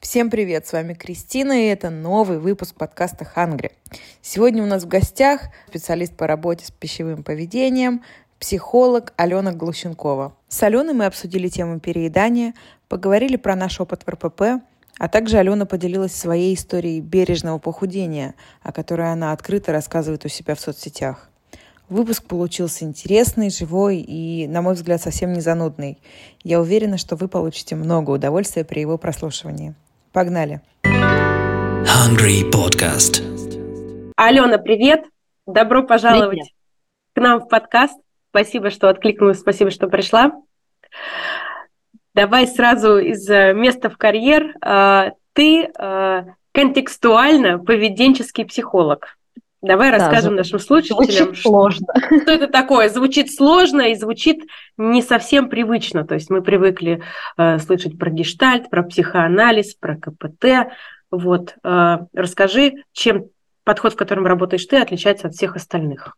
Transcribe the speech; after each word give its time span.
Всем 0.00 0.30
привет, 0.30 0.66
с 0.66 0.72
вами 0.72 0.94
Кристина, 0.94 1.52
и 1.52 1.66
это 1.66 1.90
новый 1.90 2.38
выпуск 2.38 2.74
подкаста 2.74 3.26
«Хангри». 3.26 3.72
Сегодня 4.22 4.62
у 4.62 4.66
нас 4.66 4.84
в 4.84 4.88
гостях 4.88 5.42
специалист 5.68 6.16
по 6.16 6.26
работе 6.26 6.64
с 6.64 6.70
пищевым 6.70 7.22
поведением, 7.22 8.02
психолог 8.38 9.12
Алена 9.16 9.52
Глущенкова. 9.52 10.34
С 10.48 10.62
Аленой 10.62 10.94
мы 10.94 11.04
обсудили 11.04 11.48
тему 11.48 11.80
переедания, 11.80 12.54
поговорили 12.88 13.36
про 13.36 13.54
наш 13.54 13.78
опыт 13.78 14.04
в 14.06 14.08
РПП, 14.08 14.64
а 14.98 15.08
также 15.10 15.36
Алена 15.36 15.66
поделилась 15.66 16.14
своей 16.14 16.54
историей 16.54 17.02
бережного 17.02 17.58
похудения, 17.58 18.34
о 18.62 18.72
которой 18.72 19.12
она 19.12 19.32
открыто 19.32 19.70
рассказывает 19.70 20.24
у 20.24 20.28
себя 20.28 20.54
в 20.54 20.60
соцсетях. 20.60 21.28
Выпуск 21.90 22.24
получился 22.24 22.86
интересный, 22.86 23.50
живой 23.50 23.98
и, 23.98 24.48
на 24.48 24.62
мой 24.62 24.74
взгляд, 24.74 25.02
совсем 25.02 25.34
не 25.34 25.40
занудный. 25.40 25.98
Я 26.42 26.58
уверена, 26.58 26.96
что 26.96 27.16
вы 27.16 27.28
получите 27.28 27.76
много 27.76 28.12
удовольствия 28.12 28.64
при 28.64 28.80
его 28.80 28.96
прослушивании. 28.96 29.74
Погнали! 30.12 30.60
Hungry 30.82 32.42
Podcast. 32.50 33.22
Алена, 34.16 34.58
привет! 34.58 35.04
Добро 35.46 35.84
пожаловать 35.84 36.30
привет. 36.30 36.48
к 37.14 37.20
нам 37.20 37.40
в 37.40 37.48
подкаст. 37.48 37.96
Спасибо, 38.30 38.70
что 38.70 38.88
откликнулась, 38.88 39.38
спасибо, 39.38 39.70
что 39.70 39.86
пришла. 39.86 40.32
Давай 42.12 42.48
сразу 42.48 42.98
из 42.98 43.28
э, 43.30 43.52
места 43.54 43.88
в 43.88 43.96
карьер. 43.98 44.52
А, 44.60 45.12
ты 45.32 45.66
э, 45.66 46.24
контекстуально 46.50 47.60
поведенческий 47.60 48.44
психолог. 48.44 49.16
Давай 49.62 49.90
да, 49.90 49.98
расскажем 49.98 50.36
нашим 50.36 50.58
слушателям, 50.58 51.34
что, 51.34 51.50
сложно. 51.50 51.86
что 52.22 52.32
это 52.32 52.48
такое. 52.48 52.88
Звучит 52.88 53.32
сложно 53.32 53.82
и 53.82 53.94
звучит 53.94 54.44
не 54.78 55.02
совсем 55.02 55.50
привычно. 55.50 56.06
То 56.06 56.14
есть 56.14 56.30
мы 56.30 56.40
привыкли 56.40 57.02
э, 57.36 57.58
слышать 57.58 57.98
про 57.98 58.10
гештальт, 58.10 58.70
про 58.70 58.82
психоанализ, 58.82 59.74
про 59.74 59.96
КПТ. 59.96 60.72
Вот. 61.10 61.56
Э, 61.62 61.98
расскажи, 62.14 62.84
чем 62.92 63.26
подход, 63.64 63.92
в 63.92 63.96
котором 63.96 64.26
работаешь 64.26 64.64
ты, 64.64 64.78
отличается 64.78 65.28
от 65.28 65.34
всех 65.34 65.56
остальных. 65.56 66.16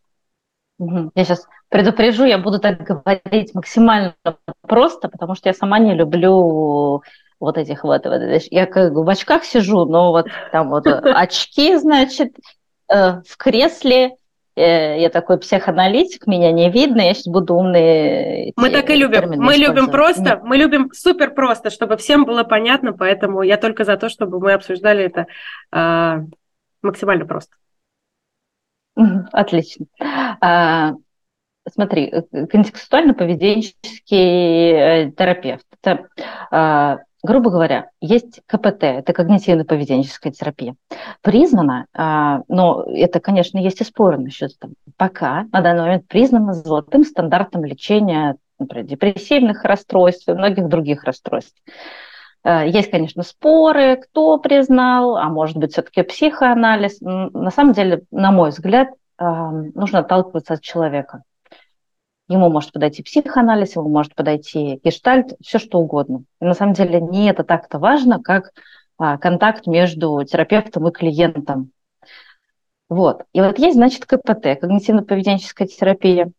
Я 0.79 1.23
сейчас 1.23 1.45
предупрежу, 1.69 2.25
я 2.25 2.37
буду 2.37 2.59
так 2.59 2.81
говорить 2.81 3.53
максимально 3.53 4.15
просто, 4.61 5.07
потому 5.07 5.35
что 5.35 5.49
я 5.49 5.53
сама 5.53 5.79
не 5.79 5.93
люблю 5.93 7.03
вот 7.39 7.57
этих 7.57 7.83
вот, 7.83 8.05
вот 8.05 8.21
я 8.51 8.65
как 8.65 8.93
в 8.93 9.07
очках 9.07 9.43
сижу, 9.43 9.85
но 9.85 10.11
вот 10.11 10.27
там 10.51 10.69
вот 10.69 10.87
очки, 10.87 11.75
значит, 11.75 12.33
Э, 12.93 13.21
в 13.27 13.37
кресле, 13.37 14.17
э, 14.55 15.01
я 15.01 15.09
такой 15.09 15.39
психоаналитик, 15.39 16.27
меня 16.27 16.51
не 16.51 16.69
видно, 16.69 17.01
я 17.01 17.15
сейчас 17.15 17.25
буду 17.27 17.55
умные. 17.55 18.53
Мы 18.55 18.69
так 18.69 18.91
и 18.91 18.95
любим. 18.95 19.41
Мы 19.41 19.55
любим 19.55 19.89
просто, 19.89 20.39
мы 20.43 20.57
любим 20.57 20.91
супер 20.93 21.33
просто, 21.33 21.71
чтобы 21.71 21.97
всем 21.97 22.25
было 22.25 22.43
понятно, 22.43 22.93
поэтому 22.93 23.41
я 23.41 23.57
только 23.57 23.83
за 23.83 23.97
то, 23.97 24.09
чтобы 24.09 24.39
мы 24.39 24.53
обсуждали 24.53 25.05
это 25.05 25.25
э, 25.71 26.19
максимально 26.83 27.25
просто. 27.25 27.55
Отлично. 29.31 29.87
А, 30.39 30.93
смотри, 31.71 32.11
э, 32.11 32.21
контекстуально-поведенческий 32.45 35.13
терапевт. 35.13 35.65
Это 35.81 36.09
а, 36.51 36.99
грубо 37.23 37.49
говоря, 37.49 37.89
есть 38.01 38.41
КПТ, 38.45 38.83
это 38.83 39.13
когнитивно-поведенческая 39.13 40.31
терапия, 40.31 40.75
признана, 41.21 41.87
а, 41.93 42.41
но 42.49 42.83
это, 42.87 43.19
конечно, 43.19 43.57
есть 43.57 43.81
и 43.81 43.85
споры 43.85 44.17
насчет 44.17 44.51
этого, 44.51 44.73
пока 44.97 45.45
на 45.51 45.61
данный 45.61 45.83
момент 45.83 46.07
признана 46.07 46.53
золотым 46.53 47.03
стандартом 47.05 47.63
лечения 47.63 48.35
например, 48.59 48.85
депрессивных 48.85 49.63
расстройств 49.63 50.27
и 50.27 50.33
многих 50.33 50.67
других 50.67 51.03
расстройств. 51.03 51.55
А, 52.43 52.65
есть, 52.65 52.91
конечно, 52.91 53.23
споры, 53.23 53.97
кто 53.97 54.37
признал, 54.37 55.15
а 55.17 55.29
может 55.29 55.57
быть, 55.57 55.73
все-таки 55.73 56.03
психоанализ. 56.03 56.99
На 57.01 57.51
самом 57.51 57.73
деле, 57.73 58.03
на 58.11 58.31
мой 58.31 58.49
взгляд, 58.49 58.89
а, 59.17 59.51
нужно 59.51 59.99
отталкиваться 59.99 60.55
от 60.55 60.61
человека. 60.61 61.23
Ему 62.29 62.49
может 62.49 62.71
подойти 62.71 63.03
психоанализ, 63.03 63.75
ему 63.75 63.89
может 63.89 64.15
подойти 64.15 64.79
гештальт, 64.83 65.33
все 65.41 65.59
что 65.59 65.79
угодно. 65.79 66.23
И 66.39 66.45
на 66.45 66.53
самом 66.53 66.73
деле 66.73 67.01
не 67.01 67.29
это 67.29 67.43
так-то 67.43 67.79
важно, 67.79 68.21
как 68.21 68.51
а, 68.97 69.17
контакт 69.17 69.67
между 69.67 70.23
терапевтом 70.23 70.87
и 70.87 70.91
клиентом. 70.91 71.71
Вот. 72.87 73.23
И 73.33 73.41
вот 73.41 73.59
есть, 73.59 73.75
значит, 73.75 74.05
КПТ, 74.05 74.45
когнитивно-поведенческая 74.61 75.67
терапия. 75.67 76.31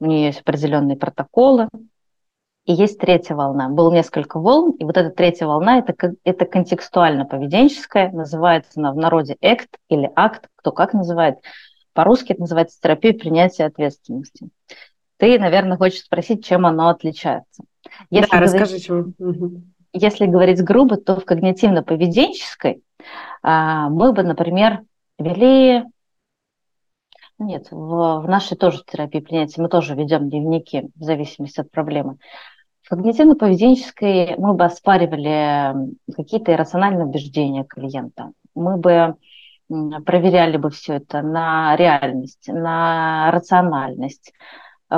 У 0.00 0.06
нее 0.06 0.26
есть 0.26 0.40
определенные 0.40 0.96
протоколы. 0.96 1.68
И 2.66 2.72
есть 2.72 2.98
третья 2.98 3.34
волна. 3.34 3.68
Было 3.68 3.92
несколько 3.92 4.38
волн, 4.38 4.72
и 4.72 4.84
вот 4.84 4.96
эта 4.96 5.10
третья 5.10 5.46
волна 5.46 5.78
это, 5.78 6.14
это 6.24 6.46
контекстуально-поведенческая, 6.46 8.10
называется 8.10 8.72
она 8.76 8.92
в 8.92 8.96
народе 8.96 9.36
ACT 9.42 9.68
или 9.88 10.10
ACT, 10.14 10.46
кто 10.56 10.72
как 10.72 10.94
называет. 10.94 11.36
По-русски 11.92 12.32
это 12.32 12.40
называется 12.40 12.80
терапия 12.80 13.12
принятия 13.12 13.64
ответственности. 13.64 14.48
Ты, 15.24 15.38
наверное, 15.38 15.78
хочешь 15.78 16.02
спросить, 16.02 16.44
чем 16.44 16.66
оно 16.66 16.90
отличается. 16.90 17.64
Если 18.10 18.30
да, 18.30 18.36
говорить, 18.40 18.60
расскажи, 18.60 18.78
чем. 18.78 19.14
Если 19.94 20.26
говорить 20.26 20.62
грубо, 20.62 20.98
то 20.98 21.18
в 21.18 21.24
когнитивно-поведенческой 21.24 22.82
а, 23.42 23.88
мы 23.88 24.12
бы, 24.12 24.22
например, 24.22 24.82
вели 25.18 25.82
нет, 27.38 27.68
в, 27.70 28.20
в 28.20 28.28
нашей 28.28 28.58
тоже 28.58 28.82
терапии 28.86 29.20
принятия 29.20 29.62
мы 29.62 29.70
тоже 29.70 29.94
ведем 29.94 30.28
дневники 30.28 30.90
в 30.94 31.02
зависимости 31.02 31.60
от 31.60 31.70
проблемы. 31.70 32.18
В 32.82 32.92
когнитивно-поведенческой 32.92 34.34
мы 34.36 34.52
бы 34.52 34.66
оспаривали 34.66 35.74
какие-то 36.14 36.52
иррациональные 36.52 37.06
убеждения 37.06 37.64
клиента. 37.64 38.32
Мы 38.54 38.76
бы 38.76 39.16
проверяли 40.04 40.58
бы 40.58 40.68
все 40.68 40.96
это 40.96 41.22
на 41.22 41.76
реальность, 41.76 42.48
на 42.48 43.30
рациональность, 43.30 44.34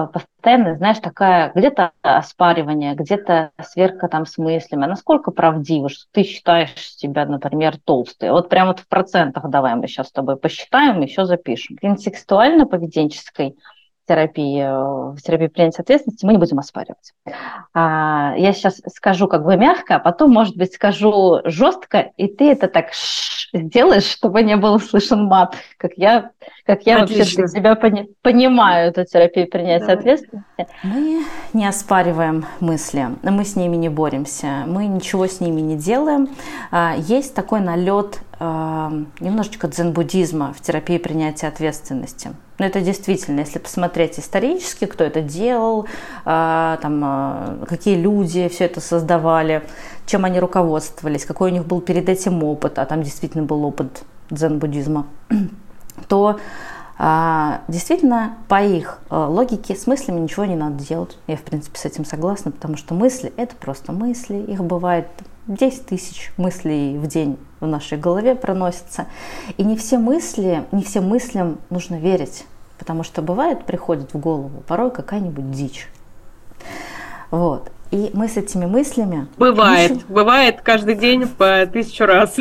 постоянно, 0.04 0.76
знаешь, 0.76 0.98
такая 0.98 1.52
где-то 1.54 1.92
оспаривание, 2.02 2.94
где-то 2.94 3.52
сверка 3.62 4.08
там 4.08 4.26
с 4.26 4.36
мыслями, 4.38 4.84
а 4.84 4.88
насколько 4.88 5.30
правдиво, 5.30 5.88
что 5.88 6.04
ты 6.12 6.22
считаешь 6.22 6.74
себя, 6.76 7.24
например, 7.24 7.78
толстой. 7.84 8.30
Вот 8.30 8.48
прямо 8.48 8.68
вот 8.68 8.80
в 8.80 8.88
процентах 8.88 9.48
давай 9.48 9.74
мы 9.74 9.88
сейчас 9.88 10.08
с 10.08 10.12
тобой 10.12 10.36
посчитаем, 10.36 11.00
еще 11.00 11.24
запишем. 11.24 11.76
Контекстуально-поведенческой 11.80 13.56
терапии, 14.06 14.60
э, 14.60 15.12
в 15.14 15.20
терапии 15.20 15.48
принятия 15.48 15.82
ответственности 15.82 16.24
мы 16.24 16.32
не 16.32 16.38
будем 16.38 16.58
оспаривать. 16.58 17.12
А, 17.74 18.34
я 18.36 18.52
сейчас 18.52 18.80
скажу 18.94 19.28
как 19.28 19.44
бы 19.44 19.56
мягко, 19.56 19.96
а 19.96 19.98
потом, 19.98 20.30
может 20.30 20.56
быть, 20.56 20.74
скажу 20.74 21.40
жестко, 21.44 22.12
и 22.16 22.28
ты 22.28 22.52
это 22.52 22.68
так 22.68 22.90
сделаешь, 23.52 24.04
чтобы 24.04 24.42
не 24.42 24.56
был 24.56 24.78
слышен 24.78 25.24
мат, 25.24 25.56
как 25.76 25.92
я, 25.96 26.30
как 26.66 26.82
я 26.82 26.98
вообще 26.98 27.24
для 27.24 27.46
себя 27.46 27.76
пони, 27.76 28.08
понимаю 28.22 28.90
эту 28.90 29.04
терапию 29.04 29.48
принятия 29.48 29.86
Давай. 29.86 29.96
ответственности. 29.96 30.66
Мы 30.82 31.24
не 31.52 31.66
оспариваем 31.66 32.44
мысли, 32.58 33.06
мы 33.22 33.44
с 33.44 33.54
ними 33.54 33.76
не 33.76 33.88
боремся, 33.88 34.64
мы 34.66 34.86
ничего 34.86 35.28
с 35.28 35.40
ними 35.40 35.60
не 35.60 35.76
делаем. 35.76 36.28
А, 36.72 36.96
есть 36.96 37.34
такой 37.34 37.60
налет 37.60 38.20
а, 38.40 38.92
немножечко 39.20 39.68
дзен-буддизма 39.68 40.52
в 40.52 40.60
терапии 40.60 40.98
принятия 40.98 41.46
ответственности. 41.46 42.30
Но 42.58 42.66
это 42.66 42.80
действительно, 42.80 43.40
если 43.40 43.60
посмотреть 43.60 44.18
исторически, 44.18 44.86
кто 44.86 45.04
это 45.04 45.20
делал, 45.20 45.86
а, 46.24 46.78
там, 46.82 47.64
какие 47.68 47.94
люди 47.94 48.48
все 48.48 48.64
это 48.64 48.80
создавали, 48.80 49.62
чем 50.06 50.24
они 50.24 50.40
руководствовались, 50.40 51.24
какой 51.24 51.52
у 51.52 51.54
них 51.54 51.64
был 51.66 51.80
перед 51.80 52.08
этим 52.08 52.42
опыт, 52.42 52.80
а 52.80 52.86
там 52.86 53.04
действительно 53.04 53.44
был 53.44 53.64
опыт 53.64 54.02
дзен-буддизма, 54.30 55.06
то 56.08 56.38
а, 56.98 57.62
действительно 57.68 58.36
по 58.48 58.62
их 58.62 59.00
а, 59.10 59.28
логике 59.28 59.74
с 59.74 59.86
мыслями 59.86 60.20
ничего 60.20 60.44
не 60.46 60.56
надо 60.56 60.82
делать. 60.82 61.18
Я, 61.26 61.36
в 61.36 61.42
принципе, 61.42 61.78
с 61.78 61.84
этим 61.84 62.04
согласна, 62.04 62.50
потому 62.50 62.76
что 62.76 62.94
мысли– 62.94 63.32
это 63.36 63.54
просто 63.56 63.92
мысли. 63.92 64.36
Их 64.36 64.64
бывает 64.64 65.08
10 65.46 65.86
тысяч 65.86 66.32
мыслей 66.36 66.98
в 66.98 67.06
день 67.06 67.38
в 67.60 67.66
нашей 67.66 67.98
голове 67.98 68.34
проносятся. 68.34 69.06
И 69.56 69.64
не 69.64 69.76
все 69.76 69.98
мысли, 69.98 70.64
не 70.72 70.82
всем 70.82 71.08
мыслям 71.08 71.58
нужно 71.70 71.96
верить, 71.96 72.46
потому 72.78 73.02
что 73.02 73.22
бывает, 73.22 73.64
приходит 73.64 74.14
в 74.14 74.18
голову 74.18 74.62
порой 74.66 74.90
какая-нибудь 74.90 75.50
дичь. 75.50 75.88
Вот. 77.30 77.70
И 77.90 78.10
мы 78.14 78.28
с 78.28 78.36
этими 78.36 78.66
мыслями... 78.66 79.28
Бывает, 79.38 79.92
пишем... 79.92 80.06
бывает 80.08 80.60
каждый 80.62 80.96
день 80.96 81.26
по 81.28 81.66
тысячу 81.66 82.04
раз. 82.04 82.36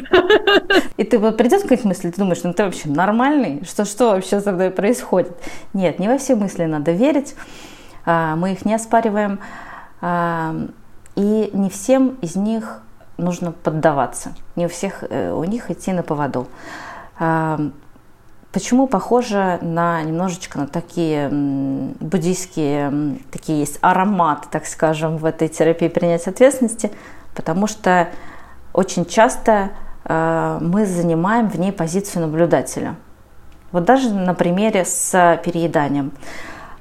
И 0.97 1.03
ты 1.03 1.19
вот 1.19 1.37
придет 1.37 1.61
какая-то 1.61 1.87
мысль, 1.87 2.11
ты 2.11 2.17
думаешь, 2.17 2.41
ну 2.43 2.53
ты 2.53 2.63
вообще 2.63 2.89
нормальный? 2.89 3.63
Что, 3.63 3.85
что 3.85 4.11
вообще 4.11 4.41
со 4.41 4.51
мной 4.51 4.71
происходит? 4.71 5.37
Нет, 5.73 5.99
не 5.99 6.07
во 6.07 6.17
все 6.17 6.35
мысли 6.35 6.65
надо 6.65 6.91
верить, 6.91 7.35
а, 8.05 8.35
мы 8.35 8.53
их 8.53 8.65
не 8.65 8.73
оспариваем, 8.73 9.39
а, 10.01 10.55
и 11.15 11.49
не 11.53 11.69
всем 11.69 12.17
из 12.21 12.35
них 12.35 12.81
нужно 13.17 13.51
поддаваться, 13.51 14.33
не 14.55 14.65
у 14.65 14.69
всех 14.69 15.03
э, 15.09 15.31
у 15.31 15.43
них 15.45 15.71
идти 15.71 15.93
на 15.93 16.03
поводу. 16.03 16.47
Почему 18.55 18.87
похоже 18.87 19.59
на 19.61 20.01
немножечко 20.01 20.59
на 20.59 20.65
такие 20.65 21.27
буддийские, 21.29 23.17
такие 23.29 23.59
есть 23.59 23.79
ароматы, 23.81 24.47
так 24.49 24.65
скажем, 24.65 25.17
в 25.17 25.25
этой 25.25 25.49
терапии 25.49 25.89
принятия 25.89 26.29
ответственности? 26.29 26.89
Потому 27.33 27.67
что 27.67 28.07
очень 28.71 29.05
часто 29.05 29.71
э, 30.05 30.59
мы 30.61 30.85
занимаем 30.85 31.49
в 31.49 31.59
ней 31.59 31.73
позицию 31.73 32.27
наблюдателя. 32.27 32.95
Вот 33.73 33.83
даже 33.83 34.13
на 34.13 34.33
примере 34.33 34.85
с 34.85 35.37
перееданием. 35.43 36.13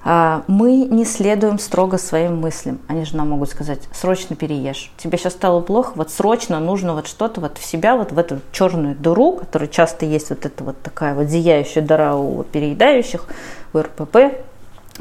Э, 0.04 0.42
мы 0.46 0.84
не 0.84 1.04
следуем 1.04 1.58
строго 1.58 1.98
своим 1.98 2.40
мыслям. 2.40 2.78
Они 2.88 3.04
же 3.04 3.16
нам 3.16 3.30
могут 3.30 3.50
сказать, 3.50 3.80
срочно 3.92 4.36
переешь. 4.36 4.92
Тебе 4.96 5.18
сейчас 5.18 5.32
стало 5.32 5.60
плохо, 5.60 5.92
вот 5.94 6.10
срочно 6.10 6.60
нужно 6.60 6.94
вот 6.94 7.06
что-то 7.06 7.40
вот 7.40 7.58
в 7.58 7.64
себя, 7.64 7.96
вот 7.96 8.12
в 8.12 8.18
эту 8.18 8.40
черную 8.52 8.94
дыру, 8.94 9.36
которая 9.36 9.68
часто 9.68 10.06
есть 10.06 10.30
вот 10.30 10.44
эта 10.46 10.62
вот 10.64 10.80
такая 10.82 11.14
вот 11.14 11.26
зияющая 11.26 11.82
дыра 11.82 12.16
у 12.16 12.42
переедающих, 12.44 13.24
у 13.72 13.78
РПП, 13.78 14.16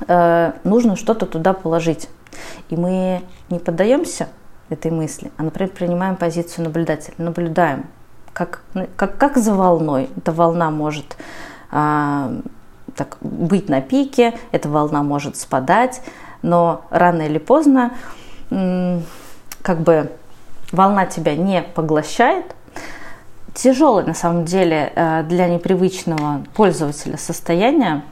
э, 0.08 0.52
нужно 0.64 0.96
что-то 0.96 1.26
туда 1.26 1.54
положить. 1.54 2.10
И 2.70 2.76
мы 2.76 3.22
не 3.50 3.60
поддаемся 3.60 4.30
этой 4.70 4.92
мысли, 4.92 5.32
а, 5.38 5.44
например, 5.44 5.72
принимаем 5.72 6.16
позицию 6.16 6.66
наблюдателя, 6.66 7.14
наблюдаем, 7.18 7.86
как, 8.34 8.62
как, 8.96 9.18
как 9.18 9.38
за 9.38 9.54
волной. 9.54 10.10
Эта 10.18 10.32
волна 10.32 10.72
может 10.72 11.18
а, 11.70 12.32
так, 12.96 13.18
быть 13.22 13.70
на 13.70 13.82
пике, 13.82 14.34
эта 14.52 14.70
волна 14.70 15.04
может 15.04 15.38
спадать, 15.38 16.02
но 16.42 16.86
рано 16.90 17.24
или 17.24 17.38
поздно 17.38 17.94
как 18.50 19.80
бы 19.80 20.12
волна 20.72 21.06
тебя 21.06 21.36
не 21.36 21.62
поглощает. 21.62 22.56
Тяжелое 23.54 24.06
на 24.06 24.14
самом 24.14 24.46
деле 24.46 24.92
э, 24.96 25.24
для 25.24 25.48
непривычного 25.48 26.44
пользователя 26.56 27.18
состояние 27.18 28.04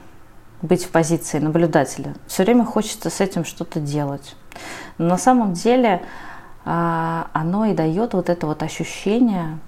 быть 0.62 0.84
в 0.84 0.90
позиции 0.90 1.40
наблюдателя. 1.40 2.14
Все 2.28 2.44
время 2.44 2.64
хочется 2.64 3.10
с 3.10 3.20
этим 3.20 3.44
что-то 3.44 3.80
делать. 3.80 4.36
Но 4.98 5.06
на 5.08 5.18
самом 5.18 5.54
деле 5.54 6.02
а, 6.64 7.28
оно 7.32 7.66
и 7.66 7.74
дает 7.74 8.14
вот 8.14 8.28
это 8.28 8.46
вот 8.46 8.62
ощущение, 8.62 9.58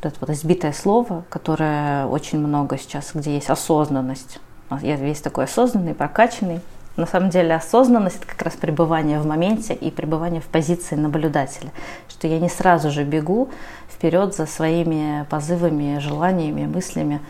это 0.00 0.16
вот 0.20 0.30
избитое 0.30 0.72
слово, 0.72 1.24
которое 1.28 2.06
очень 2.06 2.38
много 2.38 2.78
сейчас, 2.78 3.10
где 3.14 3.34
есть 3.34 3.50
осознанность. 3.50 4.38
Я 4.82 4.96
весь 4.96 5.20
такой 5.20 5.44
осознанный, 5.44 5.94
прокачанный. 5.94 6.60
На 6.96 7.06
самом 7.06 7.30
деле 7.30 7.54
осознанность– 7.54 8.16
это 8.18 8.26
как 8.26 8.42
раз 8.42 8.54
пребывание 8.54 9.20
в 9.20 9.26
моменте 9.26 9.72
и 9.72 9.90
пребывание 9.90 10.40
в 10.40 10.46
позиции 10.46 10.96
наблюдателя. 10.96 11.70
Что 12.08 12.26
я 12.26 12.38
не 12.38 12.48
сразу 12.48 12.90
же 12.90 13.04
бегу 13.04 13.50
вперед 13.88 14.34
за 14.34 14.46
своими 14.46 15.24
позывами, 15.30 15.98
желаниями, 15.98 16.66
мыслями. 16.66 17.20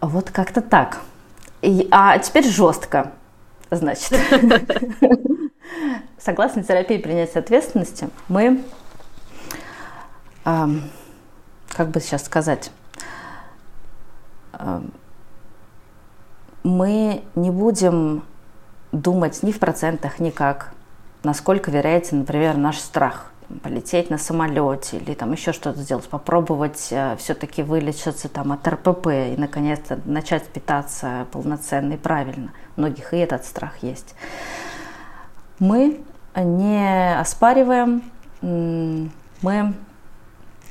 Вот 0.00 0.30
как-то 0.30 0.60
так. 0.60 1.00
И, 1.62 1.88
а 1.90 2.18
теперь 2.18 2.46
жестко, 2.46 3.12
значит. 3.70 4.18
Согласно 6.18 6.62
терапии 6.62 6.98
принятия 6.98 7.38
ответственности, 7.38 8.10
мы, 8.28 8.62
как 10.44 11.88
бы 11.90 12.00
сейчас 12.00 12.24
сказать, 12.24 12.70
мы 16.62 17.22
не 17.34 17.50
будем 17.50 18.22
думать 18.92 19.42
ни 19.42 19.52
в 19.52 19.58
процентах, 19.58 20.18
никак, 20.18 20.72
насколько 21.22 21.70
вероятен, 21.70 22.18
например, 22.20 22.56
наш 22.56 22.78
страх 22.78 23.30
полететь 23.62 24.10
на 24.10 24.18
самолете 24.18 24.98
или 24.98 25.14
там 25.14 25.32
еще 25.32 25.52
что-то 25.52 25.80
сделать, 25.80 26.08
попробовать 26.08 26.88
э, 26.92 27.16
все-таки 27.18 27.64
вылечиться 27.64 28.28
там 28.28 28.52
от 28.52 28.66
РПП 28.66 29.06
и 29.08 29.34
наконец-то 29.36 29.98
начать 30.04 30.44
питаться 30.44 31.26
полноценно 31.32 31.94
и 31.94 31.96
правильно. 31.96 32.52
У 32.76 32.82
многих 32.82 33.12
и 33.12 33.16
этот 33.16 33.44
страх 33.44 33.82
есть. 33.82 34.14
Мы 35.58 36.00
не 36.36 37.18
оспариваем, 37.18 38.04
мы 38.40 39.74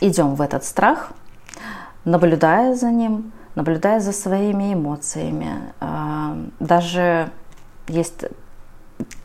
идем 0.01 0.36
в 0.36 0.42
этот 0.42 0.63
страх, 0.63 1.12
наблюдая 2.06 2.75
за 2.75 2.92
ним, 2.92 3.31
наблюдая 3.56 4.00
за 4.00 4.12
своими 4.12 4.74
эмоциями. 4.74 5.74
А, 5.80 6.38
даже 6.60 7.30
есть 7.88 8.25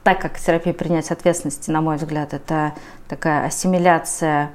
так 0.03 0.21
как 0.21 0.39
терапия 0.39 0.73
принятия 0.73 1.15
ответственности, 1.15 1.71
на 1.71 1.81
мой 1.81 1.97
взгляд, 1.97 2.33
это 2.33 2.75
такая 3.09 3.47
ассимиляция 3.47 4.53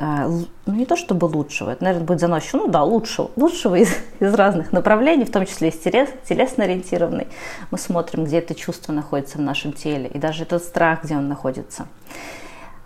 а, 0.00 0.28
ну 0.28 0.74
не 0.74 0.86
то 0.86 0.94
чтобы 0.94 1.24
лучшего, 1.24 1.70
это, 1.70 1.82
наверное, 1.82 2.06
будет 2.06 2.20
заносчиво, 2.20 2.58
ну 2.58 2.68
да, 2.68 2.84
лучшего, 2.84 3.32
лучшего 3.34 3.74
из, 3.74 3.92
из 4.20 4.32
разных 4.32 4.70
направлений, 4.70 5.24
в 5.24 5.32
том 5.32 5.44
числе 5.44 5.70
из 5.70 5.78
телес, 5.78 6.08
телесно-ориентированной. 6.28 7.26
Мы 7.72 7.78
смотрим, 7.78 8.24
где 8.24 8.38
это 8.38 8.54
чувство 8.54 8.92
находится 8.92 9.38
в 9.38 9.40
нашем 9.40 9.72
теле, 9.72 10.08
и 10.08 10.18
даже 10.18 10.44
этот 10.44 10.62
страх, 10.62 11.02
где 11.02 11.16
он 11.16 11.28
находится. 11.28 11.88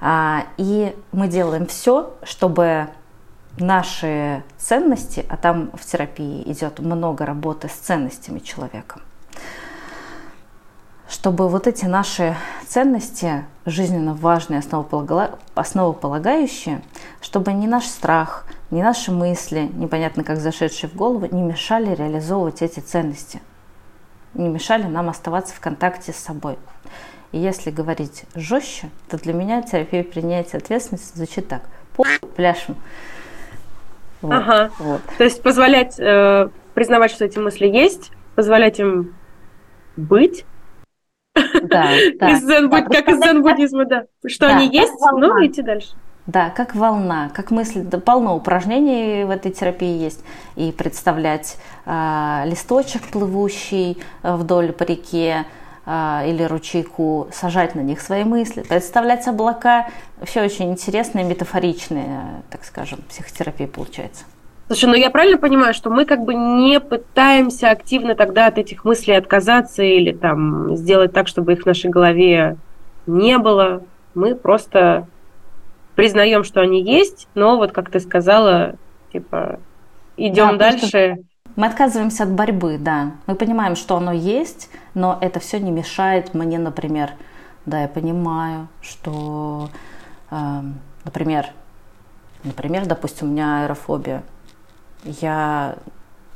А, 0.05 0.47
и 0.57 0.97
мы 1.13 1.29
делаем 1.29 1.67
все, 1.67 2.13
чтобы 2.25 2.89
наши 3.57 4.43
ценности, 4.59 5.25
а 5.29 5.37
там 5.37 5.71
в 5.75 5.87
терапии 5.87 6.43
идет 6.51 6.81
много 6.81 7.25
работы 7.25 7.69
с 7.69 7.73
ценностями 7.75 8.41
человека, 8.41 8.99
чтобы 11.09 11.49
вот 11.49 11.69
эти 11.69 11.85
наши 11.85 12.35
ценности, 12.67 13.45
жизненно 13.65 14.13
важные, 14.13 14.61
основополагающие, 15.55 16.83
чтобы 17.21 17.53
ни 17.53 17.69
наш 17.69 17.85
страх, 17.85 18.47
ни 18.73 18.83
наши 18.83 19.13
мысли, 19.13 19.71
непонятно 19.73 20.25
как 20.25 20.41
зашедшие 20.41 20.91
в 20.91 20.97
голову, 20.97 21.29
не 21.31 21.43
мешали 21.43 21.95
реализовывать 21.95 22.61
эти 22.61 22.81
ценности, 22.81 23.41
не 24.35 24.49
мешали 24.49 24.89
нам 24.89 25.09
оставаться 25.11 25.55
в 25.55 25.61
контакте 25.61 26.13
с 26.13 26.17
собой. 26.17 26.59
И 27.33 27.39
если 27.39 27.71
говорить 27.71 28.25
жестче, 28.35 28.91
то 29.09 29.19
для 29.19 29.33
меня 29.33 29.63
терапия 29.63 30.05
принятия 30.05 30.59
ответственности 30.59 31.17
звучит 31.17 31.49
так. 31.49 31.63
По 31.97 32.05
пляшем. 32.37 32.77
Вот, 34.21 34.33
ага. 34.33 34.71
Вот. 34.79 35.01
То 35.19 35.25
есть 35.25 35.43
позволять 35.43 35.99
э, 35.99 36.49
признавать, 36.75 37.11
что 37.11 37.25
эти 37.25 37.39
мысли 37.39 37.67
есть, 37.67 38.13
позволять 38.35 38.79
им 38.79 39.15
быть, 39.97 40.45
да, 41.35 41.91
да. 42.19 42.31
Из 42.31 42.43
да, 42.45 42.83
как 42.83 43.09
из 43.09 43.19
зен-буддизма, 43.19 43.85
да. 43.87 44.05
Что 44.27 44.49
да, 44.49 44.57
они 44.57 44.69
есть, 44.69 44.93
ну, 45.13 45.45
идти 45.45 45.63
дальше. 45.63 45.95
Да, 46.27 46.51
как 46.51 46.77
волна, 46.77 47.31
как 47.35 47.51
мысль, 47.51 47.81
да, 47.83 47.99
полно 47.99 48.37
упражнений 48.37 49.25
в 49.25 49.31
этой 49.31 49.51
терапии 49.51 49.99
есть. 49.99 50.25
И 50.55 50.71
представлять 50.71 51.57
э, 51.85 52.43
листочек 52.47 53.09
плывущий 53.09 53.99
э, 54.23 54.37
вдоль 54.37 54.73
по 54.73 54.85
реке 54.85 55.47
или 55.85 56.45
ручейку, 56.45 57.29
сажать 57.33 57.75
на 57.75 57.81
них 57.81 58.01
свои 58.01 58.23
мысли, 58.23 58.63
представлять 58.63 59.27
облака. 59.27 59.89
Все 60.23 60.43
очень 60.43 60.71
интересные, 60.71 61.25
метафоричные, 61.25 62.43
так 62.51 62.65
скажем, 62.65 63.01
психотерапия 63.09 63.67
получается. 63.67 64.25
Слушай, 64.69 64.87
ну 64.87 64.95
я 64.95 65.11
правильно 65.11 65.39
понимаю, 65.39 65.75
что 65.75 65.91
мы 65.91 66.05
как 66.05 66.25
бы 66.25 66.35
не 66.35 66.81
пытаемся 66.81 67.71
активно 67.71 68.15
тогда 68.15 68.47
от 68.47 68.59
этих 68.59 68.85
мыслей 68.85 69.15
отказаться 69.15 69.83
или 69.83 70.13
там 70.13 70.77
сделать 70.77 71.13
так, 71.13 71.29
чтобы 71.29 71.55
их 71.55 71.63
в 71.63 71.67
нашей 71.67 71.91
голове 71.91 72.57
не 73.07 73.37
было. 73.39 73.83
Мы 74.15 74.35
просто 74.35 75.09
признаем, 75.95 76.45
что 76.45 76.61
они 76.61 76.83
есть, 76.83 77.29
но 77.35 77.57
вот 77.57 77.73
как 77.73 77.91
ты 77.91 78.01
сказала, 78.01 78.77
типа 79.13 79.59
идем 80.17 80.59
да, 80.59 80.71
дальше. 80.71 81.19
Мы 81.55 81.67
отказываемся 81.67 82.25
от 82.25 82.31
борьбы, 82.31 82.79
да. 82.79 83.13
Мы 83.27 83.35
понимаем, 83.35 83.77
что 83.77 83.97
оно 83.97 84.13
есть, 84.13 84.71
но 84.95 85.19
это 85.21 85.39
все 85.39 85.61
не 85.61 85.71
мешает 85.71 86.33
мне, 86.33 86.59
например, 86.59 87.11
да, 87.67 87.83
я 87.83 87.89
понимаю, 87.89 88.69
что, 88.81 89.69
э, 90.31 90.63
например, 91.05 91.49
например, 92.43 92.87
допустим, 92.87 93.29
у 93.29 93.33
меня 93.33 93.65
аэрофобия. 93.65 94.23
Я 95.05 95.77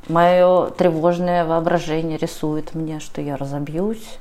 мое 0.07 0.69
тревожное 0.69 1.45
воображение 1.45 2.17
рисует 2.17 2.75
мне, 2.75 2.99
что 2.99 3.19
я 3.19 3.37
разобьюсь, 3.37 4.19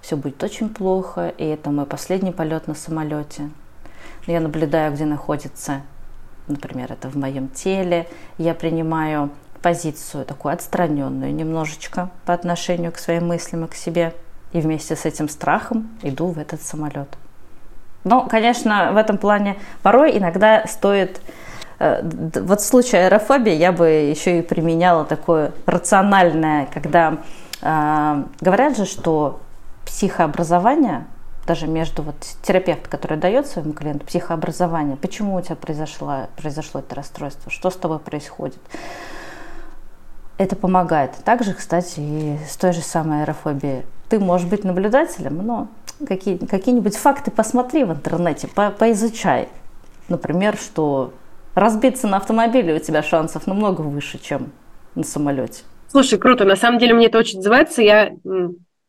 все 0.00 0.16
будет 0.16 0.42
очень 0.42 0.68
плохо, 0.68 1.28
и 1.28 1.44
это 1.44 1.70
мой 1.70 1.86
последний 1.86 2.32
полет 2.32 2.66
на 2.66 2.74
самолете. 2.74 3.50
Я 4.26 4.40
наблюдаю, 4.40 4.92
где 4.92 5.04
находится, 5.04 5.82
например, 6.48 6.92
это 6.92 7.08
в 7.08 7.14
моем 7.14 7.48
теле. 7.48 8.08
Я 8.36 8.54
принимаю 8.54 9.30
позицию 9.62 10.24
такую 10.24 10.54
отстраненную 10.54 11.34
немножечко 11.34 12.10
по 12.26 12.34
отношению 12.34 12.92
к 12.92 12.98
своим 12.98 13.28
мыслям 13.28 13.64
и 13.64 13.68
к 13.68 13.74
себе. 13.74 14.14
И 14.52 14.60
вместе 14.60 14.96
с 14.96 15.06
этим 15.06 15.28
страхом 15.28 15.88
иду 16.02 16.26
в 16.26 16.38
этот 16.38 16.60
самолет. 16.60 17.08
Но, 18.04 18.26
конечно, 18.26 18.92
в 18.92 18.96
этом 18.96 19.16
плане 19.16 19.56
порой 19.82 20.18
иногда 20.18 20.66
стоит 20.66 21.20
Э, 21.82 22.00
вот 22.02 22.60
в 22.60 22.64
случае 22.64 23.06
аэрофобии 23.06 23.52
я 23.52 23.72
бы 23.72 23.88
еще 23.88 24.38
и 24.38 24.42
применяла 24.42 25.04
такое 25.04 25.50
рациональное, 25.66 26.68
когда 26.72 27.18
э, 27.60 28.24
говорят 28.40 28.76
же, 28.76 28.86
что 28.86 29.40
психообразование, 29.84 31.06
даже 31.44 31.66
между 31.66 32.02
вот 32.02 32.14
терапевт, 32.42 32.86
который 32.86 33.18
дает 33.18 33.48
своему 33.48 33.72
клиенту 33.72 34.06
психообразование, 34.06 34.96
почему 34.96 35.34
у 35.34 35.40
тебя 35.40 35.56
произошло, 35.56 36.28
произошло 36.36 36.78
это 36.78 36.94
расстройство, 36.94 37.50
что 37.50 37.68
с 37.68 37.74
тобой 37.74 37.98
происходит, 37.98 38.60
это 40.42 40.56
помогает. 40.56 41.12
Также, 41.24 41.54
кстати, 41.54 42.00
и 42.00 42.36
с 42.48 42.56
той 42.56 42.72
же 42.72 42.80
самой 42.80 43.22
аэрофобией. 43.22 43.82
Ты 44.08 44.18
можешь 44.18 44.46
быть 44.46 44.64
наблюдателем, 44.64 45.38
но 45.44 45.68
какие, 46.06 46.36
какие-нибудь 46.36 46.96
факты 46.96 47.30
посмотри 47.30 47.84
в 47.84 47.92
интернете, 47.92 48.48
по, 48.48 48.70
поизучай. 48.70 49.48
Например, 50.08 50.56
что 50.56 51.12
разбиться 51.54 52.06
на 52.06 52.18
автомобиле 52.18 52.74
у 52.74 52.78
тебя 52.78 53.02
шансов 53.02 53.46
намного 53.46 53.82
выше, 53.82 54.18
чем 54.18 54.52
на 54.94 55.04
самолете. 55.04 55.62
Слушай, 55.88 56.18
круто. 56.18 56.44
На 56.44 56.56
самом 56.56 56.78
деле 56.78 56.94
мне 56.94 57.06
это 57.06 57.18
очень 57.18 57.38
называется. 57.38 57.82
Я 57.82 58.12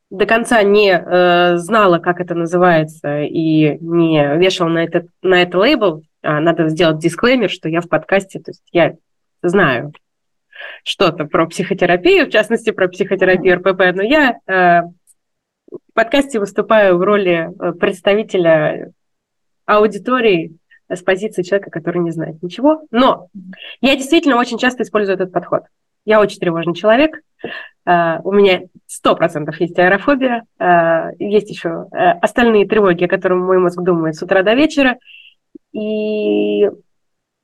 до 0.10 0.25
конца 0.25 0.62
не 0.63 0.91
э, 0.91 1.57
знала, 1.57 2.00
как 2.00 2.22
это 2.22 2.36
называется, 2.36 3.22
и 3.24 3.77
не 3.79 4.38
вешала 4.38 4.69
на 4.69 4.83
это, 4.83 5.05
на 5.22 5.41
это 5.41 5.57
лейбл. 5.57 6.03
А, 6.22 6.39
надо 6.39 6.69
сделать 6.69 7.00
дисклеймер, 7.00 7.50
что 7.50 7.67
я 7.67 7.81
в 7.81 7.89
подкасте, 7.89 8.39
то 8.39 8.51
есть 8.51 8.63
я 8.72 8.95
знаю 9.41 9.91
что-то 10.83 11.25
про 11.25 11.47
психотерапию, 11.47 12.27
в 12.27 12.29
частности, 12.29 12.71
про 12.71 12.87
психотерапию 12.87 13.57
РПП, 13.57 13.95
но 13.95 14.03
я 14.03 14.37
э, 14.45 14.81
в 15.71 15.93
подкасте 15.93 16.39
выступаю 16.39 16.97
в 16.97 17.01
роли 17.01 17.49
э, 17.49 17.71
представителя 17.73 18.91
аудитории 19.65 20.57
с 20.89 21.01
позиции 21.01 21.41
человека, 21.41 21.71
который 21.71 22.01
не 22.01 22.11
знает 22.11 22.43
ничего. 22.43 22.81
Но 22.91 23.27
я 23.81 23.95
действительно 23.95 24.37
очень 24.37 24.57
часто 24.57 24.83
использую 24.83 25.15
этот 25.15 25.31
подход. 25.31 25.63
Я 26.05 26.19
очень 26.19 26.39
тревожный 26.39 26.75
человек. 26.75 27.21
Uh, 27.85 28.21
у 28.23 28.31
меня 28.31 28.61
сто 28.87 29.15
процентов 29.15 29.59
есть 29.59 29.77
аэрофобия. 29.79 30.45
Есть 31.19 31.49
еще 31.49 31.87
остальные 31.91 32.67
тревоги, 32.67 33.05
о 33.05 33.07
которых 33.09 33.39
мой 33.39 33.57
мозг 33.57 33.81
думает 33.81 34.15
с 34.15 34.21
утра 34.21 34.43
до 34.43 34.53
вечера. 34.53 34.97
И 35.73 36.69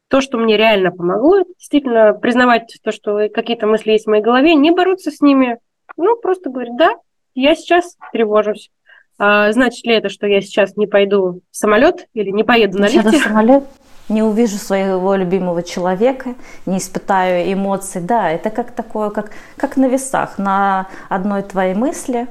то, 0.10 0.22
что 0.22 0.38
мне 0.38 0.58
реально 0.58 0.92
помогло, 0.92 1.44
действительно 1.58 2.14
признавать 2.14 2.78
то, 2.84 2.92
что 2.92 3.30
какие-то 3.30 3.68
мысли 3.68 3.92
есть 3.92 4.06
в 4.06 4.10
моей 4.10 4.24
голове, 4.24 4.56
не 4.56 4.72
бороться 4.72 5.12
с 5.12 5.22
ними. 5.22 5.60
Ну, 5.98 6.18
просто 6.18 6.50
говорить, 6.50 6.76
да, 6.78 6.96
я 7.36 7.56
сейчас 7.56 7.96
тревожусь. 8.12 8.72
А, 9.20 9.52
значит 9.52 9.86
ли 9.86 9.94
это, 9.94 10.10
что 10.10 10.28
я 10.28 10.42
сейчас 10.42 10.76
не 10.78 10.88
пойду 10.88 11.42
в 11.52 11.56
самолет 11.56 12.08
или 12.14 12.32
не 12.32 12.44
поеду 12.44 12.80
на 12.80 12.86
лифте? 12.86 13.20
в 13.20 13.24
самолет, 13.24 13.64
не 14.08 14.24
увижу 14.24 14.58
своего 14.58 15.14
любимого 15.16 15.62
человека, 15.62 16.36
не 16.66 16.80
испытаю 16.80 17.54
эмоций. 17.54 18.02
Да, 18.02 18.32
это 18.32 18.50
как 18.50 18.72
такое, 18.72 19.12
как, 19.12 19.32
как 19.58 19.78
на 19.78 19.88
весах. 19.88 20.40
На 20.40 20.88
одной 21.10 21.44
твоей 21.44 21.76
мысли, 21.76 22.28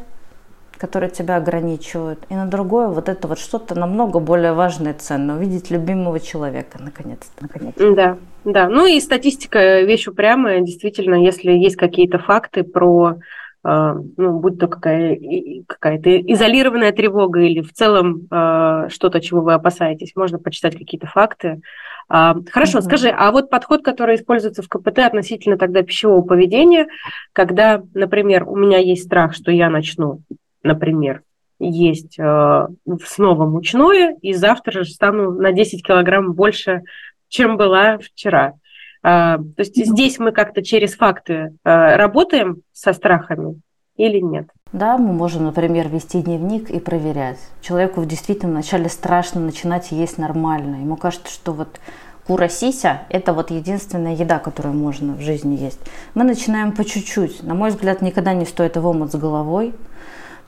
которые 0.78 1.10
тебя 1.10 1.36
ограничивают, 1.36 2.20
и 2.28 2.34
на 2.34 2.46
другое 2.46 2.88
вот 2.88 3.08
это 3.08 3.28
вот 3.28 3.38
что-то 3.38 3.74
намного 3.74 4.20
более 4.20 4.52
важное 4.52 4.92
и 4.92 4.98
ценное. 4.98 5.36
Увидеть 5.36 5.70
любимого 5.70 6.20
человека, 6.20 6.78
наконец-то. 6.80 7.42
Наконец 7.42 7.74
да, 7.76 8.16
да. 8.44 8.68
Ну 8.68 8.86
и 8.86 9.00
статистика 9.00 9.80
вещь 9.80 10.06
упрямая. 10.06 10.60
Действительно, 10.60 11.16
если 11.16 11.52
есть 11.52 11.76
какие-то 11.76 12.18
факты 12.18 12.62
про 12.62 13.18
а, 13.64 13.96
ну, 14.16 14.38
будь 14.38 14.58
то 14.58 14.68
какая, 14.68 15.18
какая-то 15.66 16.16
изолированная 16.32 16.92
тревога 16.92 17.40
или 17.40 17.60
в 17.60 17.72
целом 17.72 18.28
э, 18.30 18.88
что-то, 18.88 19.20
чего 19.20 19.40
вы 19.40 19.52
опасаетесь, 19.54 20.14
можно 20.14 20.38
почитать 20.38 20.78
какие-то 20.78 21.08
факты. 21.08 21.60
Э, 22.08 22.34
хорошо, 22.50 22.78
mm-hmm. 22.78 22.82
скажи, 22.82 23.08
а 23.08 23.32
вот 23.32 23.50
подход, 23.50 23.82
который 23.82 24.14
используется 24.14 24.62
в 24.62 24.68
КПТ 24.68 25.00
относительно 25.00 25.58
тогда 25.58 25.82
пищевого 25.82 26.22
поведения, 26.22 26.86
когда, 27.32 27.82
например, 27.94 28.48
у 28.48 28.54
меня 28.54 28.78
есть 28.78 29.04
страх, 29.04 29.34
что 29.34 29.50
я 29.50 29.68
начну, 29.68 30.22
например, 30.68 31.22
есть 31.58 32.18
э, 32.18 32.66
снова 33.04 33.46
мучное, 33.46 34.16
и 34.22 34.32
завтра 34.32 34.84
же 34.84 34.90
стану 34.90 35.32
на 35.32 35.52
10 35.52 35.84
килограмм 35.84 36.32
больше, 36.32 36.82
чем 37.28 37.56
была 37.56 37.98
вчера. 37.98 38.54
А, 39.02 39.38
то 39.38 39.60
есть 39.60 39.76
здесь 39.76 40.18
мы 40.18 40.32
как-то 40.32 40.62
через 40.62 40.94
факты 40.94 41.54
а, 41.64 41.96
работаем 41.96 42.62
со 42.72 42.92
страхами 42.92 43.60
или 43.96 44.18
нет? 44.18 44.48
Да, 44.72 44.98
мы 44.98 45.12
можем, 45.12 45.44
например, 45.44 45.88
вести 45.88 46.20
дневник 46.20 46.70
и 46.70 46.78
проверять. 46.78 47.38
Человеку 47.62 48.04
действительно 48.04 48.52
вначале 48.52 48.88
страшно 48.88 49.40
начинать 49.40 49.92
есть 49.92 50.18
нормально. 50.18 50.76
Ему 50.76 50.96
кажется, 50.96 51.32
что 51.32 51.52
вот 51.52 51.80
кура 52.26 52.48
сися– 52.48 53.02
это 53.08 53.32
вот 53.32 53.50
единственная 53.50 54.14
еда, 54.14 54.38
которую 54.38 54.74
можно 54.74 55.14
в 55.14 55.20
жизни 55.20 55.56
есть. 55.56 55.80
Мы 56.14 56.24
начинаем 56.24 56.72
по 56.72 56.84
чуть-чуть. 56.84 57.42
На 57.42 57.54
мой 57.54 57.70
взгляд, 57.70 58.02
никогда 58.02 58.34
не 58.34 58.44
стоит 58.44 58.76
в 58.76 58.86
омут 58.86 59.12
с 59.12 59.16
головой 59.16 59.74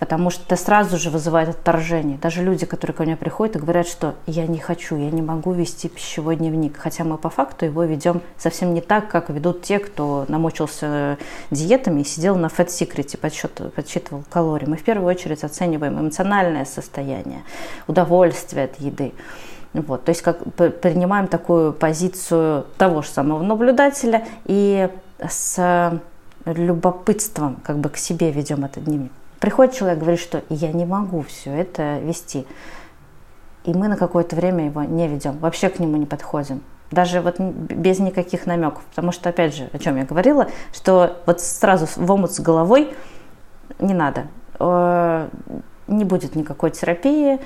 потому 0.00 0.30
что 0.30 0.42
это 0.44 0.56
сразу 0.56 0.96
же 0.96 1.10
вызывает 1.10 1.50
отторжение. 1.50 2.18
Даже 2.18 2.42
люди, 2.42 2.64
которые 2.64 2.96
ко 2.96 3.02
мне 3.04 3.16
приходят 3.16 3.56
и 3.56 3.58
говорят, 3.58 3.86
что 3.86 4.14
я 4.26 4.46
не 4.46 4.58
хочу, 4.58 4.96
я 4.96 5.10
не 5.10 5.20
могу 5.20 5.52
вести 5.52 5.88
пищевой 5.88 6.36
дневник, 6.36 6.78
хотя 6.78 7.04
мы 7.04 7.18
по 7.18 7.28
факту 7.28 7.66
его 7.66 7.84
ведем 7.84 8.22
совсем 8.38 8.72
не 8.72 8.80
так, 8.80 9.08
как 9.08 9.28
ведут 9.28 9.62
те, 9.62 9.78
кто 9.78 10.24
намочился 10.26 11.18
диетами 11.50 12.00
и 12.00 12.04
сидел 12.04 12.36
на 12.36 12.46
Fat 12.46 12.68
Secret, 12.68 13.16
подсчет, 13.18 13.60
подсчитывал 13.74 14.24
калории. 14.30 14.64
Мы 14.64 14.78
в 14.78 14.82
первую 14.82 15.06
очередь 15.06 15.44
оцениваем 15.44 16.00
эмоциональное 16.00 16.64
состояние, 16.64 17.42
удовольствие 17.86 18.64
от 18.64 18.80
еды. 18.80 19.12
Вот, 19.74 20.04
то 20.04 20.10
есть 20.10 20.22
как 20.22 20.42
принимаем 20.54 21.28
такую 21.28 21.74
позицию 21.74 22.66
того 22.78 23.02
же 23.02 23.08
самого 23.08 23.42
наблюдателя 23.42 24.26
и 24.46 24.88
с 25.28 26.00
любопытством 26.46 27.56
как 27.62 27.78
бы 27.78 27.90
к 27.90 27.98
себе 27.98 28.32
ведем 28.32 28.64
этот 28.64 28.84
дневник. 28.84 29.12
Приходит 29.40 29.74
человек, 29.74 29.98
говорит, 29.98 30.20
что 30.20 30.42
я 30.50 30.70
не 30.70 30.84
могу 30.84 31.22
все 31.22 31.50
это 31.50 31.98
вести. 31.98 32.46
И 33.64 33.72
мы 33.72 33.88
на 33.88 33.96
какое-то 33.96 34.36
время 34.36 34.66
его 34.66 34.82
не 34.82 35.08
ведем, 35.08 35.38
вообще 35.38 35.68
к 35.68 35.78
нему 35.78 35.96
не 35.96 36.06
подходим. 36.06 36.62
Даже 36.90 37.20
вот 37.20 37.38
без 37.38 37.98
никаких 38.00 38.46
намеков. 38.46 38.82
Потому 38.90 39.12
что, 39.12 39.28
опять 39.28 39.54
же, 39.54 39.70
о 39.72 39.78
чем 39.78 39.96
я 39.96 40.04
говорила, 40.04 40.48
что 40.72 41.22
вот 41.24 41.40
сразу 41.40 41.86
в 41.86 42.10
омут 42.10 42.32
с 42.32 42.40
головой 42.40 42.94
не 43.78 43.94
надо. 43.94 44.26
Э, 44.58 45.28
не 45.86 46.04
будет 46.04 46.34
никакой 46.36 46.70
терапии, 46.70 47.38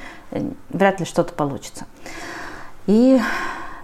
вряд 0.71 1.01
ли 1.01 1.07
что-то 1.07 1.33
получится. 1.33 1.87
И 2.87 3.21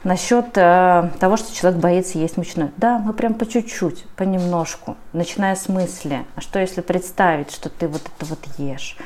Насчет 0.03 0.57
э, 0.57 1.11
того, 1.19 1.37
что 1.37 1.55
человек 1.55 1.79
боится 1.79 2.19
есть 2.19 2.39
мучное. 2.39 2.73
Да, 2.79 2.99
мы 2.99 3.13
прям 3.13 3.35
по 3.35 3.45
чуть-чуть, 3.45 4.07
понемножку, 4.17 4.97
начиная 5.13 5.55
с 5.55 5.69
мысли, 5.69 6.25
а 6.37 6.41
что 6.41 6.59
если 6.59 6.81
представить, 6.81 7.51
что 7.51 7.69
ты 7.69 7.87
вот 7.87 8.01
это 8.01 8.25
вот 8.25 8.39
ешь. 8.57 8.97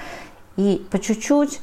И 0.56 0.86
по 0.92 1.00
чуть-чуть, 1.00 1.60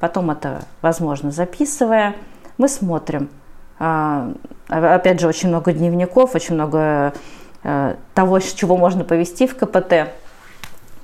потом 0.00 0.30
это, 0.30 0.66
возможно, 0.82 1.30
записывая, 1.30 2.14
мы 2.58 2.68
смотрим. 2.68 3.30
Э, 3.78 4.34
опять 4.68 5.18
же, 5.18 5.28
очень 5.28 5.48
много 5.48 5.72
дневников, 5.72 6.34
очень 6.34 6.54
много 6.54 7.14
э, 7.62 7.96
того, 8.12 8.38
с 8.38 8.52
чего 8.52 8.76
можно 8.76 9.02
повести 9.02 9.46
в 9.46 9.56
КПТ. 9.56 10.10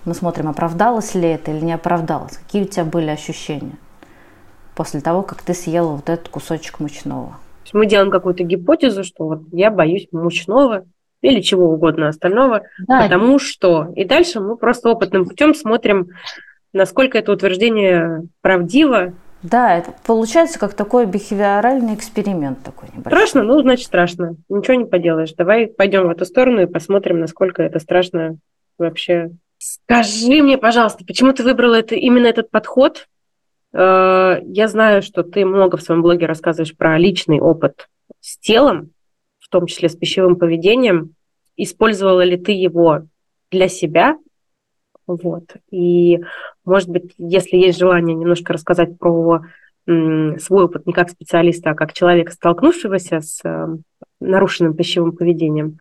Мы 0.05 0.15
смотрим, 0.15 0.49
оправдалось 0.49 1.15
ли 1.15 1.31
это 1.31 1.51
или 1.51 1.65
не 1.65 1.73
оправдалось, 1.73 2.37
какие 2.37 2.65
у 2.65 2.67
тебя 2.67 2.85
были 2.85 3.09
ощущения 3.09 3.79
после 4.75 5.01
того, 5.01 5.23
как 5.23 5.41
ты 5.41 5.55
съела 5.55 5.93
вот 5.93 6.11
этот 6.11 6.29
кусочек 6.29 6.81
мучного 6.81 7.37
есть 7.63 7.75
мы 7.75 7.87
делаем 7.87 8.11
какую-то 8.11 8.45
гипотезу, 8.45 9.05
что 9.05 9.27
вот 9.27 9.43
я 9.53 9.71
боюсь 9.71 10.09
мучного 10.13 10.87
или 11.21 11.41
чего 11.41 11.71
угодно 11.71 12.09
остального, 12.09 12.63
да. 12.87 13.03
потому 13.03 13.39
что. 13.39 13.93
И 13.95 14.05
дальше 14.05 14.41
мы 14.41 14.57
просто 14.57 14.91
опытным 14.91 15.27
путем 15.27 15.55
смотрим, 15.55 16.09
насколько 16.73 17.19
это 17.19 17.33
утверждение 17.33 18.25
правдиво. 18.41 19.13
Да, 19.43 19.79
это 19.79 19.95
получается 20.07 20.59
как 20.59 20.75
такой 20.75 21.07
бихевиоральный 21.07 21.95
эксперимент 21.95 22.63
такой 22.63 22.89
небольшой. 22.95 23.27
Страшно? 23.27 23.43
Ну, 23.43 23.61
значит, 23.63 23.87
страшно. 23.87 24.37
Ничего 24.49 24.75
не 24.75 24.85
поделаешь. 24.85 25.33
Давай 25.33 25.67
пойдем 25.67 26.07
в 26.07 26.11
эту 26.11 26.25
сторону 26.27 26.63
и 26.63 26.67
посмотрим, 26.67 27.21
насколько 27.21 27.63
это 27.63 27.79
страшно 27.79 28.37
вообще. 28.79 29.31
Скажи 29.59 30.43
мне, 30.43 30.59
пожалуйста, 30.59 31.05
почему 31.05 31.33
ты 31.33 31.43
выбрал 31.43 31.75
это, 31.75 31.95
именно 31.95 32.27
этот 32.27 32.51
подход? 32.51 33.09
Э, 33.73 34.39
я 34.45 34.69
знаю, 34.69 35.03
что 35.03 35.23
ты 35.23 35.45
много 35.45 35.77
в 35.77 35.83
своем 35.83 36.03
блоге 36.03 36.27
рассказываешь 36.27 36.77
про 36.77 36.99
личный 36.99 37.41
опыт 37.41 37.89
с 38.21 38.39
телом, 38.39 38.91
в 39.39 39.49
том 39.49 39.67
числе 39.67 39.89
с 39.89 39.97
пищевым 39.97 40.37
поведением. 40.37 41.15
Использовала 41.57 42.23
ли 42.23 42.37
ты 42.37 42.53
его 42.53 43.03
для 43.51 43.69
себя? 43.69 44.17
Вот. 45.07 45.57
И, 45.71 46.21
может 46.65 46.89
быть, 46.89 47.15
если 47.19 47.57
есть 47.57 47.79
желание 47.79 48.15
немножко 48.15 48.53
рассказать 48.53 48.99
про 48.99 49.43
свой 49.87 50.65
опыт 50.65 50.87
не 50.87 50.93
как 50.93 51.11
специалиста, 51.11 51.71
а 51.71 51.75
как 51.75 51.93
человека, 51.93 52.33
столкнувшегося 52.33 53.21
с 53.21 53.41
э, 53.45 53.67
нарушенным 54.21 54.75
пищевым 54.75 55.17
поведением, 55.17 55.79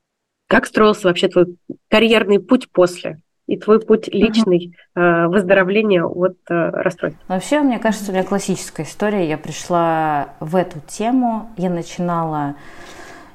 как 0.48 0.66
строился 0.66 1.08
вообще 1.08 1.28
твой 1.28 1.58
карьерный 1.90 2.40
путь 2.40 2.72
после? 2.72 3.22
И 3.50 3.58
твой 3.58 3.80
путь 3.80 4.08
личный 4.08 4.78
uh-huh. 4.96 5.28
выздоровления 5.28 6.04
от 6.04 6.38
э, 6.50 6.70
расстройств. 6.70 7.20
Вообще, 7.28 7.62
мне 7.62 7.80
кажется, 7.80 8.12
у 8.12 8.14
меня 8.14 8.24
классическая 8.24 8.84
история. 8.84 9.28
Я 9.28 9.40
пришла 9.40 10.30
в 10.40 10.56
эту 10.56 10.80
тему, 10.82 11.50
я 11.58 11.72
начинала 11.72 12.56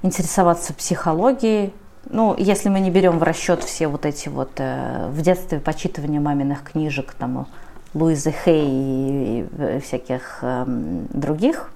интересоваться 0.03 0.73
психологией. 0.73 1.73
Ну, 2.09 2.37
если 2.39 2.69
мы 2.69 2.79
не 2.79 2.93
берем 2.93 3.19
в 3.19 3.25
расчет 3.25 3.65
все 3.65 3.89
вот 3.89 4.07
эти 4.07 4.29
вот 4.29 4.53
э, 4.59 5.09
в 5.11 5.21
детстве 5.21 5.59
почитывания 5.59 6.21
маминых 6.21 6.63
книжек, 6.63 7.15
там, 7.15 7.49
Луизы 7.93 8.33
Хей 8.45 8.67
и 8.69 9.81
всяких 9.81 10.39
э, 10.43 10.65
других 11.13 11.73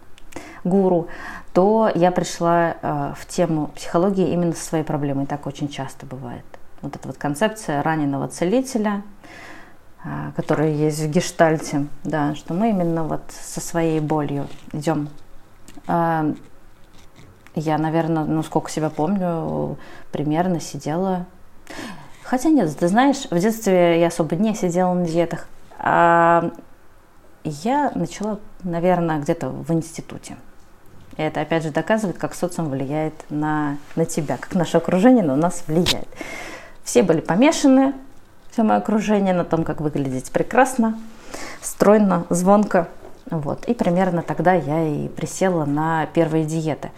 гуру, 0.62 1.08
то 1.52 1.90
я 1.92 2.12
пришла 2.12 2.76
э, 2.80 3.12
в 3.18 3.26
тему 3.26 3.72
психологии 3.74 4.30
именно 4.32 4.52
со 4.52 4.64
своей 4.64 4.84
проблемой. 4.84 5.26
Так 5.26 5.48
очень 5.48 5.68
часто 5.68 6.06
бывает 6.06 6.44
вот 6.82 6.96
эта 6.96 7.08
вот 7.08 7.16
концепция 7.16 7.82
раненого 7.82 8.28
целителя, 8.28 9.02
а, 10.04 10.32
которые 10.36 10.78
есть 10.78 11.00
в 11.00 11.10
гештальте, 11.10 11.86
да, 12.04 12.34
что 12.34 12.54
мы 12.54 12.70
именно 12.70 13.04
вот 13.04 13.22
со 13.30 13.60
своей 13.60 14.00
болью 14.00 14.46
идем. 14.72 15.08
А, 15.86 16.32
я, 17.54 17.78
наверное, 17.78 18.24
ну 18.24 18.42
сколько 18.42 18.70
себя 18.70 18.90
помню, 18.90 19.76
примерно 20.12 20.60
сидела. 20.60 21.26
Хотя 22.22 22.50
нет, 22.50 22.76
ты 22.76 22.88
знаешь, 22.88 23.26
в 23.30 23.38
детстве 23.38 24.00
я 24.00 24.08
особо 24.08 24.36
не 24.36 24.54
сидела 24.54 24.92
на 24.92 25.06
диетах. 25.06 25.48
А 25.78 26.52
я 27.44 27.90
начала, 27.94 28.38
наверное, 28.62 29.18
где-то 29.18 29.48
в 29.48 29.72
институте. 29.72 30.36
И 31.16 31.22
это, 31.22 31.40
опять 31.40 31.64
же, 31.64 31.70
доказывает, 31.70 32.18
как 32.18 32.34
социум 32.34 32.70
влияет 32.70 33.14
на, 33.28 33.78
на 33.96 34.04
тебя, 34.04 34.36
как 34.36 34.54
наше 34.54 34.76
окружение 34.76 35.24
на 35.24 35.34
нас 35.34 35.64
влияет. 35.66 36.08
Все 36.88 37.02
были 37.02 37.20
помешаны, 37.20 37.92
все 38.50 38.62
мое 38.62 38.78
окружение, 38.78 39.34
на 39.34 39.44
том, 39.44 39.62
как 39.62 39.82
выглядеть 39.82 40.30
прекрасно, 40.30 40.98
стройно, 41.60 42.24
звонко. 42.30 42.88
Вот. 43.26 43.66
И 43.66 43.74
примерно 43.74 44.22
тогда 44.22 44.54
я 44.54 44.88
и 44.88 45.08
присела 45.08 45.66
на 45.66 46.06
первые 46.06 46.46
диеты. 46.46 46.90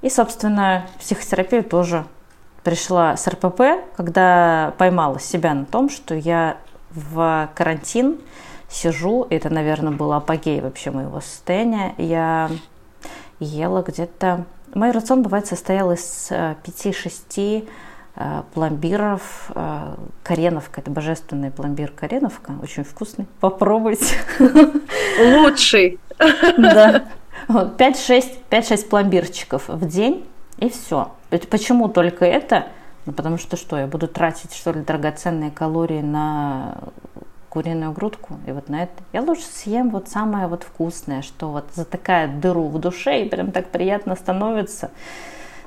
И, 0.00 0.10
собственно, 0.10 0.86
психотерапию 1.00 1.64
тоже 1.64 2.04
пришла 2.62 3.16
с 3.16 3.26
РПП, 3.26 3.62
когда 3.96 4.74
поймала 4.78 5.18
себя 5.18 5.54
на 5.54 5.64
том, 5.64 5.90
что 5.90 6.14
я 6.14 6.56
в 6.92 7.50
карантин 7.56 8.20
сижу, 8.70 9.26
это, 9.28 9.50
наверное, 9.50 9.90
был 9.90 10.12
апогей 10.12 10.60
вообще 10.60 10.92
моего 10.92 11.20
состояния, 11.20 11.96
я 11.98 12.48
ела 13.40 13.82
где-то... 13.82 14.44
Мой 14.72 14.92
рацион, 14.92 15.24
бывает, 15.24 15.48
состоял 15.48 15.90
из 15.90 16.30
5-6 16.30 17.24
э, 17.34 17.62
пломбиров. 18.54 19.50
Э, 19.54 19.94
Кореновка, 20.22 20.80
это 20.80 20.90
божественный 20.90 21.50
пломбир 21.50 21.90
Кореновка, 21.90 22.52
очень 22.62 22.84
вкусный. 22.84 23.26
Попробуйте. 23.40 24.16
Лучший. 25.18 25.98
Да. 26.58 27.04
5-6 27.48 28.88
пломбирчиков 28.88 29.68
в 29.68 29.88
день, 29.88 30.24
и 30.58 30.68
все. 30.68 31.12
Почему 31.50 31.88
только 31.88 32.24
это? 32.24 32.68
Ну, 33.04 33.12
потому 33.12 33.38
что 33.38 33.56
что, 33.56 33.76
я 33.78 33.86
буду 33.86 34.06
тратить, 34.06 34.54
что 34.54 34.70
ли, 34.72 34.80
драгоценные 34.80 35.50
калории 35.50 36.02
на 36.02 36.76
куриную 37.48 37.92
грудку, 37.92 38.38
и 38.46 38.52
вот 38.52 38.68
на 38.68 38.84
это 38.84 38.94
я 39.12 39.20
лучше 39.20 39.44
съем 39.44 39.90
вот 39.90 40.08
самое 40.08 40.46
вот 40.46 40.62
вкусное, 40.62 41.20
что 41.20 41.50
вот 41.50 41.66
затыкает 41.74 42.40
дыру 42.40 42.68
в 42.68 42.78
душе, 42.78 43.22
и 43.22 43.28
прям 43.28 43.50
так 43.50 43.68
приятно 43.68 44.16
становится. 44.16 44.90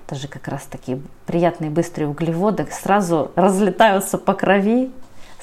Даже 0.07 0.27
как 0.27 0.47
раз 0.47 0.63
такие 0.69 1.01
приятные 1.25 1.71
быстрые 1.71 2.07
углеводы 2.07 2.67
сразу 2.71 3.31
разлетаются 3.35 4.17
по 4.17 4.33
крови, 4.33 4.91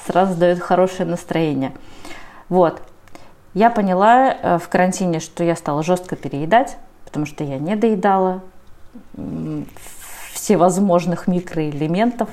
сразу 0.05 0.35
дают 0.35 0.59
хорошее 0.59 1.07
настроение. 1.07 1.73
Вот. 2.49 2.81
Я 3.53 3.69
поняла 3.69 4.33
э, 4.33 4.57
в 4.57 4.67
карантине, 4.69 5.19
что 5.19 5.43
я 5.43 5.55
стала 5.55 5.83
жестко 5.83 6.15
переедать, 6.15 6.77
потому 7.05 7.25
что 7.25 7.43
я 7.43 7.59
не 7.59 7.75
доедала 7.75 8.41
всевозможных 10.33 11.27
микроэлементов. 11.27 12.29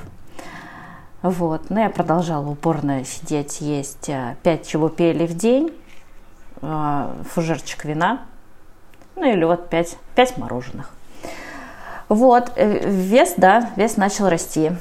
Вот. 1.22 1.68
Но 1.68 1.80
я 1.80 1.90
продолжала 1.90 2.48
упорно 2.48 3.04
сидеть, 3.04 3.60
есть 3.60 4.06
5 4.06 4.44
э, 4.44 4.64
чебупелей 4.64 5.26
в 5.26 5.36
день, 5.36 5.72
э, 6.62 7.22
фужерчик 7.30 7.84
вина, 7.84 8.22
ну 9.16 9.30
или 9.30 9.44
вот 9.44 9.68
5, 9.68 9.98
5 10.14 10.38
мороженых. 10.38 10.90
Вот, 12.10 12.50
вес, 12.56 13.34
да, 13.36 13.70
вес 13.76 13.96
начал 13.96 14.28
расти 14.28 14.72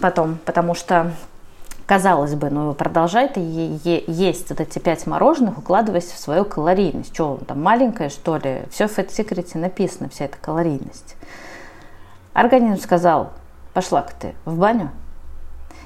потом, 0.00 0.38
потому 0.44 0.74
что 0.74 1.12
казалось 1.86 2.34
бы, 2.34 2.50
ну 2.50 2.74
продолжает 2.74 3.38
есть 3.38 4.50
вот 4.50 4.60
эти 4.60 4.78
пять 4.78 5.06
мороженых, 5.06 5.56
укладываясь 5.56 6.04
в 6.04 6.18
свою 6.18 6.44
калорийность. 6.44 7.14
Что, 7.14 7.40
там 7.48 7.62
маленькая, 7.62 8.10
что 8.10 8.36
ли? 8.36 8.64
Все 8.70 8.86
в 8.86 8.98
Fat 8.98 9.08
Secret 9.08 9.56
написано, 9.58 10.10
вся 10.10 10.26
эта 10.26 10.36
калорийность. 10.36 11.16
Организм 12.34 12.82
сказал, 12.82 13.30
пошла-ка 13.72 14.12
ты 14.20 14.34
в 14.44 14.58
баню. 14.58 14.90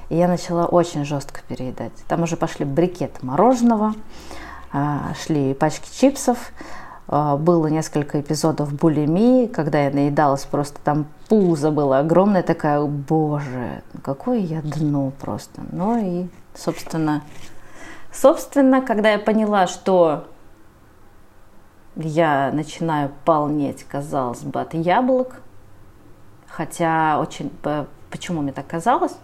И 0.09 0.17
я 0.17 0.27
начала 0.27 0.65
очень 0.65 1.05
жестко 1.05 1.39
переедать. 1.47 1.93
Там 2.09 2.23
уже 2.23 2.35
пошли 2.35 2.65
брикет 2.65 3.23
мороженого, 3.23 3.93
а, 4.73 5.13
шли 5.23 5.53
пачки 5.53 5.87
чипсов, 5.97 6.51
было 7.09 7.67
несколько 7.67 8.21
эпизодов 8.21 8.71
булимии, 8.73 9.47
когда 9.47 9.85
я 9.85 9.89
наедалась, 9.89 10.45
просто 10.45 10.79
там 10.83 11.07
пузо 11.27 11.71
было 11.71 11.99
огромное, 11.99 12.43
такая, 12.43 12.81
боже, 12.83 13.81
какое 14.03 14.37
я 14.37 14.61
дно 14.61 15.11
просто. 15.19 15.61
Ну 15.71 15.97
и, 15.97 16.27
собственно, 16.53 17.23
собственно, 18.11 18.81
когда 18.81 19.11
я 19.11 19.17
поняла, 19.17 19.65
что 19.65 20.27
я 21.95 22.51
начинаю 22.53 23.11
полнеть, 23.25 23.83
казалось 23.83 24.41
бы, 24.41 24.61
от 24.61 24.75
яблок, 24.75 25.41
хотя 26.47 27.19
очень... 27.19 27.51
Почему 28.11 28.41
мне 28.41 28.51
так 28.51 28.67
казалось? 28.67 29.15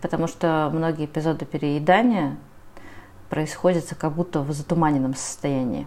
Потому 0.00 0.26
что 0.26 0.70
многие 0.72 1.04
эпизоды 1.04 1.44
переедания 1.44 2.36
происходят 3.28 3.94
как 3.98 4.12
будто 4.12 4.40
в 4.40 4.52
затуманенном 4.52 5.14
состоянии 5.14 5.86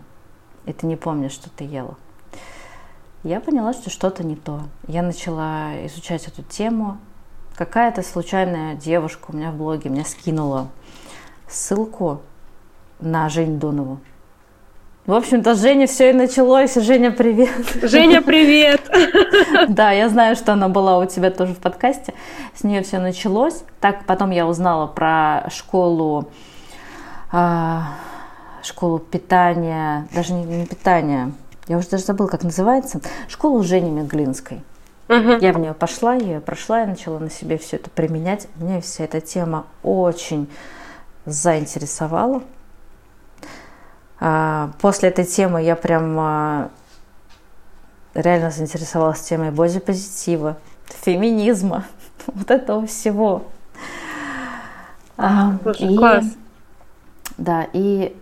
и 0.66 0.74
ты 0.74 0.86
не 0.86 0.96
помнишь, 0.96 1.32
что 1.32 1.50
ты 1.50 1.64
ела. 1.64 1.96
Я 3.24 3.40
поняла, 3.40 3.74
что 3.74 3.90
что-то 3.90 4.24
не 4.24 4.36
то. 4.36 4.62
Я 4.88 5.02
начала 5.02 5.86
изучать 5.86 6.28
эту 6.28 6.44
тему. 6.44 6.98
Какая-то 7.56 8.02
случайная 8.02 8.76
девушка 8.76 9.28
у 9.30 9.36
меня 9.36 9.52
в 9.52 9.56
блоге 9.56 9.90
мне 9.90 10.04
скинула 10.04 10.68
ссылку 11.48 12.22
на 13.00 13.30
Жень 13.30 13.60
Донову. 13.60 14.00
В 15.06 15.14
общем-то, 15.14 15.56
Женя 15.56 15.86
все 15.86 16.12
и 16.12 16.14
началось. 16.14 16.76
Женя, 16.76 17.12
привет. 17.12 17.50
Женя, 17.82 18.22
привет. 18.22 18.82
Да, 19.70 19.92
я 19.92 20.10
знаю, 20.10 20.36
что 20.36 20.54
она 20.54 20.70
была 20.70 20.98
у 20.98 21.06
тебя 21.06 21.30
тоже 21.30 21.54
в 21.54 21.60
подкасте. 21.60 22.14
С 22.56 22.64
нее 22.64 22.84
все 22.84 23.00
началось. 23.00 23.64
Так 23.80 24.06
потом 24.06 24.32
я 24.32 24.48
узнала 24.48 24.88
про 24.88 25.50
школу 25.50 26.30
а, 27.32 27.96
школу 28.64 29.00
питания, 29.00 30.08
даже 30.14 30.34
не, 30.34 30.44
не 30.44 30.66
питания, 30.66 31.32
я 31.68 31.78
уже 31.78 31.90
даже 31.90 32.04
забыла, 32.04 32.28
как 32.28 32.44
называется, 32.44 33.02
школу 33.28 33.64
Жени 33.64 33.92
Медглинской. 33.92 34.64
Угу. 35.10 35.38
Я 35.42 35.54
в 35.54 35.60
нее 35.60 35.74
пошла, 35.74 36.16
я 36.16 36.26
ее 36.26 36.42
прошла, 36.42 36.82
я 36.82 36.88
начала 36.88 37.20
на 37.20 37.30
себе 37.30 37.58
все 37.58 37.76
это 37.76 37.90
применять. 37.90 38.48
Мне 38.56 38.82
вся 38.82 39.04
эта 39.04 39.22
тема 39.22 39.66
очень 39.84 40.50
заинтересовала. 41.26 42.44
А, 44.20 44.72
после 44.80 45.10
этой 45.10 45.26
темы 45.26 45.62
я 45.62 45.76
прям 45.76 46.18
а, 46.20 46.70
реально 48.14 48.52
заинтересовалась 48.52 49.22
темой 49.22 49.52
бодипозитива, 49.52 50.58
феминизма, 50.86 51.86
вот 52.28 52.50
этого 52.50 52.88
всего. 52.88 53.44
А, 55.18 55.58
Слушай, 55.64 55.94
и, 55.94 55.98
класс. 55.98 56.26
Да, 57.38 57.68
и 57.74 58.16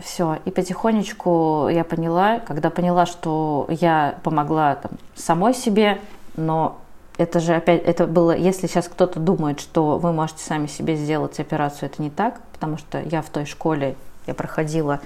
все. 0.00 0.38
И 0.44 0.50
потихонечку 0.50 1.68
я 1.70 1.84
поняла, 1.84 2.40
когда 2.40 2.70
поняла, 2.70 3.06
что 3.06 3.66
я 3.68 4.18
помогла 4.22 4.76
там, 4.76 4.92
самой 5.14 5.54
себе, 5.54 6.00
но 6.36 6.78
это 7.18 7.40
же 7.40 7.54
опять, 7.54 7.82
это 7.82 8.06
было, 8.06 8.34
если 8.34 8.66
сейчас 8.66 8.88
кто-то 8.88 9.20
думает, 9.20 9.60
что 9.60 9.98
вы 9.98 10.12
можете 10.12 10.42
сами 10.42 10.66
себе 10.66 10.96
сделать 10.96 11.38
операцию, 11.38 11.90
это 11.90 12.02
не 12.02 12.10
так, 12.10 12.40
потому 12.52 12.78
что 12.78 13.00
я 13.00 13.20
в 13.20 13.28
той 13.28 13.44
школе, 13.44 13.96
я 14.26 14.34
проходила 14.34 15.00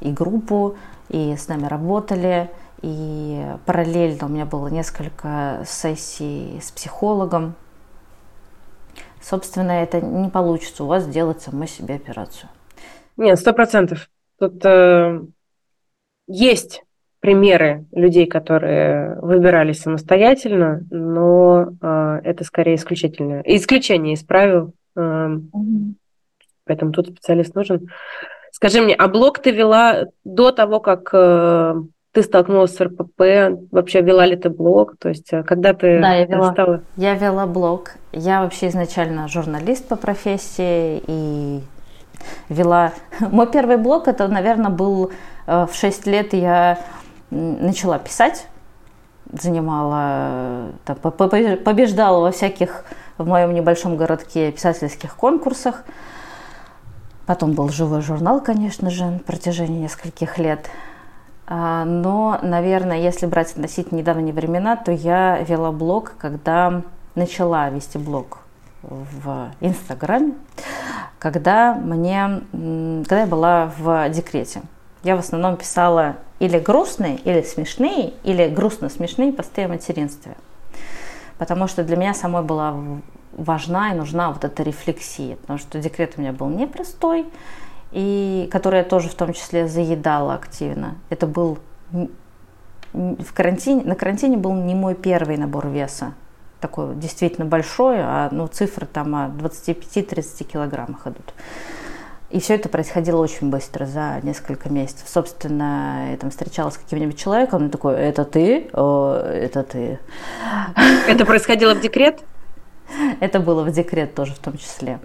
и 0.00 0.10
группу, 0.10 0.76
и 1.08 1.34
с 1.36 1.48
нами 1.48 1.66
работали, 1.66 2.50
и 2.82 3.44
параллельно 3.64 4.26
у 4.26 4.28
меня 4.28 4.44
было 4.44 4.68
несколько 4.68 5.64
сессий 5.66 6.60
с 6.62 6.70
психологом. 6.70 7.54
Собственно, 9.22 9.72
это 9.72 10.00
не 10.00 10.28
получится 10.28 10.84
у 10.84 10.86
вас 10.86 11.04
сделать 11.04 11.42
самой 11.42 11.66
себе 11.66 11.94
операцию. 11.96 12.48
Нет, 13.16 13.38
сто 13.38 13.52
процентов. 13.52 14.08
Тут 14.38 14.64
э, 14.64 15.20
есть 16.26 16.82
примеры 17.20 17.86
людей, 17.92 18.26
которые 18.26 19.18
выбирались 19.20 19.82
самостоятельно, 19.82 20.82
но 20.90 21.70
э, 21.80 22.20
это 22.24 22.44
скорее 22.44 22.76
исключительное 22.76 23.42
исключение 23.44 24.14
из 24.14 24.22
правил. 24.22 24.72
Э, 24.96 25.00
mm-hmm. 25.00 25.94
Поэтому 26.64 26.92
тут 26.92 27.08
специалист 27.08 27.54
нужен. 27.54 27.88
Скажи 28.52 28.80
мне, 28.80 28.94
а 28.94 29.08
блог 29.08 29.40
ты 29.40 29.50
вела 29.50 30.06
до 30.24 30.52
того, 30.52 30.80
как 30.80 31.10
э, 31.12 31.74
ты 32.12 32.22
столкнулась 32.22 32.74
с 32.74 32.80
РПП? 32.80 33.70
Вообще 33.70 34.00
вела 34.00 34.26
ли 34.26 34.36
ты 34.36 34.50
блог? 34.50 34.96
То 34.98 35.08
есть 35.08 35.32
э, 35.32 35.42
когда 35.42 35.74
ты 35.74 36.00
да, 36.00 36.14
я 36.14 36.26
вела, 36.26 36.52
стала? 36.52 36.82
Я 36.96 37.14
вела 37.14 37.46
блог. 37.46 37.92
Я 38.12 38.42
вообще 38.42 38.68
изначально 38.68 39.28
журналист 39.28 39.88
по 39.88 39.96
профессии 39.96 41.02
и 41.06 41.60
вела. 42.48 42.92
Мой 43.20 43.46
первый 43.50 43.76
блог, 43.76 44.08
это, 44.08 44.28
наверное, 44.28 44.70
был 44.70 45.12
э, 45.46 45.66
в 45.66 45.74
6 45.74 46.06
лет 46.06 46.32
я 46.32 46.78
начала 47.30 47.98
писать, 47.98 48.46
занимала, 49.32 50.72
там, 50.84 50.96
побеждала 50.96 52.20
во 52.22 52.30
всяких 52.32 52.84
в 53.18 53.26
моем 53.26 53.52
небольшом 53.52 53.96
городке 53.96 54.50
писательских 54.52 55.16
конкурсах. 55.16 55.84
Потом 57.26 57.52
был 57.52 57.68
живой 57.68 58.00
журнал, 58.00 58.40
конечно 58.40 58.88
же, 58.88 59.04
на 59.04 59.18
протяжении 59.18 59.82
нескольких 59.82 60.38
лет. 60.38 60.70
А, 61.46 61.84
но, 61.84 62.38
наверное, 62.42 62.98
если 62.98 63.26
брать 63.26 63.52
относительно 63.52 63.98
недавние 63.98 64.32
времена, 64.32 64.76
то 64.76 64.92
я 64.92 65.38
вела 65.42 65.72
блог, 65.72 66.14
когда 66.18 66.82
начала 67.14 67.68
вести 67.68 67.98
блог 67.98 68.38
в 68.82 69.50
Инстаграме, 69.60 70.34
когда 71.18 71.74
мне, 71.74 72.42
когда 72.52 73.20
я 73.20 73.26
была 73.26 73.72
в 73.76 74.08
декрете. 74.10 74.62
Я 75.02 75.16
в 75.16 75.20
основном 75.20 75.56
писала 75.56 76.16
или 76.38 76.58
грустные, 76.58 77.16
или 77.18 77.42
смешные, 77.42 78.14
или 78.24 78.48
грустно-смешные 78.48 79.32
посты 79.32 79.64
о 79.64 79.68
материнстве. 79.68 80.36
Потому 81.38 81.68
что 81.68 81.84
для 81.84 81.96
меня 81.96 82.14
самой 82.14 82.42
была 82.42 82.74
важна 83.32 83.92
и 83.92 83.96
нужна 83.96 84.32
вот 84.32 84.44
эта 84.44 84.62
рефлексия. 84.62 85.36
Потому 85.36 85.58
что 85.58 85.78
декрет 85.78 86.14
у 86.16 86.20
меня 86.20 86.32
был 86.32 86.48
непростой, 86.48 87.26
и 87.92 88.48
который 88.50 88.78
я 88.78 88.84
тоже 88.84 89.08
в 89.08 89.14
том 89.14 89.32
числе 89.32 89.68
заедала 89.68 90.34
активно. 90.34 90.96
Это 91.10 91.26
был 91.26 91.58
в 92.92 93.32
карантине, 93.34 93.82
на 93.84 93.94
карантине 93.94 94.36
был 94.36 94.54
не 94.54 94.74
мой 94.74 94.94
первый 94.94 95.36
набор 95.36 95.68
веса 95.68 96.14
такой 96.60 96.94
действительно 96.96 97.46
большой, 97.46 97.96
а 98.00 98.28
ну, 98.32 98.46
цифры 98.46 98.86
там 98.86 99.14
о 99.14 99.28
25-30 99.28 100.44
килограммах 100.44 101.06
идут. 101.06 101.32
И 102.30 102.40
все 102.40 102.56
это 102.56 102.68
происходило 102.68 103.22
очень 103.22 103.48
быстро, 103.48 103.86
за 103.86 104.20
несколько 104.22 104.68
месяцев. 104.68 105.08
Собственно, 105.08 106.10
я 106.10 106.16
там 106.18 106.30
встречалась 106.30 106.74
с 106.74 106.78
каким-нибудь 106.78 107.18
человеком, 107.18 107.64
он 107.64 107.70
такой, 107.70 107.94
это 107.96 108.24
ты? 108.24 108.68
О, 108.74 109.14
это 109.16 109.62
ты. 109.62 109.98
Это 111.08 111.24
происходило 111.24 111.74
в 111.74 111.80
декрет? 111.80 112.20
Это 113.20 113.38
было 113.38 113.64
в 113.64 113.70
декрет 113.70 114.14
тоже 114.14 114.32
в 114.32 114.38
том 114.38 114.56
числе. 114.56 114.98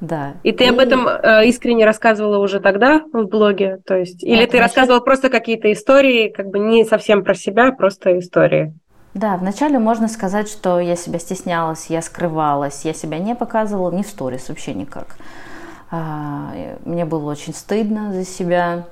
Да. 0.00 0.34
И 0.42 0.52
ты 0.52 0.64
и... 0.64 0.68
об 0.68 0.78
этом 0.78 1.06
э, 1.06 1.46
искренне 1.46 1.84
рассказывала 1.84 2.38
уже 2.38 2.60
тогда 2.60 3.02
в 3.12 3.24
блоге? 3.24 3.78
То 3.86 3.96
есть, 3.96 4.22
или 4.22 4.40
Нет, 4.40 4.50
ты 4.50 4.58
рассказывала 4.58 5.00
просто 5.00 5.28
какие-то 5.28 5.70
истории, 5.72 6.28
как 6.28 6.48
бы 6.48 6.58
не 6.58 6.84
совсем 6.84 7.22
про 7.22 7.34
себя, 7.34 7.68
а 7.68 7.72
просто 7.72 8.18
истории? 8.18 8.74
Да, 9.14 9.36
вначале 9.36 9.78
можно 9.78 10.06
сказать, 10.08 10.48
что 10.48 10.78
я 10.78 10.94
себя 10.94 11.18
стеснялась, 11.18 11.86
я 11.86 12.00
скрывалась, 12.00 12.84
я 12.84 12.94
себя 12.94 13.18
не 13.18 13.34
показывала 13.34 13.90
ни 13.90 14.02
в 14.02 14.06
сторис 14.06 14.48
вообще 14.48 14.72
никак. 14.72 15.16
А, 15.90 16.52
мне 16.84 17.04
было 17.04 17.30
очень 17.30 17.52
стыдно 17.52 18.12
за 18.12 18.24
себя. 18.24 18.86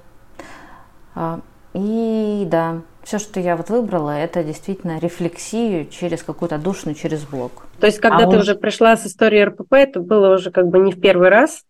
А, 1.14 1.40
и 1.72 2.44
да, 2.50 2.80
все, 3.04 3.18
что 3.18 3.38
я 3.38 3.56
вот 3.56 3.70
выбрала, 3.70 4.10
это 4.10 4.42
действительно 4.42 4.98
рефлексию 4.98 5.86
через 5.86 6.24
какую-то 6.24 6.58
душную, 6.58 6.96
через 6.96 7.24
блог. 7.24 7.66
То 7.78 7.86
есть, 7.86 8.00
когда 8.00 8.26
а 8.26 8.30
ты 8.30 8.36
уж... 8.36 8.42
уже 8.42 8.54
пришла 8.56 8.96
с 8.96 9.06
историей 9.06 9.44
РПП, 9.44 9.72
это 9.74 10.00
было 10.00 10.34
уже 10.34 10.50
как 10.50 10.66
бы 10.66 10.80
не 10.80 10.90
в 10.90 11.00
первый 11.00 11.28
раз, 11.28 11.64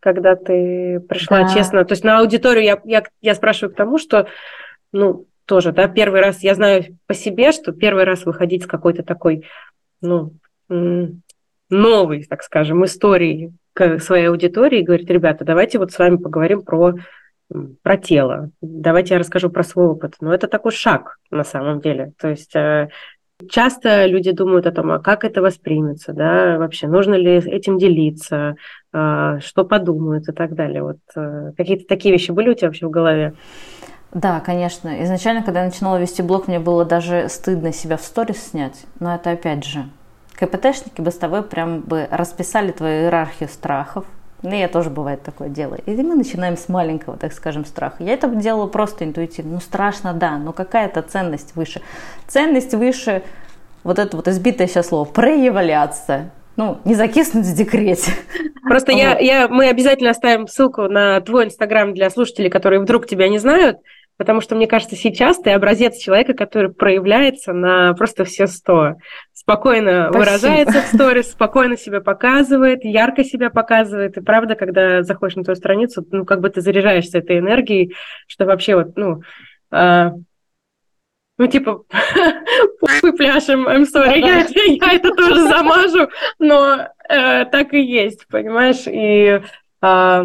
когда 0.00 0.34
ты 0.34 1.00
пришла 1.08 1.42
да. 1.42 1.54
честно. 1.54 1.84
То 1.84 1.92
есть 1.92 2.02
на 2.02 2.18
аудиторию 2.18 2.64
я, 2.64 2.80
я, 2.84 3.04
я 3.22 3.34
спрашиваю 3.36 3.72
к 3.72 3.76
тому, 3.76 3.98
что 3.98 4.26
ну, 4.92 5.26
тоже, 5.46 5.72
да, 5.72 5.88
первый 5.88 6.20
раз, 6.20 6.42
я 6.42 6.54
знаю 6.54 6.84
по 7.06 7.14
себе, 7.14 7.52
что 7.52 7.72
первый 7.72 8.04
раз 8.04 8.24
выходить 8.24 8.64
с 8.64 8.66
какой-то 8.66 9.02
такой, 9.02 9.44
ну, 10.00 10.32
новой, 11.70 12.24
так 12.24 12.42
скажем, 12.42 12.84
историей 12.84 13.52
к 13.72 13.98
своей 13.98 14.28
аудитории 14.28 14.80
и 14.80 14.84
говорить, 14.84 15.10
ребята, 15.10 15.44
давайте 15.44 15.78
вот 15.78 15.92
с 15.92 15.98
вами 15.98 16.16
поговорим 16.16 16.62
про, 16.62 16.94
про 17.82 17.96
тело, 17.96 18.50
давайте 18.60 19.14
я 19.14 19.20
расскажу 19.20 19.50
про 19.50 19.64
свой 19.64 19.86
опыт. 19.86 20.14
Но 20.20 20.32
это 20.32 20.46
такой 20.46 20.72
шаг 20.72 21.18
на 21.30 21.44
самом 21.44 21.80
деле. 21.80 22.12
То 22.18 22.28
есть 22.28 22.54
э, 22.54 22.88
Часто 23.50 24.06
люди 24.06 24.30
думают 24.30 24.66
о 24.66 24.72
том, 24.72 24.92
а 24.92 25.00
как 25.00 25.24
это 25.24 25.42
воспримется, 25.42 26.12
да, 26.12 26.56
вообще 26.56 26.86
нужно 26.86 27.14
ли 27.14 27.32
этим 27.32 27.78
делиться, 27.78 28.56
а, 28.92 29.40
что 29.40 29.64
подумают 29.64 30.28
и 30.28 30.32
так 30.32 30.54
далее. 30.54 30.82
Вот 30.84 30.98
э, 31.16 31.52
какие-то 31.56 31.84
такие 31.86 32.12
вещи 32.12 32.30
были 32.30 32.50
у 32.50 32.54
тебя 32.54 32.68
вообще 32.68 32.86
в 32.86 32.90
голове? 32.90 33.34
Да, 34.14 34.38
конечно. 34.38 35.02
Изначально, 35.02 35.42
когда 35.42 35.60
я 35.60 35.66
начинала 35.66 35.96
вести 35.96 36.22
блог, 36.22 36.46
мне 36.46 36.60
было 36.60 36.84
даже 36.84 37.28
стыдно 37.28 37.72
себя 37.72 37.96
в 37.96 38.02
сторис 38.02 38.50
снять. 38.50 38.84
Но 39.00 39.14
это 39.14 39.32
опять 39.32 39.64
же, 39.64 39.88
КПТшники 40.34 41.00
бы 41.00 41.10
с 41.10 41.16
тобой 41.16 41.42
прям 41.42 41.80
бы 41.80 42.06
расписали 42.10 42.70
твою 42.70 43.02
иерархию 43.02 43.48
страхов. 43.48 44.04
Ну, 44.42 44.54
я 44.54 44.68
тоже 44.68 44.90
бывает 44.90 45.22
такое 45.22 45.48
дело. 45.48 45.74
И 45.74 45.90
мы 46.02 46.14
начинаем 46.14 46.56
с 46.56 46.68
маленького, 46.68 47.16
так 47.16 47.32
скажем, 47.32 47.64
страха. 47.64 48.04
Я 48.04 48.12
это 48.12 48.28
делала 48.28 48.66
просто 48.66 49.04
интуитивно. 49.04 49.54
Ну, 49.54 49.60
страшно, 49.60 50.12
да, 50.12 50.38
но 50.38 50.52
какая-то 50.52 51.02
ценность 51.02 51.56
выше. 51.56 51.80
Ценность 52.28 52.74
выше, 52.74 53.22
вот 53.82 53.98
это 53.98 54.16
вот 54.16 54.28
избитое 54.28 54.68
сейчас 54.68 54.88
слово, 54.88 55.06
проявляться 55.06 56.30
ну, 56.56 56.78
не 56.84 56.94
закиснуть 56.94 57.46
в 57.46 57.56
декрете. 57.56 58.12
Просто 58.62 58.92
я, 58.92 59.18
я, 59.18 59.48
мы 59.48 59.68
обязательно 59.68 60.10
оставим 60.10 60.46
ссылку 60.46 60.82
на 60.82 61.20
твой 61.20 61.46
инстаграм 61.46 61.92
для 61.92 62.10
слушателей, 62.10 62.50
которые 62.50 62.80
вдруг 62.80 63.06
тебя 63.06 63.28
не 63.28 63.38
знают. 63.38 63.78
Потому 64.16 64.40
что, 64.40 64.54
мне 64.54 64.66
кажется, 64.66 64.94
сейчас 64.94 65.38
ты 65.38 65.50
образец 65.50 65.96
человека, 65.98 66.34
который 66.34 66.72
проявляется 66.72 67.52
на 67.52 67.94
просто 67.94 68.24
все 68.24 68.46
сто. 68.46 68.94
Спокойно 69.32 70.08
Спасибо. 70.10 70.18
выражается 70.18 70.82
в 70.82 70.86
сторис, 70.86 71.32
спокойно 71.32 71.76
себя 71.76 72.00
показывает, 72.00 72.84
ярко 72.84 73.24
себя 73.24 73.50
показывает. 73.50 74.16
И 74.16 74.20
правда, 74.20 74.54
когда 74.54 75.02
заходишь 75.02 75.36
на 75.36 75.44
твою 75.44 75.56
страницу, 75.56 76.06
ну, 76.12 76.24
как 76.24 76.40
бы 76.40 76.48
ты 76.48 76.60
заряжаешься 76.60 77.18
этой 77.18 77.38
энергией, 77.40 77.94
что 78.28 78.44
вообще 78.46 78.76
вот, 78.76 78.96
ну, 78.96 79.22
э, 79.72 80.10
ну, 81.36 81.46
типа, 81.48 81.82
мы 83.02 83.12
пляшем, 83.14 83.66
I'm 83.66 83.84
sorry, 83.92 84.20
я, 84.20 84.46
я 84.46 84.92
это 84.92 85.10
тоже 85.12 85.42
замажу, 85.48 86.08
но 86.38 86.88
э, 87.08 87.44
так 87.46 87.74
и 87.74 87.82
есть, 87.82 88.28
понимаешь? 88.28 88.84
И 88.86 89.42
э, 89.82 90.24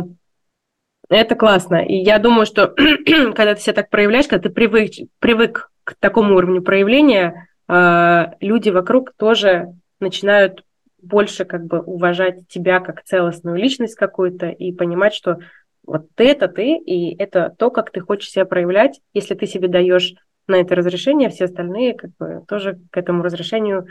это 1.10 1.36
классно. 1.36 1.84
И 1.84 1.95
я 1.95 2.19
думаю, 2.19 2.45
что 2.45 2.67
когда 2.76 3.56
ты 3.56 3.62
себя 3.62 3.74
так 3.74 3.89
проявляешь, 3.89 4.28
когда 4.28 4.48
ты 4.48 4.54
привык, 4.54 4.91
привык 5.19 5.72
к 5.84 5.95
такому 5.95 6.36
уровню 6.36 6.62
проявления, 6.62 7.48
а, 7.67 8.34
люди 8.39 8.69
вокруг 8.69 9.13
тоже 9.17 9.74
начинают 10.00 10.63
больше 11.02 11.45
как 11.45 11.65
бы 11.65 11.80
уважать 11.80 12.48
тебя 12.48 12.80
как 12.80 13.04
целостную 13.04 13.58
личность 13.58 13.95
какую-то 13.95 14.48
и 14.48 14.72
понимать, 14.72 15.13
что 15.13 15.39
вот 15.86 16.08
ты 16.15 16.30
это 16.30 16.48
ты, 16.48 16.76
и 16.76 17.15
это 17.17 17.54
то, 17.58 17.72
как 17.72 17.91
ты 17.91 18.02
хочешь 18.02 18.30
себя 18.30 18.45
проявлять. 18.45 19.02
Если 19.13 19.34
ты 19.34 19.48
себе 19.48 19.67
даешь 19.67 20.13
на 20.48 20.56
это 20.56 20.76
разрешение, 20.76 21.30
все 21.30 21.45
остальные 21.45 21.95
как 21.95 22.12
бы 22.19 22.43
тоже 22.48 22.80
к 22.91 22.98
этому 22.98 23.24
разрешению 23.24 23.88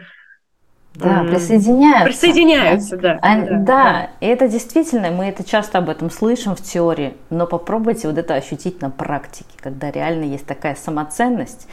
да, 0.94 1.24
присоединяются. 1.24 2.04
Присоединяются, 2.04 2.96
да. 2.96 3.18
А, 3.22 3.36
да, 3.36 3.56
да. 3.58 4.10
И 4.20 4.26
это 4.26 4.48
действительно, 4.48 5.10
мы 5.10 5.26
это 5.26 5.44
часто 5.44 5.78
об 5.78 5.88
этом 5.88 6.10
слышим 6.10 6.56
в 6.56 6.60
теории, 6.60 7.14
но 7.30 7.46
попробуйте 7.46 8.08
вот 8.08 8.18
это 8.18 8.34
ощутить 8.34 8.80
на 8.80 8.90
практике, 8.90 9.50
когда 9.58 9.90
реально 9.90 10.24
есть 10.24 10.46
такая 10.46 10.74
самоценность, 10.74 11.68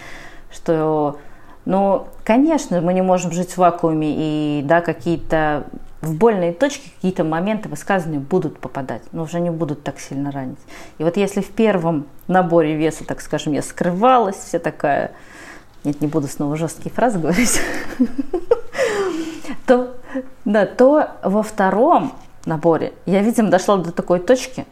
что, 0.51 1.17
ну, 1.65 2.07
конечно, 2.23 2.81
мы 2.81 2.93
не 2.93 3.01
можем 3.01 3.31
жить 3.31 3.51
в 3.51 3.57
вакууме, 3.57 4.13
и, 4.15 4.61
да, 4.63 4.81
какие-то 4.81 5.65
в 6.05 6.15
больные 6.15 6.53
точки 6.53 6.89
какие-то 6.95 7.23
моменты 7.23 7.67
высказывания 7.67 8.19
будут 8.19 8.59
попадать, 8.59 9.01
но 9.11 9.23
уже 9.23 9.39
не 9.39 9.49
будут 9.49 9.83
так 9.83 9.99
сильно 9.99 10.31
ранить. 10.31 10.59
И 10.99 11.03
вот 11.03 11.17
если 11.17 11.41
в 11.41 11.49
первом 11.49 12.05
наборе 12.27 12.75
веса, 12.75 13.05
так 13.05 13.21
скажем, 13.21 13.53
я 13.53 13.63
скрывалась, 13.63 14.35
вся 14.35 14.59
такая, 14.59 15.11
нет, 15.83 16.01
не 16.01 16.07
буду 16.07 16.27
снова 16.27 16.55
жесткие 16.55 16.93
фразы 16.93 17.17
говорить, 17.17 17.59
то, 19.65 19.95
да, 20.45 20.65
то 20.65 21.09
во 21.23 21.43
втором 21.43 22.13
наборе 22.45 22.93
я, 23.05 23.21
видимо, 23.21 23.49
дошла 23.49 23.77
до 23.77 23.91
такой 23.91 24.19
точки, 24.19 24.65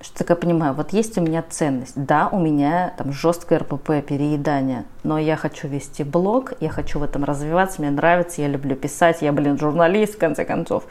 что 0.00 0.18
такая 0.18 0.36
понимаю, 0.36 0.74
вот 0.74 0.92
есть 0.92 1.16
у 1.18 1.20
меня 1.20 1.42
ценность. 1.48 1.94
Да, 1.96 2.28
у 2.30 2.38
меня 2.38 2.94
там 2.96 3.12
жесткое 3.12 3.60
РПП, 3.60 4.06
переедание, 4.06 4.84
но 5.02 5.18
я 5.18 5.36
хочу 5.36 5.68
вести 5.68 6.04
блог, 6.04 6.52
я 6.60 6.68
хочу 6.68 6.98
в 6.98 7.02
этом 7.02 7.24
развиваться, 7.24 7.80
мне 7.80 7.90
нравится, 7.90 8.42
я 8.42 8.48
люблю 8.48 8.76
писать, 8.76 9.22
я, 9.22 9.32
блин, 9.32 9.58
журналист, 9.58 10.14
в 10.14 10.18
конце 10.18 10.44
концов. 10.44 10.84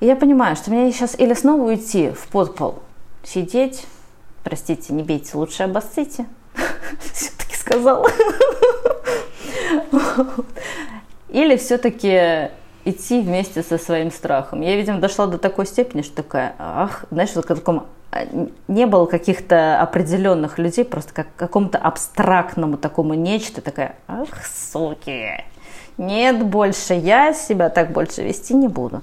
И 0.00 0.06
я 0.06 0.16
понимаю, 0.16 0.56
что 0.56 0.70
мне 0.70 0.92
сейчас 0.92 1.18
или 1.18 1.34
снова 1.34 1.62
уйти 1.62 2.10
в 2.10 2.28
подпол, 2.28 2.80
сидеть, 3.22 3.86
простите, 4.44 4.92
не 4.92 5.02
бейте, 5.02 5.36
лучше 5.36 5.64
обоссите, 5.64 6.26
все-таки 7.12 7.56
сказала. 7.56 8.08
Или 11.30 11.56
все-таки 11.56 12.50
идти 12.84 13.20
вместе 13.20 13.62
со 13.62 13.78
своим 13.78 14.10
страхом. 14.10 14.62
Я, 14.62 14.76
видимо, 14.76 14.98
дошла 14.98 15.26
до 15.26 15.38
такой 15.38 15.66
степени, 15.66 16.02
что 16.02 16.16
такая, 16.16 16.54
ах, 16.58 17.04
знаешь, 17.10 17.30
вот 17.34 17.46
таком, 17.46 17.86
а, 18.10 18.26
не 18.68 18.86
было 18.86 19.06
каких-то 19.06 19.80
определенных 19.80 20.58
людей, 20.58 20.84
просто 20.84 21.14
как 21.14 21.28
какому-то 21.36 21.78
абстрактному 21.78 22.76
такому 22.78 23.14
нечто, 23.14 23.60
такая, 23.60 23.96
ах, 24.08 24.28
суки, 24.46 25.44
нет 25.98 26.42
больше, 26.44 26.94
я 26.94 27.32
себя 27.34 27.68
так 27.68 27.92
больше 27.92 28.22
вести 28.22 28.54
не 28.54 28.68
буду. 28.68 29.02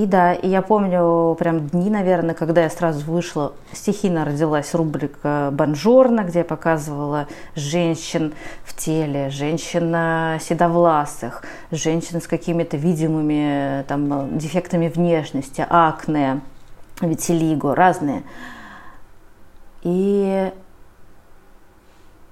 И 0.00 0.06
да, 0.06 0.32
и 0.32 0.48
я 0.48 0.62
помню 0.62 1.36
прям 1.38 1.68
дни, 1.68 1.90
наверное, 1.90 2.34
когда 2.34 2.62
я 2.62 2.70
сразу 2.70 3.04
вышла, 3.04 3.52
стихийно 3.74 4.24
родилась 4.24 4.72
рубрика 4.74 5.50
«Бонжорно», 5.52 6.22
где 6.22 6.38
я 6.38 6.44
показывала 6.46 7.28
женщин 7.54 8.32
в 8.64 8.74
теле, 8.74 9.28
женщин 9.28 10.40
седовласых, 10.40 11.44
женщин 11.70 12.22
с 12.22 12.26
какими-то 12.26 12.78
видимыми 12.78 13.84
там, 13.88 14.38
дефектами 14.38 14.88
внешности, 14.88 15.66
акне, 15.68 16.40
витилиго, 17.02 17.74
разные. 17.74 18.22
И 19.82 20.50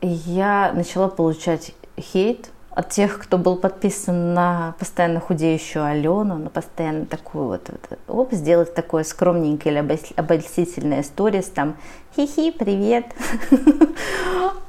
я 0.00 0.72
начала 0.74 1.08
получать 1.08 1.74
хейт 2.00 2.48
от 2.78 2.90
тех, 2.90 3.18
кто 3.18 3.38
был 3.38 3.56
подписан 3.56 4.34
на 4.34 4.76
постоянно 4.78 5.18
худеющую 5.18 5.84
Алену, 5.84 6.38
на 6.38 6.48
постоянно 6.48 7.06
такую 7.06 7.46
вот, 7.46 7.68
вот 7.68 7.98
оп, 8.06 8.32
сделать 8.32 8.72
такое 8.72 9.02
скромненькое 9.02 9.74
или 9.74 9.98
обольстительное 10.14 11.02
сторис, 11.02 11.46
там, 11.46 11.74
хи-хи, 12.14 12.52
привет. 12.52 13.06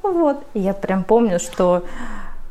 Вот, 0.01 0.43
я 0.55 0.73
прям 0.73 1.03
помню, 1.03 1.39
что 1.39 1.83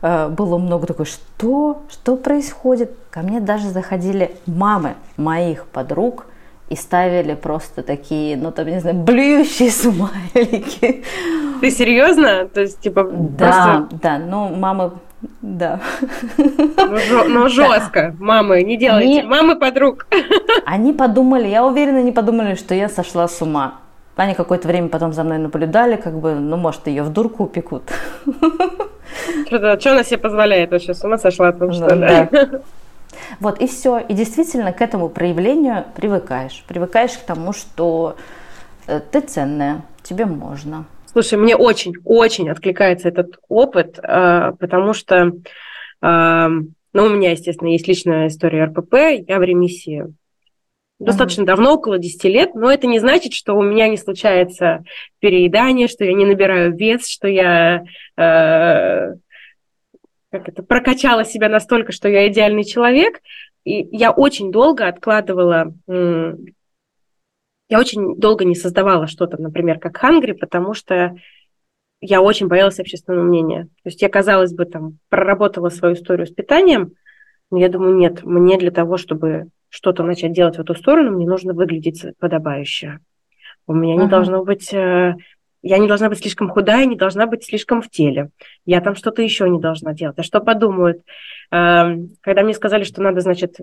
э, 0.01 0.29
было 0.29 0.59
много 0.59 0.87
такой, 0.87 1.07
что, 1.07 1.83
что 1.91 2.17
происходит? 2.17 2.93
Ко 3.11 3.21
мне 3.23 3.41
даже 3.41 3.71
заходили 3.71 4.37
мамы 4.47 4.95
моих 5.17 5.67
подруг 5.67 6.27
и 6.69 6.77
ставили 6.77 7.35
просто 7.35 7.83
такие, 7.83 8.37
ну 8.37 8.53
там, 8.53 8.69
не 8.69 8.81
знаю, 8.81 8.97
блюющие 8.99 9.71
смайлики. 9.73 11.03
Ты 11.61 11.71
серьезно? 11.73 12.47
То 12.47 12.61
есть, 12.61 12.79
типа, 12.79 13.03
Да, 13.11 13.87
просто... 13.89 13.97
да, 14.01 14.19
ну, 14.19 14.55
мамы 14.55 14.93
да. 15.43 15.81
Ну, 16.37 17.29
ну 17.29 17.49
жестко. 17.49 18.15
Мамы, 18.19 18.63
не 18.63 18.77
делайте. 18.77 19.21
Они, 19.21 19.23
Мамы 19.23 19.57
подруг. 19.57 20.07
Они 20.65 20.93
подумали, 20.93 21.49
я 21.49 21.65
уверена, 21.65 21.99
они 21.99 22.13
подумали, 22.13 22.55
что 22.55 22.75
я 22.75 22.89
сошла 22.89 23.27
с 23.29 23.43
ума. 23.43 23.75
Они 24.17 24.35
какое-то 24.35 24.67
время 24.67 24.89
потом 24.89 25.13
за 25.13 25.23
мной 25.23 25.39
наблюдали, 25.39 25.97
как 25.97 26.19
бы, 26.19 26.35
ну, 26.35 26.57
может, 26.57 26.87
ее 26.89 27.03
в 27.03 27.13
дурку 27.13 27.45
упекут. 27.45 27.85
Что, 29.47 29.81
что 29.81 29.93
она 29.93 30.05
себе 30.05 30.19
позволяет 30.19 30.71
вообще? 30.71 30.93
С 30.93 31.05
ума 31.05 31.19
сошла 31.19 31.53
там, 31.53 31.73
что 31.73 31.95
ли? 31.95 32.29
Вот, 33.41 33.61
и 33.61 33.67
все. 33.67 33.99
И 33.99 34.15
действительно 34.15 34.73
к 34.73 34.81
этому 34.81 35.09
проявлению 35.09 35.85
привыкаешь. 35.97 36.65
Привыкаешь 36.67 37.13
к 37.13 37.23
тому, 37.23 37.53
что 37.53 38.17
э, 38.87 39.01
ты 39.11 39.21
ценная, 39.21 39.83
тебе 40.03 40.27
можно. 40.27 40.85
Слушай, 41.11 41.39
мне 41.39 41.57
очень-очень 41.57 42.51
откликается 42.51 43.09
этот 43.09 43.39
опыт, 43.49 43.99
э, 43.99 44.53
потому 44.59 44.93
что, 44.93 45.33
ну, 46.01 47.05
у 47.05 47.09
меня, 47.09 47.33
естественно, 47.33 47.69
есть 47.69 47.89
личная 47.89 48.29
история 48.29 48.65
РПП, 48.65 48.95
я 49.29 49.39
в 49.39 49.43
ремиссии 49.43 50.07
достаточно 50.99 51.43
mm-hmm. 51.43 51.47
давно, 51.47 51.75
около 51.75 51.99
10 51.99 52.25
лет, 52.25 52.55
но 52.55 52.71
это 52.71 52.87
не 52.87 52.99
значит, 52.99 53.33
что 53.33 53.55
у 53.55 53.63
меня 53.63 53.89
не 53.89 53.97
случается 53.97 54.85
переедание, 55.21 55.89
что 55.89 56.05
я 56.05 56.13
не 56.13 56.27
набираю 56.27 56.75
вес, 56.77 57.07
что 57.09 57.29
я 57.29 57.85
э, 58.17 59.15
как 60.31 60.49
это, 60.49 60.63
прокачала 60.63 61.25
себя 61.25 61.49
настолько, 61.49 61.93
что 61.93 62.09
я 62.09 62.29
идеальный 62.29 62.65
человек. 62.65 63.21
И 63.65 63.89
я 63.97 64.11
очень 64.11 64.51
долго 64.51 64.89
откладывала 64.89 65.75
я 67.69 67.79
очень 67.79 68.17
долго 68.17 68.45
не 68.45 68.55
создавала 68.55 69.07
что-то, 69.07 69.41
например, 69.41 69.79
как 69.79 69.97
Хангри, 69.97 70.33
потому 70.33 70.75
что 70.75 71.15
я 72.01 72.23
очень 72.23 72.47
боялась 72.47 72.81
общественного 72.81 73.25
мнения. 73.25 73.65
То 73.83 73.89
есть 73.89 74.01
я, 74.03 74.09
казалось 74.09 74.55
бы, 74.55 74.65
там 74.65 74.99
проработала 75.09 75.69
свою 75.69 75.95
историю 75.95 76.27
с 76.27 76.31
питанием, 76.31 76.93
но 77.51 77.59
я 77.59 77.69
думаю, 77.69 77.97
нет, 77.97 78.25
мне 78.25 78.59
для 78.59 78.71
того, 78.71 78.97
чтобы 78.97 79.49
что-то 79.69 80.03
начать 80.03 80.33
делать 80.33 80.57
в 80.57 80.61
эту 80.61 80.75
сторону, 80.75 81.13
мне 81.13 81.27
нужно 81.27 81.53
выглядеть 81.53 82.05
подобающе. 82.19 83.01
У 83.67 83.75
меня 83.75 83.97
uh-huh. 83.97 84.05
не 84.05 84.09
должно 84.09 84.45
быть... 84.45 84.73
Э, 84.73 85.15
я 85.61 85.79
не 85.79 85.89
должна 85.89 86.09
быть 86.09 86.21
слишком 86.21 86.49
худая, 86.49 86.87
не 86.87 86.97
должна 86.97 87.27
быть 87.27 87.45
слишком 87.45 87.83
в 87.83 87.91
теле. 87.91 88.31
Я 88.65 88.81
там 88.81 88.95
что-то 88.95 89.23
еще 89.23 89.49
не 89.49 89.59
должна 89.59 89.93
делать. 89.93 90.19
А 90.19 90.23
что 90.23 90.41
подумают? 90.41 91.03
Эм, 91.51 92.11
когда 92.21 92.45
мне 92.45 92.55
сказали, 92.55 92.85
что 92.85 93.03
надо, 93.03 93.21
значит, 93.21 93.57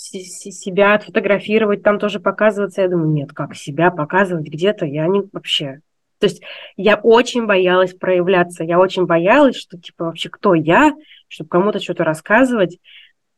себя 0.00 0.94
отфотографировать, 0.94 1.82
там 1.82 1.98
тоже 1.98 2.20
показываться. 2.20 2.82
Я 2.82 2.88
думаю, 2.88 3.10
нет, 3.10 3.32
как 3.32 3.54
себя 3.54 3.90
показывать 3.90 4.48
где-то, 4.48 4.86
я 4.86 5.06
не 5.06 5.22
вообще. 5.32 5.80
То 6.18 6.26
есть 6.26 6.42
я 6.76 6.96
очень 6.96 7.46
боялась 7.46 7.94
проявляться, 7.94 8.62
я 8.64 8.78
очень 8.78 9.06
боялась, 9.06 9.56
что 9.56 9.78
типа 9.78 10.06
вообще 10.06 10.28
кто 10.28 10.54
я, 10.54 10.94
чтобы 11.28 11.48
кому-то 11.48 11.80
что-то 11.80 12.04
рассказывать. 12.04 12.78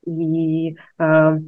И 0.05 0.77
э, 0.99 1.39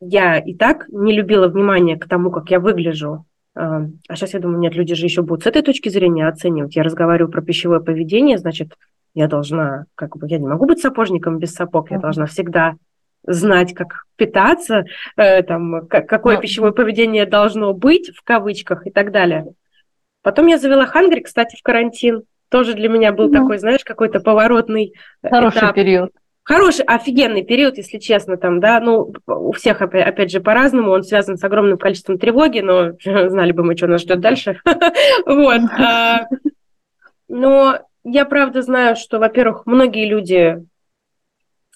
я 0.00 0.38
и 0.38 0.54
так 0.54 0.88
не 0.88 1.12
любила 1.14 1.48
внимания 1.48 1.98
к 1.98 2.08
тому, 2.08 2.30
как 2.30 2.50
я 2.50 2.60
выгляжу. 2.60 3.26
Э, 3.54 3.88
а 4.08 4.16
сейчас 4.16 4.32
я 4.32 4.40
думаю, 4.40 4.58
нет, 4.60 4.74
люди 4.74 4.94
же 4.94 5.04
еще 5.04 5.20
будут 5.22 5.44
с 5.44 5.46
этой 5.46 5.60
точки 5.60 5.90
зрения 5.90 6.26
оценивать. 6.28 6.76
Я 6.76 6.82
разговариваю 6.82 7.30
про 7.30 7.42
пищевое 7.42 7.80
поведение, 7.80 8.38
значит, 8.38 8.74
я 9.14 9.28
должна, 9.28 9.84
как 9.94 10.16
бы, 10.16 10.26
я 10.28 10.38
не 10.38 10.46
могу 10.46 10.64
быть 10.64 10.80
сапожником 10.80 11.38
без 11.38 11.52
сапог, 11.52 11.90
я 11.90 11.98
должна 11.98 12.24
всегда 12.24 12.76
знать, 13.24 13.74
как 13.74 14.04
питаться, 14.16 14.84
э, 15.16 15.42
там, 15.42 15.86
как, 15.86 16.08
какое 16.08 16.34
Но... 16.34 16.38
Ну, 16.38 16.42
пищевое 16.42 16.72
поведение 16.72 17.26
должно 17.26 17.72
быть, 17.72 18.10
в 18.14 18.22
кавычках 18.22 18.86
и 18.86 18.90
так 18.90 19.12
далее. 19.12 19.46
Потом 20.22 20.46
я 20.46 20.58
завела 20.58 20.86
Хангри, 20.86 21.20
кстати, 21.20 21.56
в 21.56 21.62
карантин. 21.62 22.22
Тоже 22.48 22.74
для 22.74 22.88
меня 22.88 23.12
был 23.12 23.28
ну, 23.28 23.40
такой, 23.40 23.58
знаешь, 23.58 23.82
какой-то 23.84 24.20
поворотный 24.20 24.92
Хороший 25.22 25.58
этап. 25.58 25.74
период. 25.74 26.10
Хороший, 26.44 26.84
офигенный 26.84 27.44
период, 27.44 27.76
если 27.76 27.98
честно, 27.98 28.36
там, 28.36 28.58
да, 28.58 28.80
ну, 28.80 29.14
у 29.26 29.52
всех, 29.52 29.80
опять, 29.80 30.06
опять 30.06 30.30
же, 30.30 30.40
по-разному, 30.40 30.90
он 30.90 31.04
связан 31.04 31.36
с 31.38 31.44
огромным 31.44 31.78
количеством 31.78 32.18
тревоги, 32.18 32.60
но 32.60 32.92
знали 33.28 33.52
бы 33.52 33.62
мы, 33.62 33.76
что 33.76 33.86
нас 33.86 34.02
ждет 34.02 34.20
дальше. 34.20 34.60
Вот. 35.26 35.60
А, 35.78 36.26
но 37.28 37.78
я 38.04 38.24
правда 38.24 38.62
знаю, 38.62 38.96
что, 38.96 39.18
во-первых, 39.18 39.62
многие 39.66 40.08
люди 40.08 40.58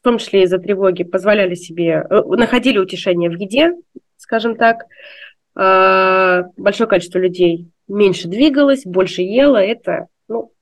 том 0.06 0.18
числе 0.18 0.44
из-за 0.44 0.58
тревоги, 0.58 1.02
позволяли 1.02 1.54
себе, 1.54 2.06
э, 2.08 2.22
находили 2.22 2.78
утешение 2.78 3.28
в 3.28 3.34
еде, 3.34 3.72
скажем 4.16 4.56
так. 4.56 4.84
А, 5.56 6.44
большое 6.56 6.88
количество 6.88 7.18
людей 7.18 7.72
меньше 7.88 8.28
двигалось, 8.28 8.84
больше 8.84 9.22
ело. 9.22 9.56
Это 9.56 10.06
ну, 10.28 10.52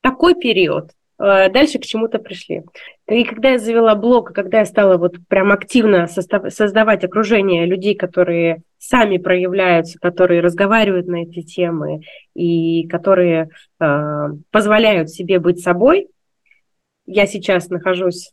такой 0.00 0.36
период. 0.36 0.90
А, 1.18 1.48
дальше 1.48 1.80
к 1.80 1.86
чему-то 1.86 2.20
пришли. 2.20 2.62
И 3.08 3.24
когда 3.24 3.50
я 3.50 3.58
завела 3.58 3.96
блог, 3.96 4.32
когда 4.32 4.60
я 4.60 4.64
стала 4.64 4.96
вот 4.96 5.16
прям 5.26 5.50
активно 5.50 6.06
состав, 6.06 6.52
создавать 6.52 7.02
окружение 7.02 7.66
людей, 7.66 7.96
которые 7.96 8.62
сами 8.78 9.18
проявляются, 9.18 9.98
которые 9.98 10.40
разговаривают 10.40 11.08
на 11.08 11.24
эти 11.24 11.42
темы 11.42 12.02
и 12.34 12.86
которые 12.86 13.50
э, 13.80 14.28
позволяют 14.52 15.10
себе 15.10 15.40
быть 15.40 15.60
собой, 15.60 16.06
я 17.06 17.26
сейчас 17.26 17.70
нахожусь 17.70 18.30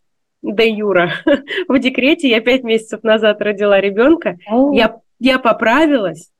де 0.54 0.70
Юра 0.70 1.14
в 1.68 1.80
декрете. 1.80 2.30
Я 2.30 2.42
пять 2.42 2.64
месяцев 2.64 3.04
назад 3.04 3.42
родила 3.42 3.80
ребенка. 3.80 4.38
Я, 4.74 5.00
я 5.20 5.40
поправилась. 5.40 6.32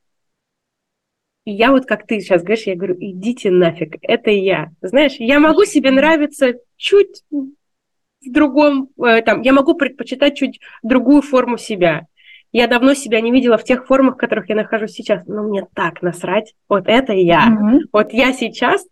И 1.46 1.52
я 1.52 1.72
вот, 1.72 1.86
как 1.86 2.08
ты 2.08 2.20
сейчас 2.20 2.42
говоришь, 2.42 2.66
я 2.66 2.76
говорю, 2.76 2.96
идите 3.00 3.52
нафиг, 3.52 3.98
это 4.02 4.32
я. 4.32 4.72
Знаешь, 4.82 5.16
я 5.20 5.40
могу 5.40 5.66
себе 5.66 5.92
нравиться 5.92 6.56
чуть 6.76 7.24
в 7.30 8.32
другом, 8.32 8.90
э, 8.98 9.22
там, 9.22 9.42
я 9.42 9.54
могу 9.54 9.76
предпочитать 9.76 10.36
чуть 10.36 10.60
другую 10.82 11.22
форму 11.22 11.58
себя. 11.58 12.08
Я 12.52 12.68
давно 12.68 12.96
себя 12.96 13.22
не 13.22 13.32
видела 13.32 13.58
в 13.60 13.64
тех 13.64 13.86
формах, 13.86 14.16
в 14.16 14.18
которых 14.18 14.50
я 14.50 14.56
нахожусь 14.56 14.94
сейчас. 14.94 15.24
Но 15.28 15.44
мне 15.44 15.68
так 15.76 16.02
насрать. 16.02 16.56
Вот 16.68 16.86
это 16.88 17.14
я. 17.14 17.48
Mm-hmm. 17.50 17.80
Вот 17.92 18.12
я 18.14 18.34
сейчас 18.34 18.88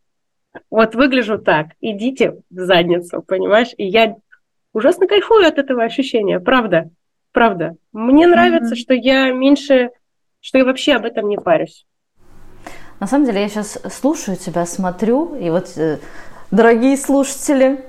вот 0.69 0.93
выгляжу 0.93 1.39
так. 1.39 1.67
Идите 1.81 2.41
в 2.51 2.59
задницу, 2.59 3.23
понимаешь? 3.23 3.73
И 3.77 3.85
я 3.85 4.15
ужасно 4.73 5.07
кайфую 5.07 5.47
от 5.47 5.57
этого 5.57 5.83
ощущения, 5.83 6.39
правда, 6.39 6.89
правда. 7.31 7.75
Мне 7.91 8.27
нравится, 8.27 8.73
mm-hmm. 8.73 8.77
что 8.77 8.93
я 8.93 9.31
меньше, 9.31 9.91
что 10.41 10.57
я 10.57 10.65
вообще 10.65 10.93
об 10.93 11.05
этом 11.05 11.29
не 11.29 11.37
парюсь. 11.37 11.85
На 12.99 13.07
самом 13.07 13.25
деле 13.25 13.41
я 13.41 13.49
сейчас 13.49 13.79
слушаю 13.91 14.37
тебя, 14.37 14.65
смотрю, 14.65 15.35
и 15.35 15.49
вот, 15.49 15.73
э, 15.77 15.99
дорогие 16.51 16.95
слушатели, 16.97 17.83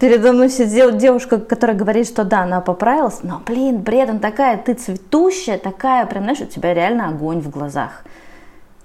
передо 0.00 0.32
мной 0.32 0.48
сидела 0.48 0.92
девушка, 0.92 1.38
которая 1.38 1.76
говорит, 1.76 2.06
что 2.06 2.24
да, 2.24 2.42
она 2.42 2.60
поправилась, 2.60 3.22
но, 3.22 3.42
блин, 3.44 3.78
Бредан, 3.82 4.20
такая 4.20 4.56
ты 4.56 4.74
цветущая, 4.74 5.58
такая, 5.58 6.06
прям, 6.06 6.24
знаешь, 6.24 6.40
у 6.40 6.46
тебя 6.46 6.72
реально 6.72 7.08
огонь 7.08 7.40
в 7.40 7.50
глазах. 7.50 8.04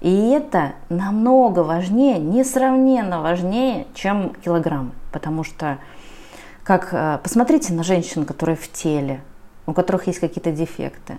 И 0.00 0.30
это 0.30 0.72
намного 0.88 1.60
важнее, 1.60 2.18
несравненно 2.18 3.20
важнее, 3.20 3.86
чем 3.94 4.34
килограмм, 4.44 4.92
потому 5.12 5.44
что 5.44 5.78
как 6.70 6.90
э, 6.92 7.18
посмотрите 7.20 7.72
на 7.72 7.82
женщин, 7.82 8.24
которые 8.24 8.54
в 8.54 8.70
теле, 8.70 9.22
у 9.66 9.72
которых 9.72 10.06
есть 10.06 10.20
какие-то 10.20 10.52
дефекты. 10.52 11.18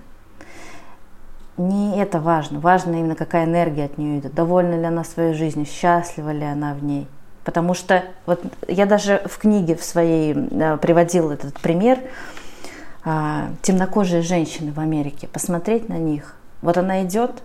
Не 1.58 2.00
это 2.00 2.22
важно. 2.22 2.62
Важно 2.62 2.96
именно, 2.96 3.16
какая 3.16 3.44
энергия 3.44 3.84
от 3.84 3.98
нее 3.98 4.20
идет. 4.20 4.34
Довольна 4.34 4.80
ли 4.80 4.86
она 4.86 5.04
своей 5.04 5.34
жизнью, 5.34 5.66
счастлива 5.66 6.32
ли 6.32 6.46
она 6.46 6.74
в 6.74 6.86
ней. 6.86 7.06
Потому 7.44 7.74
что 7.74 8.06
вот 8.26 8.42
я 8.70 8.86
даже 8.86 9.22
в 9.26 9.40
книге 9.40 9.76
в 9.76 9.84
своей 9.84 10.34
да, 10.36 10.78
приводила 10.78 11.34
этот 11.34 11.60
пример 11.60 12.00
а, 13.04 13.50
темнокожие 13.62 14.22
женщины 14.22 14.72
в 14.72 14.80
Америке. 14.80 15.28
Посмотреть 15.28 15.90
на 15.90 15.98
них. 15.98 16.38
Вот 16.62 16.78
она 16.78 17.04
идет 17.04 17.44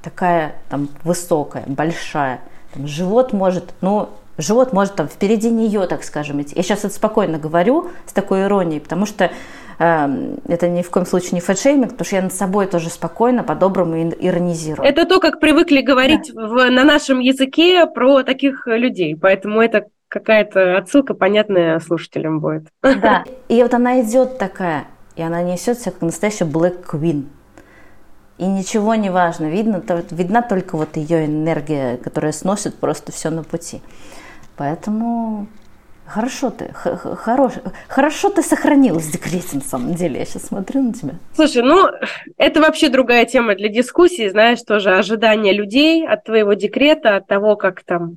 такая 0.00 0.54
там 0.70 0.88
высокая, 1.04 1.64
большая, 1.66 2.40
там, 2.72 2.86
живот 2.86 3.34
может, 3.34 3.74
ну 3.82 4.08
живот 4.38 4.72
может 4.72 4.94
там 4.94 5.08
впереди 5.08 5.50
нее, 5.50 5.86
так 5.86 6.04
скажем, 6.04 6.40
идти. 6.42 6.54
Я 6.56 6.62
сейчас 6.62 6.80
это 6.80 6.94
спокойно 6.94 7.38
говорю 7.38 7.90
с 8.06 8.12
такой 8.12 8.42
иронией, 8.42 8.80
потому 8.80 9.06
что 9.06 9.30
э, 9.78 10.34
это 10.48 10.68
ни 10.68 10.82
в 10.82 10.90
коем 10.90 11.06
случае 11.06 11.32
не 11.32 11.40
фэтшейминг, 11.40 11.90
потому 11.90 12.06
что 12.06 12.16
я 12.16 12.22
над 12.22 12.32
собой 12.32 12.66
тоже 12.66 12.88
спокойно, 12.90 13.42
по-доброму 13.42 13.96
иронизирую. 13.96 14.86
Это 14.86 15.06
то, 15.06 15.20
как 15.20 15.40
привыкли 15.40 15.80
говорить 15.80 16.32
да. 16.34 16.46
в, 16.46 16.70
на 16.70 16.84
нашем 16.84 17.20
языке 17.20 17.86
про 17.86 18.22
таких 18.22 18.66
людей, 18.66 19.16
поэтому 19.16 19.60
это 19.60 19.86
какая-то 20.08 20.76
отсылка 20.76 21.14
понятная 21.14 21.80
слушателям 21.80 22.40
будет. 22.40 22.66
Да, 22.82 23.24
и 23.48 23.62
вот 23.62 23.72
она 23.74 24.00
идет 24.02 24.38
такая, 24.38 24.84
и 25.16 25.22
она 25.22 25.42
несет 25.42 25.78
себя 25.78 25.92
как 25.92 26.02
настоящая 26.02 26.44
Black 26.44 26.84
Queen. 26.86 27.24
И 28.42 28.44
ничего 28.44 28.96
не 28.96 29.08
важно, 29.08 29.46
видно, 29.46 29.80
видна 30.10 30.42
только 30.42 30.76
вот 30.76 30.96
ее 30.96 31.26
энергия, 31.26 31.96
которая 31.96 32.32
сносит 32.32 32.74
просто 32.74 33.12
все 33.12 33.30
на 33.30 33.44
пути. 33.44 33.80
Поэтому 34.56 35.46
Хорошо 36.04 36.50
ты, 36.50 36.68
хорош, 36.74 37.52
хорошо 37.88 38.28
ты 38.28 38.42
сохранилась 38.42 39.06
декрете, 39.06 39.54
на 39.54 39.60
самом 39.62 39.94
деле. 39.94 40.18
Я 40.18 40.24
сейчас 40.26 40.42
смотрю 40.48 40.82
на 40.82 40.92
тебя. 40.92 41.14
Слушай, 41.32 41.62
ну, 41.62 41.86
это 42.36 42.60
вообще 42.60 42.90
другая 42.90 43.24
тема 43.24 43.54
для 43.54 43.68
дискуссии, 43.68 44.28
знаешь, 44.28 44.60
тоже 44.62 44.90
ожидания 44.90 45.54
людей 45.54 46.06
от 46.06 46.24
твоего 46.24 46.52
декрета, 46.52 47.16
от 47.16 47.28
того, 47.28 47.56
как 47.56 47.82
там, 47.84 48.16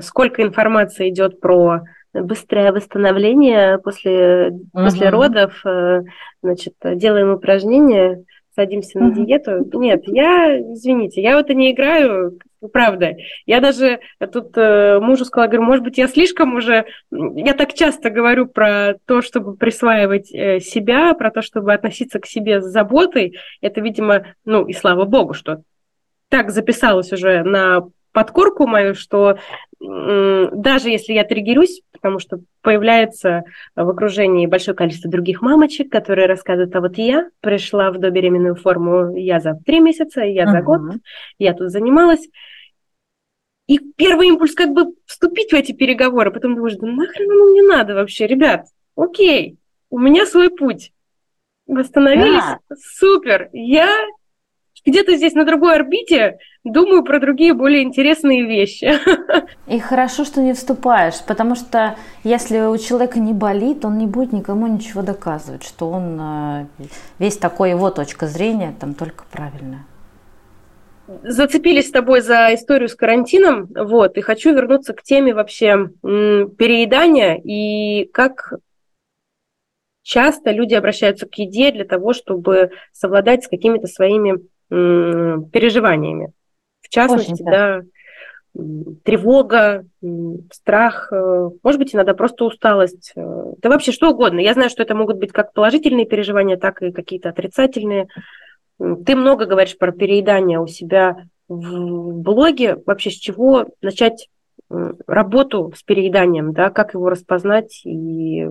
сколько 0.00 0.42
информации 0.42 1.10
идет 1.10 1.38
про 1.38 1.82
быстрое 2.12 2.72
восстановление 2.72 3.78
после, 3.78 4.48
угу. 4.48 4.84
после 4.84 5.10
родов, 5.10 5.64
э, 5.64 6.00
значит, 6.42 6.74
делаем 6.82 7.30
упражнения, 7.30 8.24
садимся 8.58 8.98
на 8.98 9.12
диету. 9.12 9.70
Нет, 9.78 10.02
я, 10.06 10.58
извините, 10.58 11.22
я 11.22 11.36
в 11.36 11.38
это 11.38 11.54
не 11.54 11.70
играю, 11.70 12.36
правда. 12.72 13.14
Я 13.46 13.60
даже 13.60 14.00
тут 14.32 14.50
э, 14.56 14.98
мужу 14.98 15.24
сказала, 15.24 15.46
говорю, 15.46 15.62
может 15.62 15.84
быть, 15.84 15.96
я 15.96 16.08
слишком 16.08 16.56
уже... 16.56 16.86
Я 17.12 17.54
так 17.54 17.72
часто 17.72 18.10
говорю 18.10 18.46
про 18.46 18.94
то, 19.06 19.22
чтобы 19.22 19.54
присваивать 19.54 20.34
э, 20.34 20.58
себя, 20.58 21.14
про 21.14 21.30
то, 21.30 21.40
чтобы 21.40 21.72
относиться 21.72 22.18
к 22.18 22.26
себе 22.26 22.60
с 22.60 22.64
заботой. 22.64 23.38
Это, 23.60 23.80
видимо, 23.80 24.26
ну 24.44 24.66
и 24.66 24.72
слава 24.72 25.04
богу, 25.04 25.34
что 25.34 25.62
так 26.28 26.50
записалось 26.50 27.12
уже 27.12 27.44
на 27.44 27.84
подкорку 28.12 28.66
мою, 28.66 28.94
что 28.94 29.38
даже 29.80 30.90
если 30.90 31.12
я 31.12 31.24
триггерюсь, 31.24 31.82
потому 31.92 32.18
что 32.18 32.40
появляется 32.62 33.44
в 33.76 33.88
окружении 33.88 34.46
большое 34.46 34.76
количество 34.76 35.10
других 35.10 35.40
мамочек, 35.40 35.90
которые 35.90 36.26
рассказывают, 36.26 36.74
а 36.74 36.80
вот 36.80 36.98
я 36.98 37.28
пришла 37.40 37.90
в 37.90 37.98
добеременную 37.98 38.56
форму, 38.56 39.16
я 39.16 39.40
за 39.40 39.54
три 39.64 39.80
месяца, 39.80 40.22
я 40.22 40.44
uh-huh. 40.44 40.50
за 40.50 40.62
год, 40.62 40.80
я 41.38 41.54
тут 41.54 41.70
занималась. 41.70 42.28
И 43.68 43.78
первый 43.78 44.28
импульс 44.28 44.54
как 44.54 44.70
бы 44.70 44.94
вступить 45.06 45.52
в 45.52 45.54
эти 45.54 45.72
переговоры, 45.72 46.32
потом 46.32 46.56
думаешь, 46.56 46.76
да 46.76 46.86
нахрен 46.86 47.30
оно 47.30 47.44
мне 47.50 47.62
надо 47.62 47.94
вообще, 47.94 48.26
ребят, 48.26 48.66
окей, 48.96 49.58
у 49.90 49.98
меня 49.98 50.26
свой 50.26 50.50
путь. 50.50 50.92
Восстановились, 51.66 52.44
да. 52.44 52.76
супер, 52.80 53.50
я 53.52 53.90
где-то 54.86 55.16
здесь 55.16 55.34
на 55.34 55.44
другой 55.44 55.74
орбите 55.74 56.38
думаю 56.70 57.02
про 57.04 57.20
другие 57.20 57.54
более 57.54 57.82
интересные 57.82 58.44
вещи. 58.46 58.92
И 59.66 59.78
хорошо, 59.78 60.24
что 60.24 60.40
не 60.40 60.52
вступаешь, 60.52 61.22
потому 61.26 61.54
что 61.54 61.96
если 62.24 62.60
у 62.60 62.76
человека 62.78 63.18
не 63.18 63.32
болит, 63.32 63.84
он 63.84 63.98
не 63.98 64.06
будет 64.06 64.32
никому 64.32 64.66
ничего 64.66 65.02
доказывать, 65.02 65.62
что 65.62 65.90
он 65.90 66.18
э, 66.20 66.66
весь 67.18 67.36
такой 67.36 67.70
его 67.70 67.90
точка 67.90 68.26
зрения 68.26 68.74
там 68.78 68.94
только 68.94 69.24
правильная. 69.30 69.86
Зацепились 71.22 71.88
с 71.88 71.90
тобой 71.90 72.20
за 72.20 72.54
историю 72.54 72.88
с 72.88 72.94
карантином, 72.94 73.68
вот, 73.74 74.18
и 74.18 74.20
хочу 74.20 74.52
вернуться 74.54 74.92
к 74.92 75.02
теме 75.02 75.32
вообще 75.32 75.88
переедания 76.02 77.40
и 77.42 78.04
как 78.12 78.52
часто 80.02 80.50
люди 80.50 80.74
обращаются 80.74 81.26
к 81.26 81.34
еде 81.34 81.70
для 81.72 81.84
того, 81.84 82.12
чтобы 82.12 82.72
совладать 82.92 83.44
с 83.44 83.48
какими-то 83.48 83.86
своими 83.86 84.38
переживаниями. 84.68 86.32
В 86.88 86.94
частности, 86.94 87.32
Очень, 87.32 87.44
да, 87.44 87.80
тревога, 89.04 89.84
страх, 90.52 91.12
э, 91.12 91.50
может 91.62 91.78
быть, 91.78 91.94
иногда 91.94 92.14
просто 92.14 92.44
усталость. 92.44 93.12
Э, 93.14 93.52
да 93.58 93.68
вообще 93.68 93.92
что 93.92 94.10
угодно. 94.10 94.40
Я 94.40 94.54
знаю, 94.54 94.70
что 94.70 94.82
это 94.82 94.94
могут 94.94 95.18
быть 95.18 95.32
как 95.32 95.52
положительные 95.52 96.06
переживания, 96.06 96.56
так 96.56 96.82
и 96.82 96.90
какие-то 96.90 97.28
отрицательные. 97.28 98.08
Ты 98.78 99.16
много 99.16 99.46
говоришь 99.46 99.76
про 99.76 99.92
переедание 99.92 100.60
у 100.60 100.66
себя 100.66 101.26
в 101.48 102.20
блоге. 102.20 102.78
Вообще 102.86 103.10
с 103.10 103.14
чего 103.14 103.66
начать 103.80 104.28
работу 104.70 105.72
с 105.76 105.82
перееданием, 105.82 106.52
да, 106.52 106.70
как 106.70 106.94
его 106.94 107.08
распознать 107.08 107.80
и, 107.84 108.46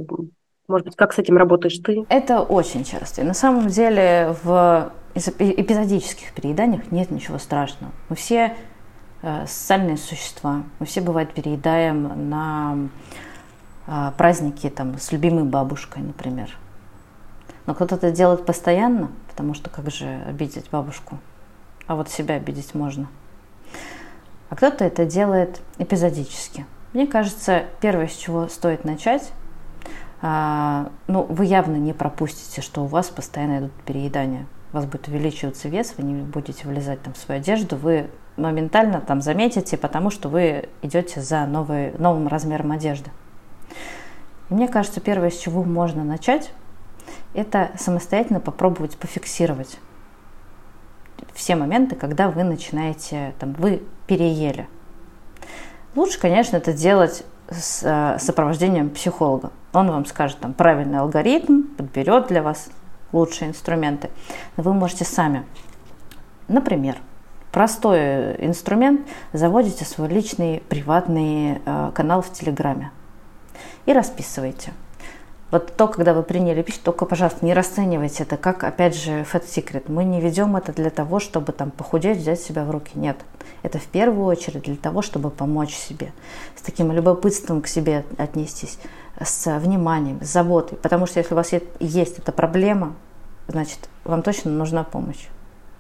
может 0.67 0.88
быть, 0.88 0.95
как 0.95 1.13
с 1.13 1.19
этим 1.19 1.38
работаешь 1.38 1.78
ты? 1.78 2.06
Это 2.10 2.41
очень 2.41 2.84
часто. 2.84 3.21
И 3.21 3.23
на 3.23 3.34
самом 3.34 3.67
деле 3.67 4.36
в 4.43 4.91
эпизодических 5.15 6.32
перееданиях 6.34 6.91
нет 6.91 7.12
ничего 7.12 7.38
страшного. 7.38 7.91
Мы 8.10 8.15
все 8.15 8.56
э, 9.22 9.46
социальные 9.48 9.98
существа, 9.98 10.63
мы 10.80 10.86
все, 10.86 11.02
бывает, 11.02 11.34
переедаем 11.34 12.30
на 12.30 12.89
э, 13.88 14.12
праздники 14.17 14.70
там, 14.70 14.98
с 14.98 15.12
любимой 15.12 15.43
бабушкой, 15.43 16.04
например. 16.04 16.50
Но 17.65 17.74
кто-то 17.74 17.96
это 17.96 18.12
делает 18.12 18.46
постоянно, 18.46 19.12
потому 19.30 19.54
что 19.54 19.70
как 19.70 19.89
же 19.91 20.22
обидеть 20.28 20.70
бабушку? 20.72 21.17
А 21.86 21.96
вот 21.96 22.10
себя 22.10 22.36
обидеть 22.36 22.76
можно. 22.76 23.08
А 24.50 24.56
кто-то 24.56 24.86
это 24.86 25.06
делает 25.06 25.62
эпизодически. 25.78 26.65
Мне 26.93 27.08
кажется, 27.08 27.65
первое, 27.82 28.08
с 28.08 28.15
чего 28.15 28.48
стоит 28.48 28.86
начать, 28.86 29.32
а, 30.22 30.89
ну, 31.08 31.24
вы 31.24 31.46
явно 31.46 31.76
не 31.76 31.93
пропустите, 31.93 32.62
что 32.62 32.84
у 32.84 32.88
вас 32.88 33.08
постоянно 33.08 33.60
идут 33.60 33.74
переедания 33.86 34.48
у 34.71 34.75
вас 34.75 34.86
будет 34.86 35.08
увеличиваться 35.08 35.69
вес, 35.69 35.93
вы 35.97 36.03
не 36.03 36.21
будете 36.21 36.67
влезать 36.67 37.01
там 37.01 37.13
в 37.13 37.17
свою 37.17 37.41
одежду, 37.41 37.75
вы 37.75 38.10
моментально 38.36 39.01
там 39.01 39.21
заметите, 39.21 39.77
потому 39.77 40.10
что 40.10 40.30
вы 40.30 40.69
идете 40.82 41.21
за 41.21 41.45
новый, 41.45 41.93
новым 41.97 42.27
размером 42.27 42.71
одежды. 42.71 43.10
И 44.49 44.53
мне 44.53 44.67
кажется, 44.67 45.01
первое, 45.01 45.30
с 45.30 45.38
чего 45.38 45.63
можно 45.63 46.03
начать, 46.03 46.51
это 47.34 47.71
самостоятельно 47.77 48.39
попробовать 48.39 48.97
пофиксировать 48.97 49.80
все 51.34 51.56
моменты, 51.56 51.95
когда 51.95 52.30
вы 52.30 52.43
начинаете, 52.43 53.34
там, 53.39 53.53
вы 53.53 53.84
переели. 54.08 54.67
Лучше, 55.95 56.19
конечно, 56.19 56.58
это 56.58 56.73
делать 56.73 57.23
с 57.49 57.82
э, 57.84 58.19
сопровождением 58.19 58.89
психолога. 58.89 59.51
Он 59.71 59.89
вам 59.89 60.06
скажет 60.06 60.39
там 60.39 60.53
правильный 60.53 60.99
алгоритм, 60.99 61.63
подберет 61.77 62.27
для 62.27 62.41
вас 62.41 62.69
лучшие 63.12 63.50
инструменты. 63.50 64.10
Вы 64.56 64.74
можете 64.74 65.06
сами. 65.06 65.46
Например, 66.48 66.98
простой 67.52 68.36
инструмент, 68.46 69.02
заводите 69.34 69.86
свой 69.86 70.08
личный 70.10 70.63
приватный 70.70 71.62
э, 71.65 71.91
канал 71.93 72.22
в 72.22 72.32
Телеграме 72.32 72.91
и 73.86 73.93
расписываете. 73.93 74.74
Вот 75.50 75.78
то, 75.78 75.88
когда 75.88 76.13
вы 76.13 76.24
приняли 76.24 76.62
пищу, 76.62 76.80
только, 76.84 77.06
пожалуйста, 77.06 77.46
не 77.46 77.54
расценивайте 77.54 78.24
это 78.24 78.36
как, 78.36 78.65
опять 78.65 78.96
же, 78.98 79.22
fat 79.22 79.46
secret. 79.46 79.86
Мы 79.88 80.04
не 80.04 80.20
ведем 80.20 80.58
это 80.58 80.74
для 80.74 80.89
того, 80.89 81.22
чтобы 81.22 81.54
там 81.54 81.72
похудеть, 81.72 82.17
взять 82.17 82.41
себя 82.41 82.65
в 82.65 82.72
руки. 82.72 82.91
Нет. 82.96 83.17
Это 83.63 83.80
в 83.80 83.86
первую 83.86 84.26
очередь 84.26 84.63
для 84.63 84.76
того, 84.76 85.02
чтобы 85.02 85.30
помочь 85.30 85.74
себе. 85.74 86.12
С 86.58 86.62
таким 86.62 86.91
любопытством 86.91 87.62
к 87.62 87.67
себе 87.67 88.04
отнестись 88.17 88.78
с 89.23 89.60
вниманием, 89.60 90.23
с 90.23 90.27
заботой. 90.27 90.77
Потому 90.77 91.06
что 91.06 91.19
если 91.19 91.34
у 91.34 91.38
вас 91.38 91.51
есть 91.80 92.19
эта 92.19 92.32
проблема, 92.32 92.95
значит, 93.47 93.89
вам 94.03 94.21
точно 94.21 94.51
нужна 94.51 94.84
помощь. 94.84 95.27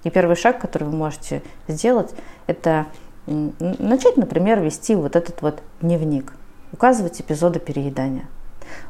И 0.03 0.09
первый 0.09 0.35
шаг, 0.35 0.59
который 0.59 0.85
вы 0.85 0.95
можете 0.95 1.43
сделать, 1.67 2.13
это 2.47 2.87
начать, 3.27 4.17
например, 4.17 4.61
вести 4.61 4.95
вот 4.95 5.15
этот 5.15 5.41
вот 5.41 5.61
дневник, 5.81 6.33
указывать 6.71 7.19
эпизоды 7.19 7.59
переедания, 7.59 8.25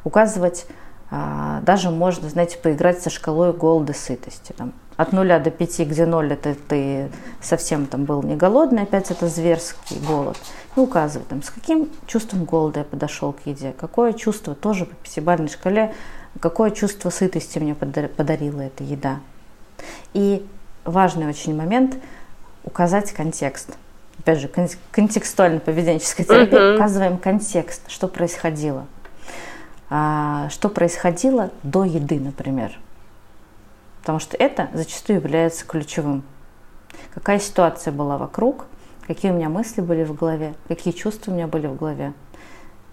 указывать, 0.04 0.66
а, 1.10 1.60
даже 1.62 1.90
можно, 1.90 2.28
знаете, 2.28 2.58
поиграть 2.58 3.02
со 3.02 3.10
шкалой 3.10 3.52
голода 3.52 3.94
сытости. 3.94 4.52
Там, 4.52 4.74
от 4.96 5.12
нуля 5.12 5.38
до 5.38 5.50
пяти, 5.50 5.84
где 5.84 6.06
ноль, 6.06 6.32
это 6.32 6.54
ты 6.54 7.10
совсем 7.40 7.86
там 7.86 8.04
был 8.04 8.22
не 8.22 8.36
голодный, 8.36 8.82
опять 8.82 9.10
это 9.10 9.28
зверский 9.28 9.98
голод. 10.06 10.36
И 10.78 10.80
указывать, 10.80 11.26
там, 11.26 11.42
с 11.42 11.50
каким 11.50 11.90
чувством 12.06 12.44
голода 12.44 12.80
я 12.80 12.84
подошел 12.84 13.32
к 13.32 13.46
еде, 13.46 13.74
какое 13.76 14.12
чувство 14.12 14.54
тоже 14.54 14.84
по 14.84 14.94
пятибалльной 14.94 15.48
шкале, 15.48 15.92
какое 16.38 16.70
чувство 16.70 17.10
сытости 17.10 17.58
мне 17.58 17.74
подарила 17.74 18.60
эта 18.60 18.84
еда. 18.84 19.18
И 20.14 20.46
важный 20.84 21.26
очень 21.26 21.56
момент– 21.56 21.96
указать 22.64 23.10
контекст. 23.10 23.76
Опять 24.20 24.38
же, 24.38 24.48
контекстуально-поведенческая 24.92 26.24
терапия. 26.24 26.60
Uh-huh. 26.60 26.74
Указываем 26.76 27.18
контекст, 27.18 27.82
что 27.88 28.06
происходило. 28.06 28.86
А, 29.90 30.48
что 30.50 30.68
происходило 30.68 31.50
до 31.64 31.82
еды, 31.82 32.20
например. 32.20 32.78
Потому 34.02 34.20
что 34.20 34.36
это 34.36 34.68
зачастую 34.74 35.18
является 35.18 35.66
ключевым. 35.66 36.22
Какая 37.14 37.40
ситуация 37.40 37.92
была 37.92 38.16
вокруг, 38.16 38.66
какие 39.08 39.32
у 39.32 39.34
меня 39.34 39.48
мысли 39.48 39.80
были 39.80 40.04
в 40.04 40.14
голове, 40.14 40.54
какие 40.68 40.92
чувства 40.92 41.32
у 41.32 41.34
меня 41.34 41.48
были 41.48 41.66
в 41.66 41.74
голове. 41.74 42.12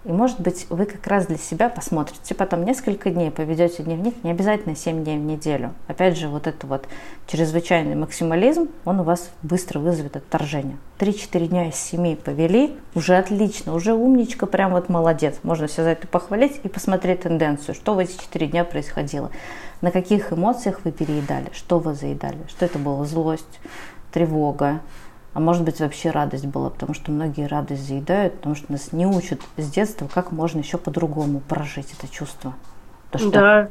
И, 0.06 0.12
может 0.12 0.40
быть, 0.40 0.66
вы 0.70 0.86
как 0.86 1.04
раз 1.08 1.26
для 1.26 1.36
себя 1.36 1.68
посмотрите, 1.68 2.32
потом 2.36 2.64
несколько 2.64 3.10
дней 3.10 3.32
поведете 3.32 3.82
дневник, 3.82 4.22
не 4.22 4.30
обязательно 4.30 4.76
7 4.76 5.02
дней 5.02 5.18
в 5.18 5.22
неделю. 5.22 5.74
Опять 5.88 6.16
же, 6.16 6.28
вот 6.28 6.46
этот 6.46 6.62
вот 6.64 6.88
чрезвычайный 7.26 7.96
максимализм, 7.96 8.68
он 8.84 9.00
у 9.00 9.02
вас 9.02 9.30
быстро 9.42 9.80
вызовет 9.80 10.16
отторжение. 10.16 10.76
3-4 11.00 11.48
дня 11.48 11.68
из 11.68 11.74
7 11.74 12.14
повели, 12.14 12.76
уже 12.94 13.16
отлично, 13.16 13.74
уже 13.74 13.94
умничка, 13.94 14.46
прям 14.46 14.72
вот 14.72 14.88
молодец. 14.88 15.40
Можно 15.42 15.66
все 15.66 15.82
за 15.82 15.90
это 15.90 16.06
похвалить 16.06 16.60
и 16.62 16.68
посмотреть 16.68 17.22
тенденцию, 17.22 17.74
что 17.74 17.94
в 17.94 17.98
эти 17.98 18.16
4 18.16 18.46
дня 18.46 18.64
происходило. 18.64 19.32
На 19.80 19.90
каких 19.90 20.32
эмоциях 20.32 20.82
вы 20.84 20.92
переедали, 20.92 21.50
что 21.52 21.80
вы 21.80 21.94
заедали, 21.94 22.38
что 22.46 22.64
это 22.64 22.78
было 22.78 23.04
злость, 23.04 23.58
тревога, 24.12 24.80
а 25.36 25.38
может 25.38 25.64
быть 25.64 25.80
вообще 25.80 26.10
радость 26.12 26.46
была, 26.46 26.70
потому 26.70 26.94
что 26.94 27.10
многие 27.10 27.46
радость 27.46 27.86
заедают, 27.86 28.36
потому 28.36 28.54
что 28.54 28.72
нас 28.72 28.94
не 28.94 29.04
учат 29.04 29.38
с 29.58 29.70
детства, 29.70 30.08
как 30.12 30.32
можно 30.32 30.60
еще 30.60 30.78
по-другому 30.78 31.42
прожить 31.46 31.88
это 31.92 32.10
чувство. 32.10 32.54
То, 33.10 33.18
что 33.18 33.30
да. 33.30 33.68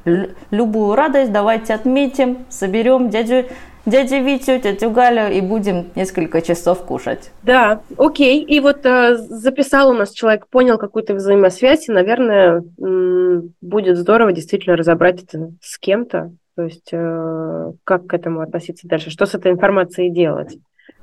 любую 0.51 0.93
радость 0.93 1.31
давайте 1.31 1.73
отметим, 1.73 2.45
соберем 2.49 3.09
дядю, 3.09 3.47
дядю 3.87 4.23
Витю, 4.23 4.59
тетю 4.59 4.91
Галю 4.91 5.33
и 5.33 5.41
будем 5.41 5.87
несколько 5.95 6.39
часов 6.43 6.85
кушать. 6.85 7.31
Да, 7.41 7.81
окей. 7.97 8.43
И 8.43 8.59
вот 8.59 8.85
э, 8.85 9.15
записал 9.17 9.89
у 9.89 9.93
нас 9.93 10.11
человек, 10.11 10.45
понял 10.47 10.77
какую-то 10.77 11.15
взаимосвязь, 11.15 11.89
и, 11.89 11.91
наверное, 11.91 12.63
будет 12.77 13.97
здорово 13.97 14.33
действительно 14.33 14.77
разобрать 14.77 15.23
это 15.23 15.49
с 15.61 15.79
кем-то. 15.79 16.31
То 16.55 16.61
есть 16.61 16.89
э, 16.91 17.71
как 17.83 18.05
к 18.05 18.13
этому 18.13 18.41
относиться 18.41 18.87
дальше, 18.87 19.09
что 19.09 19.25
с 19.25 19.33
этой 19.33 19.51
информацией 19.51 20.11
делать. 20.11 20.59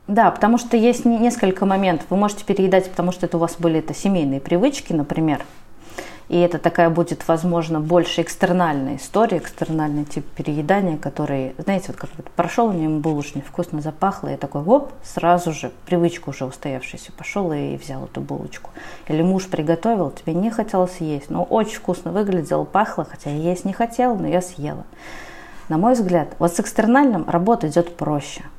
Да, 0.09 0.30
потому 0.30 0.59
что 0.59 0.76
есть 0.76 1.05
несколько 1.05 1.64
моментов. 1.64 2.07
Вы 2.11 2.16
можете 2.16 2.44
переедать, 2.44 2.90
потому 2.90 3.12
что 3.12 3.26
это 3.26 3.36
у 3.36 3.40
вас 3.40 3.57
были 3.59 3.78
это 3.78 3.94
семейные 3.94 4.40
привычки, 4.40 4.92
например. 4.92 5.44
И 6.28 6.38
это 6.38 6.59
такая 6.59 6.88
будет, 6.88 7.28
возможно, 7.28 7.78
больше 7.78 8.22
экстернальная 8.22 8.96
история, 8.96 9.38
экстернальный 9.38 10.05
тип 10.05 10.24
переедания, 10.24 10.96
который, 10.96 11.55
знаете, 11.59 11.86
вот 11.88 11.96
как 11.96 12.11
вот 12.16 12.30
прошел 12.30 12.72
мимо 12.72 13.00
булочник, 13.00 13.44
вкусно 13.44 13.80
запахло, 13.80 14.28
и 14.28 14.36
такой, 14.36 14.62
оп, 14.62 14.92
сразу 15.03 15.53
же, 15.53 15.70
привычка 15.84 16.30
уже 16.30 16.46
устоявшаяся, 16.46 17.12
пошел 17.12 17.53
и 17.53 17.76
взял 17.76 18.05
эту 18.05 18.22
булочку. 18.22 18.70
Или 19.09 19.22
муж 19.22 19.46
приготовил, 19.46 20.11
тебе 20.11 20.32
не 20.32 20.50
хотелось 20.50 20.96
есть, 21.00 21.28
но 21.28 21.44
очень 21.44 21.76
вкусно 21.76 22.12
выглядело, 22.12 22.64
пахло, 22.64 23.05
хотя 23.05 23.30
я 23.30 23.50
есть 23.50 23.64
не 23.66 23.74
хотела, 23.74 24.14
но 24.14 24.26
я 24.26 24.40
съела. 24.40 24.84
На 25.68 25.76
мой 25.76 25.92
взгляд, 25.92 26.28
вот 26.38 26.55
с 26.55 26.61
экстернальным 26.61 27.28
работа 27.28 27.68
идет 27.68 27.96
проще– 27.96 28.42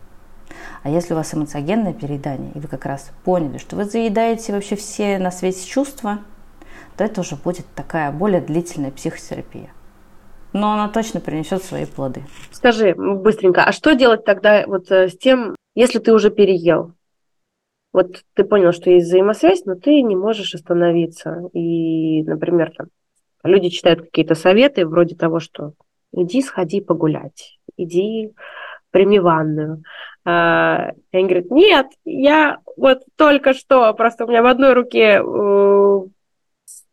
а 0.83 0.89
если 0.89 1.13
у 1.13 1.17
вас 1.17 1.33
эмоциогенное 1.33 1.93
переедание, 1.93 2.51
и 2.53 2.59
вы 2.59 2.67
как 2.67 2.85
раз 2.85 3.11
поняли, 3.23 3.57
что 3.57 3.75
вы 3.75 3.85
заедаете 3.85 4.53
вообще 4.53 4.75
все 4.75 5.17
на 5.17 5.31
свете 5.31 5.65
чувства, 5.67 6.19
то 6.97 7.03
это 7.03 7.21
уже 7.21 7.35
будет 7.35 7.65
такая 7.75 8.11
более 8.11 8.41
длительная 8.41 8.91
психотерапия. 8.91 9.69
Но 10.53 10.73
она 10.73 10.87
точно 10.87 11.19
принесет 11.19 11.63
свои 11.63 11.85
плоды. 11.85 12.23
Скажи 12.51 12.93
быстренько, 12.95 13.63
а 13.63 13.71
что 13.71 13.93
делать 13.95 14.23
тогда 14.23 14.65
вот 14.67 14.91
э, 14.91 15.09
с 15.09 15.17
тем, 15.17 15.55
если 15.73 15.97
ты 15.99 16.13
уже 16.13 16.29
переел? 16.29 16.93
Вот 17.91 18.23
ты 18.33 18.43
понял, 18.43 18.71
что 18.71 18.89
есть 18.89 19.07
взаимосвязь, 19.07 19.65
но 19.65 19.75
ты 19.75 20.01
не 20.01 20.15
можешь 20.15 20.53
остановиться. 20.53 21.49
И, 21.53 22.23
например, 22.23 22.71
там, 22.75 22.87
люди 23.43 23.69
читают 23.69 24.01
какие-то 24.01 24.35
советы 24.35 24.85
вроде 24.85 25.15
того, 25.15 25.39
что 25.39 25.73
иди 26.11 26.41
сходи 26.41 26.81
погулять, 26.81 27.59
иди 27.77 28.33
прими 28.91 29.19
ванную. 29.19 29.83
А, 30.25 30.91
и 31.11 31.17
они 31.17 31.27
говорят, 31.27 31.51
нет, 31.51 31.87
я 32.05 32.59
вот 32.77 33.03
только 33.17 33.53
что, 33.53 33.93
просто 33.93 34.25
у 34.25 34.29
меня 34.29 34.41
в 34.41 34.47
одной 34.47 34.73
руке 34.73 35.21
э, 35.21 35.99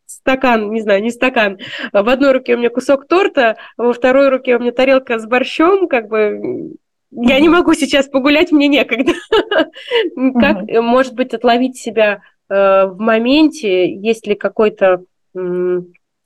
стакан, 0.04 0.72
не 0.72 0.80
знаю, 0.80 1.02
не 1.02 1.10
стакан, 1.10 1.58
в 1.92 2.08
одной 2.08 2.32
руке 2.32 2.54
у 2.54 2.58
меня 2.58 2.70
кусок 2.70 3.06
торта, 3.06 3.56
во 3.76 3.92
второй 3.92 4.30
руке 4.30 4.56
у 4.56 4.58
меня 4.58 4.72
тарелка 4.72 5.18
с 5.18 5.26
борщом, 5.26 5.86
как 5.86 6.08
бы 6.08 6.76
я 7.12 7.40
не 7.40 7.48
могу 7.48 7.74
сейчас 7.74 8.08
погулять, 8.08 8.52
мне 8.52 8.68
некогда. 8.68 9.12
Как, 10.40 10.68
может 10.80 11.14
быть, 11.14 11.34
отловить 11.34 11.76
себя 11.76 12.22
э, 12.48 12.86
в 12.86 12.98
моменте, 13.00 13.92
есть 13.92 14.28
ли 14.28 14.36
какой-то 14.36 15.04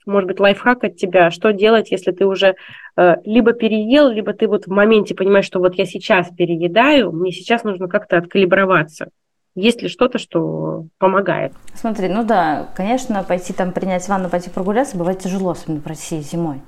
может 0.07 0.29
быть, 0.29 0.41
лайфхак 0.41 0.85
от 0.85 0.97
тебя, 0.97 1.31
что 1.31 1.53
делать, 1.53 1.91
если 1.91 2.13
ты 2.13 2.27
уже 2.27 2.57
э, 2.97 3.17
либо 3.25 3.53
переел, 3.53 4.09
либо 4.09 4.33
ты 4.33 4.47
вот 4.49 4.67
в 4.67 4.71
моменте 4.71 5.15
понимаешь, 5.15 5.47
что 5.47 5.61
вот 5.61 5.75
я 5.75 5.87
сейчас 5.87 6.29
переедаю, 6.37 7.13
мне 7.13 7.33
сейчас 7.33 7.65
нужно 7.65 7.89
как-то 7.89 8.19
откалиброваться. 8.19 9.09
Есть 9.55 9.83
ли 9.83 9.89
что-то, 9.89 10.19
что 10.19 10.87
помогает? 10.99 11.53
Смотри, 11.75 12.09
ну 12.09 12.25
да, 12.25 12.69
конечно, 12.77 13.23
пойти 13.23 13.53
там 13.53 13.71
принять 13.71 14.09
ванну, 14.09 14.29
пойти 14.29 14.51
прогуляться 14.51 14.97
бывает 14.97 15.21
тяжело, 15.21 15.51
особенно 15.51 15.81
в 15.81 15.87
России 15.87 16.21
зимой. 16.21 16.61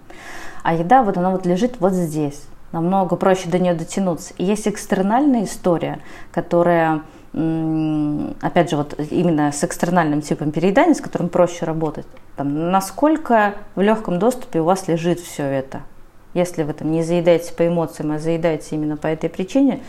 А 0.62 0.74
еда, 0.74 1.02
вот 1.02 1.16
она 1.16 1.30
вот 1.30 1.46
лежит 1.46 1.80
вот 1.80 1.92
здесь. 1.92 2.46
Намного 2.72 3.16
проще 3.16 3.48
до 3.48 3.58
нее 3.58 3.74
дотянуться. 3.74 4.34
И 4.38 4.44
есть 4.44 4.68
экстернальная 4.68 5.44
история, 5.44 5.98
которая 6.30 7.02
опять 7.36 8.70
же, 8.70 8.76
вот 8.78 8.94
именно 9.10 9.52
с 9.52 9.62
экстернальным 9.62 10.22
типом 10.22 10.52
переедания, 10.52 10.94
с 10.94 11.02
которым 11.02 11.28
проще 11.28 11.66
работать, 11.66 12.06
там, 12.34 12.70
насколько 12.70 13.54
в 13.74 13.82
легком 13.82 14.18
доступе 14.18 14.60
у 14.60 14.64
вас 14.64 14.88
лежит 14.88 15.20
все 15.20 15.42
это. 15.42 15.82
Если 16.32 16.62
вы 16.62 16.72
там 16.72 16.90
не 16.90 17.02
заедаете 17.02 17.52
по 17.52 17.66
эмоциям, 17.66 18.12
а 18.12 18.18
заедаете 18.18 18.76
именно 18.76 18.96
по 18.96 19.06
этой 19.06 19.28
причине, 19.28 19.82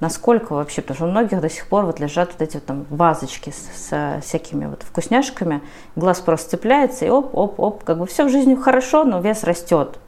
насколько 0.00 0.54
вообще, 0.54 0.82
потому 0.82 0.96
что 0.96 1.04
у 1.06 1.10
многих 1.10 1.40
до 1.40 1.48
сих 1.48 1.68
пор 1.68 1.86
вот 1.86 2.00
лежат 2.00 2.32
вот 2.32 2.42
эти 2.42 2.54
вот 2.54 2.66
там 2.66 2.84
вазочки 2.90 3.50
с, 3.50 3.88
с 3.88 4.20
всякими 4.24 4.66
вот 4.66 4.82
вкусняшками, 4.82 5.62
глаз 5.94 6.20
просто 6.20 6.50
цепляется 6.50 7.04
и 7.04 7.10
оп-оп-оп, 7.10 7.84
как 7.84 7.98
бы 7.98 8.06
все 8.06 8.24
в 8.24 8.28
жизни 8.28 8.56
хорошо, 8.56 9.04
но 9.04 9.20
вес 9.20 9.44
растет. 9.44 10.00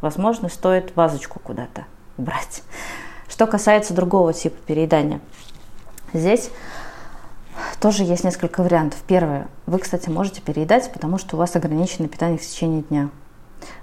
Возможно, 0.00 0.48
стоит 0.48 0.96
вазочку 0.96 1.40
куда-то 1.40 1.84
брать. 2.16 2.62
Что 3.28 3.46
касается 3.46 3.92
другого 3.92 4.32
типа 4.32 4.56
переедания– 4.66 5.20
Здесь 6.12 6.50
тоже 7.80 8.02
есть 8.04 8.24
несколько 8.24 8.62
вариантов. 8.62 8.98
Первое. 9.06 9.48
Вы, 9.66 9.78
кстати, 9.78 10.08
можете 10.08 10.40
переедать, 10.40 10.92
потому 10.92 11.18
что 11.18 11.36
у 11.36 11.38
вас 11.38 11.54
ограниченное 11.56 12.08
питание 12.08 12.38
в 12.38 12.42
течение 12.42 12.82
дня. 12.82 13.10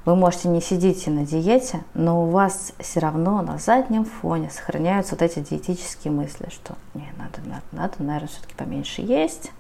Вы 0.05 0.15
можете 0.15 0.47
не 0.47 0.61
сидите 0.61 1.11
на 1.11 1.26
диете, 1.26 1.84
но 1.93 2.23
у 2.23 2.30
вас 2.30 2.73
все 2.80 2.99
равно 2.99 3.41
на 3.41 3.57
заднем 3.57 4.05
фоне 4.05 4.49
сохраняются 4.49 5.15
вот 5.15 5.21
эти 5.21 5.39
диетические 5.39 6.13
мысли, 6.13 6.47
что 6.49 6.76
не, 6.93 7.07
надо, 7.17 7.41
надо, 7.45 7.63
надо, 7.71 7.93
наверное, 7.99 8.30
все-таки 8.30 8.55
поменьше 8.55 9.01
есть, 9.01 9.51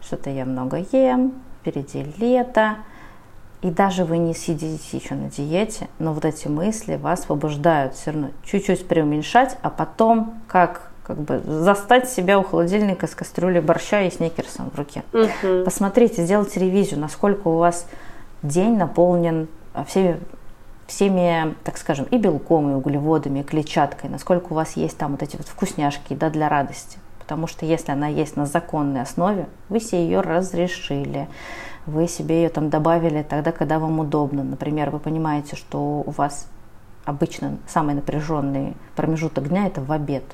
что-то 0.00 0.30
я 0.30 0.44
много 0.44 0.78
ем, 0.92 1.34
впереди 1.60 2.06
лето. 2.18 2.76
И 3.62 3.70
даже 3.70 4.06
вы 4.06 4.16
не 4.16 4.32
сидите 4.32 4.96
еще 4.96 5.14
на 5.14 5.28
диете, 5.28 5.88
но 5.98 6.14
вот 6.14 6.24
эти 6.24 6.48
мысли 6.48 6.96
вас 6.96 7.26
побуждают 7.26 7.94
все 7.94 8.12
равно 8.12 8.30
чуть-чуть 8.42 8.88
преуменьшать, 8.88 9.58
а 9.60 9.68
потом, 9.68 10.40
как 10.46 10.89
как 11.10 11.20
бы 11.20 11.42
застать 11.44 12.08
себя 12.08 12.38
у 12.38 12.42
холодильника 12.42 13.06
с 13.06 13.14
кастрюлей 13.14 13.60
борща 13.60 14.02
и 14.02 14.10
сникерсом 14.10 14.70
в 14.70 14.76
руке. 14.76 15.02
Угу. 15.12 15.64
Посмотрите, 15.64 16.24
сделайте 16.24 16.60
ревизию, 16.60 17.00
насколько 17.00 17.48
у 17.48 17.58
вас 17.58 17.86
день 18.42 18.76
наполнен 18.76 19.48
а, 19.74 19.84
всеми, 19.84 20.20
всеми, 20.86 21.54
так 21.64 21.78
скажем, 21.78 22.06
и 22.06 22.18
белком, 22.18 22.70
и 22.70 22.74
углеводами, 22.74 23.40
и 23.40 23.42
клетчаткой, 23.42 24.10
насколько 24.10 24.52
у 24.52 24.54
вас 24.54 24.76
есть 24.76 24.96
там 24.98 25.12
вот 25.12 25.22
эти 25.22 25.36
вот 25.36 25.46
вкусняшки, 25.46 26.14
да, 26.14 26.30
для 26.30 26.48
радости. 26.48 26.98
Потому 27.18 27.46
что 27.46 27.66
если 27.66 27.92
она 27.92 28.08
есть 28.08 28.36
на 28.36 28.46
законной 28.46 29.02
основе, 29.02 29.46
вы 29.68 29.80
себе 29.80 30.04
ее 30.04 30.20
разрешили, 30.20 31.28
вы 31.86 32.08
себе 32.08 32.42
ее 32.42 32.48
там 32.48 32.70
добавили 32.70 33.22
тогда, 33.22 33.52
когда 33.52 33.78
вам 33.78 34.00
удобно. 34.00 34.44
Например, 34.44 34.90
вы 34.90 34.98
понимаете, 34.98 35.56
что 35.56 36.02
у 36.06 36.10
вас 36.10 36.46
обычно 37.04 37.58
самый 37.66 37.94
напряженный 37.94 38.74
промежуток 38.96 39.48
дня 39.48 39.66
это 39.66 39.80
в 39.80 39.90
обед 39.92 40.24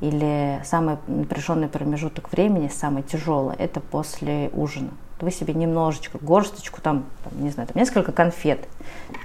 или 0.00 0.60
самый 0.64 0.96
напряженный 1.06 1.68
промежуток 1.68 2.32
времени, 2.32 2.68
самый 2.68 3.02
тяжелый, 3.02 3.56
это 3.56 3.80
после 3.80 4.50
ужина. 4.54 4.90
Вы 5.20 5.30
себе 5.30 5.52
немножечко, 5.52 6.18
горсточку, 6.18 6.80
там, 6.80 7.04
там, 7.24 7.42
не 7.42 7.50
знаю, 7.50 7.68
там 7.68 7.78
несколько 7.78 8.10
конфет. 8.10 8.66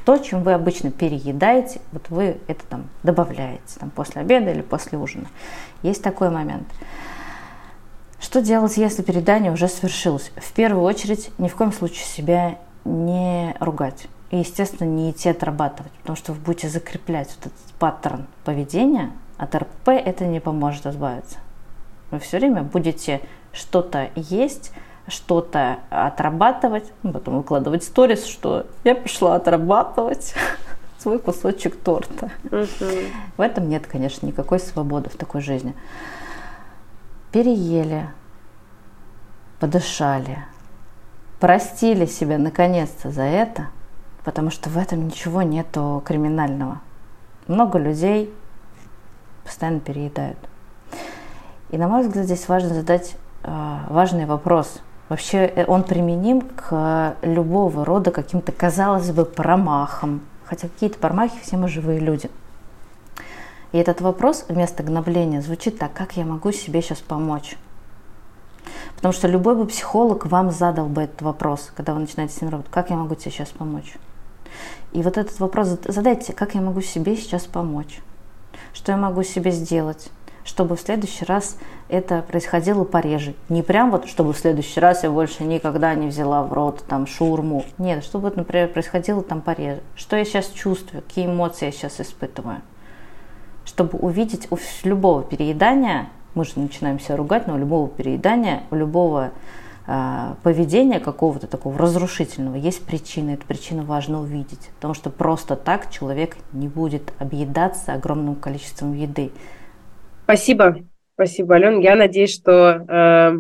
То, 0.03 0.17
чем 0.17 0.43
вы 0.43 0.51
обычно 0.51 0.91
переедаете, 0.91 1.80
вот 1.93 2.09
вы 2.09 2.38
это 2.47 2.65
там 2.69 2.84
добавляете 3.03 3.80
там, 3.80 3.89
после 3.89 4.21
обеда 4.21 4.51
или 4.51 4.61
после 4.61 4.97
ужина. 4.97 5.28
Есть 5.84 6.03
такой 6.03 6.30
момент. 6.30 6.67
Что 8.19 8.41
делать, 8.41 8.76
если 8.76 9.03
переедание 9.03 9.51
уже 9.51 9.69
свершилось? 9.69 10.32
В 10.36 10.51
первую 10.51 10.84
очередь, 10.84 11.32
ни 11.38 11.47
в 11.47 11.55
коем 11.55 11.71
случае 11.71 12.05
себя 12.05 12.57
не 12.84 13.55
ругать. 13.59 14.07
И, 14.32 14.38
естественно, 14.38 14.89
не 14.89 15.11
идти 15.11 15.30
отрабатывать, 15.30 15.91
потому 16.01 16.17
что 16.17 16.34
вы 16.34 16.39
будете 16.39 16.67
закреплять 16.67 17.30
вот 17.38 17.47
этот 17.47 17.73
паттерн 17.80 18.26
поведения, 18.43 19.11
от 19.38 19.55
РП 19.55 19.89
это 19.89 20.25
не 20.25 20.39
поможет 20.39 20.86
избавиться. 20.86 21.38
Вы 22.11 22.19
все 22.19 22.38
время 22.38 22.63
будете 22.63 23.21
что-то 23.51 24.09
есть, 24.15 24.71
что-то 25.07 25.79
отрабатывать, 25.89 26.91
ну, 27.03 27.11
потом 27.11 27.38
выкладывать 27.38 27.83
сторис, 27.83 28.25
что 28.25 28.65
я 28.83 28.95
пошла 28.95 29.36
отрабатывать 29.36 30.33
свой 30.99 31.19
кусочек 31.19 31.75
торта. 31.75 32.31
В 32.43 33.41
этом 33.41 33.69
нет, 33.69 33.88
конечно, 33.88 34.25
никакой 34.25 34.59
свободы 34.59 35.09
в 35.09 35.15
такой 35.15 35.41
жизни. 35.41 35.75
Переели, 37.31 38.09
подышали, 39.59 40.38
простили 41.39 42.05
себя 42.05 42.38
наконец-то 42.38 43.11
за 43.11 43.23
это, 43.23 43.67
потому 44.23 44.49
что 44.49 44.69
в 44.69 44.77
этом 44.77 45.07
ничего 45.07 45.41
нету 45.41 46.01
криминального. 46.05 46.79
Много 47.47 47.77
людей 47.77 48.33
постоянно 49.45 49.79
переедают. 49.79 50.37
И 51.69 51.77
на 51.77 51.87
мой 51.87 52.03
взгляд, 52.03 52.25
здесь 52.25 52.47
важно 52.47 52.73
задать 52.73 53.15
э, 53.43 53.77
важный 53.89 54.25
вопрос. 54.25 54.79
Вообще 55.09 55.45
э, 55.45 55.65
он 55.65 55.83
применим 55.83 56.41
к 56.41 57.15
любого 57.21 57.85
рода 57.85 58.11
каким-то, 58.11 58.51
казалось 58.51 59.11
бы, 59.11 59.25
промахам. 59.25 60.21
Хотя 60.45 60.67
какие-то 60.67 60.99
промахи 60.99 61.39
все 61.41 61.57
мы 61.57 61.67
живые 61.67 61.99
люди. 61.99 62.29
И 63.71 63.77
этот 63.77 64.01
вопрос 64.01 64.45
вместо 64.47 64.83
гнобления 64.83 65.41
звучит 65.41 65.77
так, 65.77 65.91
как 65.93 66.17
я 66.17 66.25
могу 66.25 66.51
себе 66.51 66.81
сейчас 66.81 66.99
помочь? 66.99 67.57
Потому 68.95 69.13
что 69.13 69.27
любой 69.27 69.55
бы 69.55 69.65
психолог 69.65 70.25
вам 70.27 70.51
задал 70.51 70.87
бы 70.87 71.03
этот 71.03 71.21
вопрос, 71.21 71.71
когда 71.75 71.93
вы 71.93 71.99
начинаете 71.99 72.33
с 72.33 72.41
ним 72.41 72.51
работать. 72.51 72.71
Как 72.71 72.89
я 72.89 72.95
могу 72.95 73.15
тебе 73.15 73.31
сейчас 73.31 73.49
помочь? 73.49 73.97
И 74.93 75.01
вот 75.01 75.17
этот 75.17 75.39
вопрос 75.39 75.77
задайте, 75.85 76.31
как 76.31 76.55
я 76.55 76.61
могу 76.61 76.81
себе 76.81 77.17
сейчас 77.17 77.43
помочь? 77.43 77.99
Что 78.76 78.91
я 78.91 78.97
могу 78.97 79.23
себе 79.23 79.51
сделать? 79.51 80.11
чтобы 80.43 80.76
в 80.76 80.80
следующий 80.80 81.26
раз 81.26 81.57
это 81.89 82.21
происходило 82.21 82.84
пореже. 82.84 83.34
Не 83.49 83.63
прям 83.63 83.89
вот, 83.89 84.07
чтобы 84.07 84.32
в 84.32 84.38
следующий 84.38 84.80
раз 84.80 85.01
я 85.01 85.09
больше 85.09 85.43
никогда 85.43 85.95
не 85.95 86.05
взяла 86.05 86.43
в 86.43 86.53
рот 86.53 86.84
там 86.88 87.07
шурму. 87.07 87.65
Нет, 87.80 88.03
чтобы, 88.03 88.32
например, 88.36 88.67
происходило 88.67 89.23
там 89.23 89.41
пореже. 89.41 89.82
Что 89.95 90.15
я 90.15 90.23
сейчас 90.23 90.49
чувствую, 90.49 91.01
какие 91.01 91.26
эмоции 91.26 91.65
я 91.65 91.71
сейчас 91.71 91.99
испытываю. 91.99 92.61
Чтобы 93.65 93.97
увидеть 93.97 94.47
у 94.51 94.59
любого 94.84 95.23
переедания, 95.23 96.09
мы 96.36 96.45
же 96.45 96.51
начинаем 96.57 96.99
себя 96.99 97.15
ругать, 97.15 97.47
но 97.47 97.55
у 97.55 97.57
любого 97.57 97.88
переедания, 97.88 98.61
у 98.69 98.76
любого 98.76 99.32
поведения 99.86 100.99
какого-то 100.99 101.47
такого 101.47 101.77
разрушительного 101.77 102.55
есть 102.55 102.86
причина. 102.86 103.31
Эту 103.31 103.45
причину 103.45 103.83
важно 103.83 104.21
увидеть. 104.21 104.69
Потому 104.75 104.93
что 104.93 105.09
просто 105.09 105.55
так 105.55 105.91
человек 105.91 106.38
не 106.53 106.67
будет 106.67 107.13
объедаться 107.19 107.93
огромным 107.93 108.36
количеством 108.36 108.93
еды. 108.93 109.31
Спасибо. 110.23 110.77
Спасибо, 111.15 111.55
Ален. 111.55 111.79
Я 111.79 111.95
надеюсь, 111.95 112.33
что 112.33 112.51
э, 112.88 113.38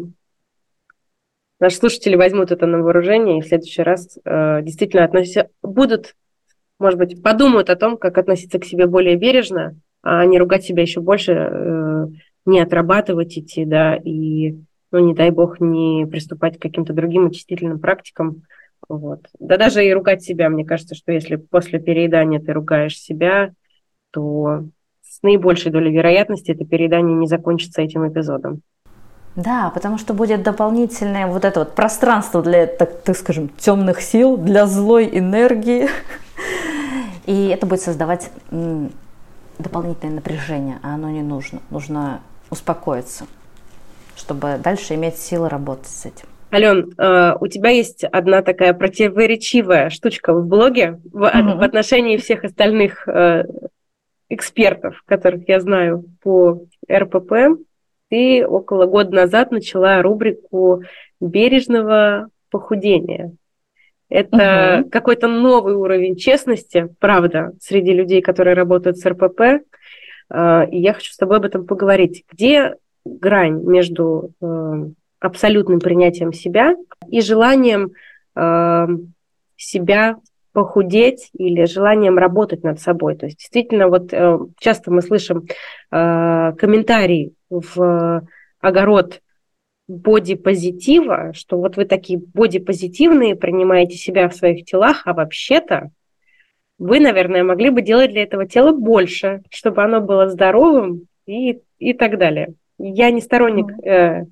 наши 1.59 1.75
слушатели 1.75 2.15
возьмут 2.15 2.51
это 2.51 2.65
на 2.67 2.77
вооружение 2.77 3.39
и 3.39 3.41
в 3.41 3.47
следующий 3.47 3.81
раз 3.81 4.17
э, 4.23 4.61
действительно 4.61 5.03
относятся, 5.03 5.49
будут, 5.61 6.15
может 6.79 6.97
быть, 6.97 7.21
подумают 7.21 7.69
о 7.69 7.75
том, 7.75 7.97
как 7.97 8.17
относиться 8.17 8.59
к 8.59 8.65
себе 8.65 8.87
более 8.87 9.17
бережно, 9.17 9.75
а 10.03 10.25
не 10.25 10.39
ругать 10.39 10.63
себя 10.63 10.83
еще 10.83 11.01
больше, 11.01 11.33
э, 11.33 12.05
не 12.45 12.61
отрабатывать 12.61 13.37
идти, 13.37 13.65
да, 13.65 13.95
и, 13.97 14.55
ну, 14.91 14.99
не 14.99 15.13
дай 15.13 15.31
бог, 15.31 15.59
не 15.59 16.05
приступать 16.05 16.57
к 16.57 16.61
каким-то 16.61 16.93
другим 16.93 17.27
очистительным 17.27 17.79
практикам. 17.79 18.43
Вот. 18.87 19.27
Да 19.39 19.57
даже 19.57 19.85
и 19.85 19.93
ругать 19.93 20.23
себя, 20.23 20.49
мне 20.49 20.65
кажется, 20.65 20.95
что 20.95 21.11
если 21.11 21.37
после 21.37 21.79
переедания 21.79 22.39
ты 22.39 22.53
ругаешь 22.53 22.99
себя, 22.99 23.51
то 24.11 24.65
с 25.01 25.21
наибольшей 25.23 25.71
долей 25.71 25.91
вероятности 25.91 26.51
это 26.51 26.65
переедание 26.65 27.15
не 27.15 27.27
закончится 27.27 27.81
этим 27.81 28.07
эпизодом. 28.07 28.61
Да, 29.35 29.69
потому 29.73 29.97
что 29.97 30.13
будет 30.13 30.43
дополнительное 30.43 31.27
вот 31.27 31.43
это 31.43 31.59
вот 31.59 31.75
пространство 31.75 32.41
для, 32.41 32.67
так, 32.67 33.01
так 33.01 33.17
скажем, 33.17 33.49
темных 33.49 34.01
сил, 34.01 34.37
для 34.37 34.65
злой 34.65 35.09
энергии. 35.11 35.89
И 37.25 37.47
это 37.47 37.65
будет 37.65 37.81
создавать 37.81 38.31
дополнительное 39.59 40.15
напряжение, 40.15 40.79
а 40.83 40.95
оно 40.95 41.09
не 41.09 41.21
нужно. 41.21 41.59
Нужно 41.69 42.21
успокоиться, 42.49 43.25
чтобы 44.25 44.57
дальше 44.63 44.95
иметь 44.95 45.17
силы 45.17 45.49
работать 45.49 45.87
с 45.87 46.05
этим. 46.07 46.25
Ален, 46.51 46.93
э, 46.97 47.35
у 47.39 47.47
тебя 47.47 47.69
есть 47.69 48.03
одна 48.03 48.41
такая 48.41 48.73
противоречивая 48.73 49.89
штучка 49.89 50.33
в 50.33 50.47
блоге 50.47 50.99
в, 51.11 51.23
mm-hmm. 51.23 51.57
в 51.57 51.61
отношении 51.61 52.17
всех 52.17 52.43
остальных 52.43 53.07
э, 53.07 53.43
экспертов, 54.29 55.03
которых 55.05 55.47
я 55.47 55.59
знаю 55.59 56.05
по 56.23 56.61
РПП, 56.91 57.59
ты 58.09 58.45
около 58.47 58.85
года 58.87 59.11
назад 59.11 59.51
начала 59.51 60.01
рубрику 60.01 60.83
бережного 61.19 62.29
похудения. 62.49 63.33
Это 64.07 64.81
угу. 64.81 64.89
какой-то 64.91 65.27
новый 65.27 65.73
уровень 65.73 66.15
честности, 66.15 66.89
правда, 66.99 67.53
среди 67.59 67.91
людей, 67.91 68.21
которые 68.21 68.53
работают 68.53 68.99
с 68.99 69.05
РПП. 69.05 69.65
А, 70.29 70.63
и 70.63 70.77
я 70.77 70.93
хочу 70.93 71.11
с 71.11 71.17
тобой 71.17 71.37
об 71.37 71.45
этом 71.45 71.65
поговорить. 71.65 72.23
Где 72.31 72.75
грань 73.05 73.61
между 73.63 74.31
э, 74.41 74.85
абсолютным 75.19 75.79
принятием 75.79 76.33
себя 76.33 76.75
и 77.07 77.21
желанием 77.21 77.91
э, 78.35 78.87
себя 79.55 80.17
похудеть 80.51 81.29
или 81.33 81.65
желанием 81.65 82.17
работать 82.17 82.63
над 82.63 82.79
собой. 82.79 83.15
То 83.15 83.27
есть 83.27 83.37
действительно 83.37 83.87
вот 83.87 84.11
э, 84.11 84.39
часто 84.59 84.91
мы 84.91 85.01
слышим 85.01 85.47
комментарии 85.89 87.33
в 87.49 88.27
огород 88.59 89.21
бодипозитива, 89.87 91.31
что 91.33 91.57
вот 91.57 91.77
вы 91.77 91.85
такие 91.85 92.19
бодипозитивные, 92.19 93.35
принимаете 93.35 93.95
себя 93.95 94.27
в 94.29 94.35
своих 94.35 94.65
телах, 94.65 95.03
а 95.05 95.13
вообще-то 95.13 95.91
вы, 96.77 96.99
наверное, 96.99 97.43
могли 97.43 97.69
бы 97.69 97.81
делать 97.81 98.11
для 98.11 98.23
этого 98.23 98.47
тела 98.47 98.71
больше, 98.71 99.43
чтобы 99.49 99.83
оно 99.83 100.01
было 100.01 100.27
здоровым 100.27 101.07
и, 101.25 101.61
и 101.77 101.93
так 101.93 102.17
далее. 102.17 102.55
Я 102.77 103.11
не 103.11 103.21
сторонник 103.21 103.67
э, 103.85 104.25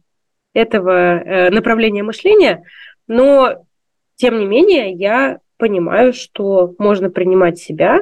этого 0.54 1.20
э, 1.20 1.50
направления 1.50 2.04
мышления, 2.04 2.64
но 3.08 3.66
тем 4.16 4.40
не 4.40 4.46
менее 4.46 4.92
я 4.92 5.40
понимаю, 5.58 6.14
что 6.14 6.74
можно 6.78 7.10
принимать 7.10 7.58
себя, 7.58 8.02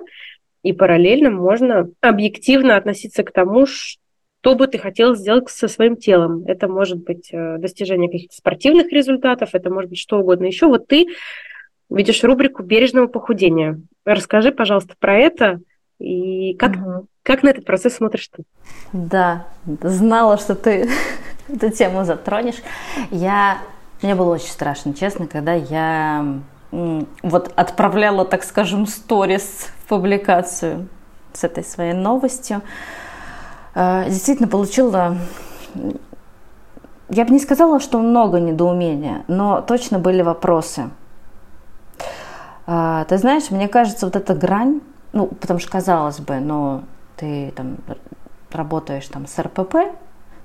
и 0.64 0.74
параллельно 0.74 1.32
можно 1.32 1.90
объективно 2.02 2.76
относиться 2.76 3.24
к 3.24 3.32
тому, 3.32 3.66
что 3.66 4.56
бы 4.56 4.68
ты 4.68 4.78
хотел 4.78 5.16
сделать 5.16 5.50
со 5.50 5.68
своим 5.68 5.96
телом. 5.96 6.44
Это 6.46 6.68
может 6.68 7.04
быть 7.04 7.30
э, 7.32 7.58
достижение 7.58 8.10
каких-то 8.10 8.36
спортивных 8.36 8.92
результатов, 8.92 9.50
это 9.54 9.70
может 9.70 9.90
быть 9.90 10.00
что 10.00 10.20
угодно 10.20 10.46
еще. 10.46 10.68
Вот 10.68 10.88
ты 10.88 11.08
ведешь 11.90 12.24
рубрику 12.24 12.64
бережного 12.64 13.08
похудения. 13.08 13.82
Расскажи, 14.06 14.52
пожалуйста, 14.52 14.96
про 15.00 15.18
это 15.18 15.60
и 16.00 16.56
как, 16.56 16.76
угу. 16.76 17.08
Как 17.24 17.44
на 17.44 17.50
этот 17.50 17.66
процесс 17.66 17.96
смотришь 17.96 18.30
ты? 18.30 18.44
Да, 18.94 19.46
знала, 19.66 20.38
что 20.38 20.56
ты 20.56 20.90
эту 21.48 21.70
тему 21.70 22.04
затронешь. 22.06 22.62
Я... 23.12 23.60
Мне 24.02 24.16
было 24.16 24.34
очень 24.34 24.50
страшно, 24.50 24.96
честно, 24.96 25.28
когда 25.28 25.54
я 25.54 26.40
вот 26.72 27.52
отправляла, 27.56 28.26
так 28.26 28.44
скажем, 28.44 28.88
сторис 28.88 29.68
в 29.84 29.90
публикацию 29.90 30.88
с 31.34 31.44
этой 31.44 31.64
своей 31.64 31.94
новостью. 31.94 32.62
А, 33.76 34.06
действительно 34.06 34.48
получила, 34.48 35.18
я 37.10 37.26
бы 37.26 37.32
не 37.32 37.40
сказала, 37.40 37.80
что 37.80 38.00
много 38.00 38.40
недоумения, 38.40 39.24
но 39.28 39.62
точно 39.62 40.00
были 40.00 40.22
вопросы. 40.22 40.90
А, 42.66 43.06
ты 43.06 43.18
знаешь, 43.18 43.52
мне 43.52 43.68
кажется, 43.68 44.06
вот 44.06 44.16
эта 44.16 44.34
грань, 44.34 44.82
ну, 45.14 45.28
потому 45.28 45.60
что 45.60 45.70
казалось 45.70 46.20
бы, 46.20 46.40
ну, 46.40 46.84
ты 47.22 47.52
там 47.52 47.78
работаешь 48.52 49.08
там 49.08 49.28
с 49.28 49.40
РПП, 49.40 49.76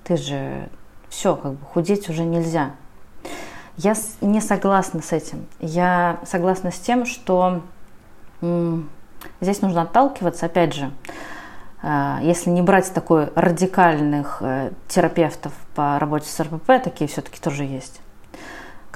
ты 0.04 0.16
же 0.16 0.68
все, 1.08 1.34
как 1.34 1.54
бы 1.54 1.66
худеть 1.66 2.08
уже 2.10 2.22
нельзя. 2.22 2.72
Я 3.78 3.94
не 4.20 4.40
согласна 4.40 5.00
с 5.02 5.12
этим. 5.12 5.46
Я 5.58 6.20
согласна 6.24 6.70
с 6.70 6.78
тем, 6.78 7.06
что 7.06 7.62
здесь 9.40 9.62
нужно 9.62 9.82
отталкиваться, 9.82 10.46
опять 10.46 10.74
же, 10.74 10.92
э, 11.82 12.18
если 12.22 12.50
не 12.50 12.60
брать 12.60 12.92
такой 12.92 13.30
радикальных 13.34 14.38
э, 14.40 14.72
терапевтов 14.88 15.52
по 15.74 15.98
работе 15.98 16.28
с 16.28 16.38
РПП, 16.38 16.82
такие 16.84 17.08
все-таки 17.08 17.40
тоже 17.40 17.64
есть, 17.64 18.02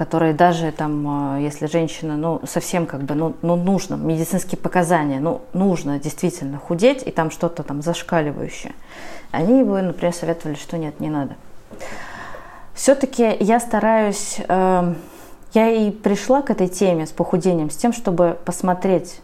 которые 0.00 0.32
даже 0.32 0.72
там, 0.72 1.36
э, 1.36 1.42
если 1.42 1.66
женщина, 1.66 2.16
ну, 2.16 2.40
совсем 2.46 2.86
как 2.86 3.02
бы, 3.02 3.14
ну, 3.14 3.34
ну, 3.42 3.54
нужно, 3.56 3.96
медицинские 3.96 4.58
показания, 4.58 5.20
ну, 5.20 5.42
нужно 5.52 5.98
действительно 5.98 6.56
худеть, 6.56 7.02
и 7.06 7.10
там 7.10 7.30
что-то 7.30 7.62
там 7.62 7.82
зашкаливающее, 7.82 8.72
они 9.30 9.62
бы, 9.62 9.82
например, 9.82 10.14
советовали, 10.14 10.54
что 10.54 10.78
нет, 10.78 11.00
не 11.00 11.10
надо. 11.10 11.36
Все-таки 12.72 13.36
я 13.40 13.60
стараюсь, 13.60 14.38
э, 14.48 14.94
я 15.52 15.70
и 15.70 15.90
пришла 15.90 16.40
к 16.40 16.48
этой 16.48 16.68
теме 16.68 17.04
с 17.04 17.10
похудением, 17.10 17.68
с 17.68 17.76
тем, 17.76 17.92
чтобы 17.92 18.38
посмотреть 18.46 19.20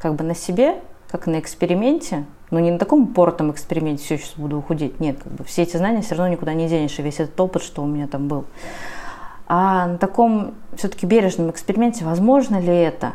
как 0.00 0.16
бы 0.16 0.24
на 0.24 0.34
себе, 0.34 0.80
как 1.08 1.28
на 1.28 1.38
эксперименте, 1.38 2.24
но 2.50 2.58
не 2.58 2.72
на 2.72 2.80
таком 2.80 3.04
упоротом 3.04 3.52
эксперименте, 3.52 4.02
все, 4.02 4.18
сейчас 4.18 4.34
буду 4.34 4.60
худеть. 4.60 4.98
Нет, 4.98 5.18
как 5.22 5.32
бы 5.34 5.44
все 5.44 5.62
эти 5.62 5.76
знания 5.76 6.02
все 6.02 6.16
равно 6.16 6.32
никуда 6.32 6.52
не 6.52 6.66
денешь, 6.66 6.98
и 6.98 7.02
весь 7.02 7.20
этот 7.20 7.40
опыт, 7.40 7.62
что 7.62 7.84
у 7.84 7.86
меня 7.86 8.08
там 8.08 8.26
был. 8.26 8.44
А 9.46 9.86
на 9.86 9.98
таком 9.98 10.54
все-таки 10.76 11.06
бережном 11.06 11.50
эксперименте, 11.50 12.04
возможно 12.04 12.60
ли 12.60 12.74
это? 12.74 13.12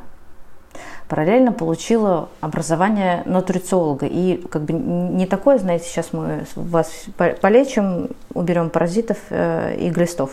параллельно 1.11 1.51
получила 1.51 2.29
образование 2.39 3.23
нутрициолога. 3.25 4.05
И 4.05 4.37
как 4.47 4.61
бы 4.61 4.71
не 4.71 5.25
такое, 5.25 5.57
знаете, 5.57 5.83
сейчас 5.89 6.13
мы 6.13 6.45
вас 6.55 6.89
полечим, 7.17 8.11
уберем 8.33 8.69
паразитов 8.69 9.17
э, 9.29 9.75
и 9.75 9.89
глистов. 9.89 10.31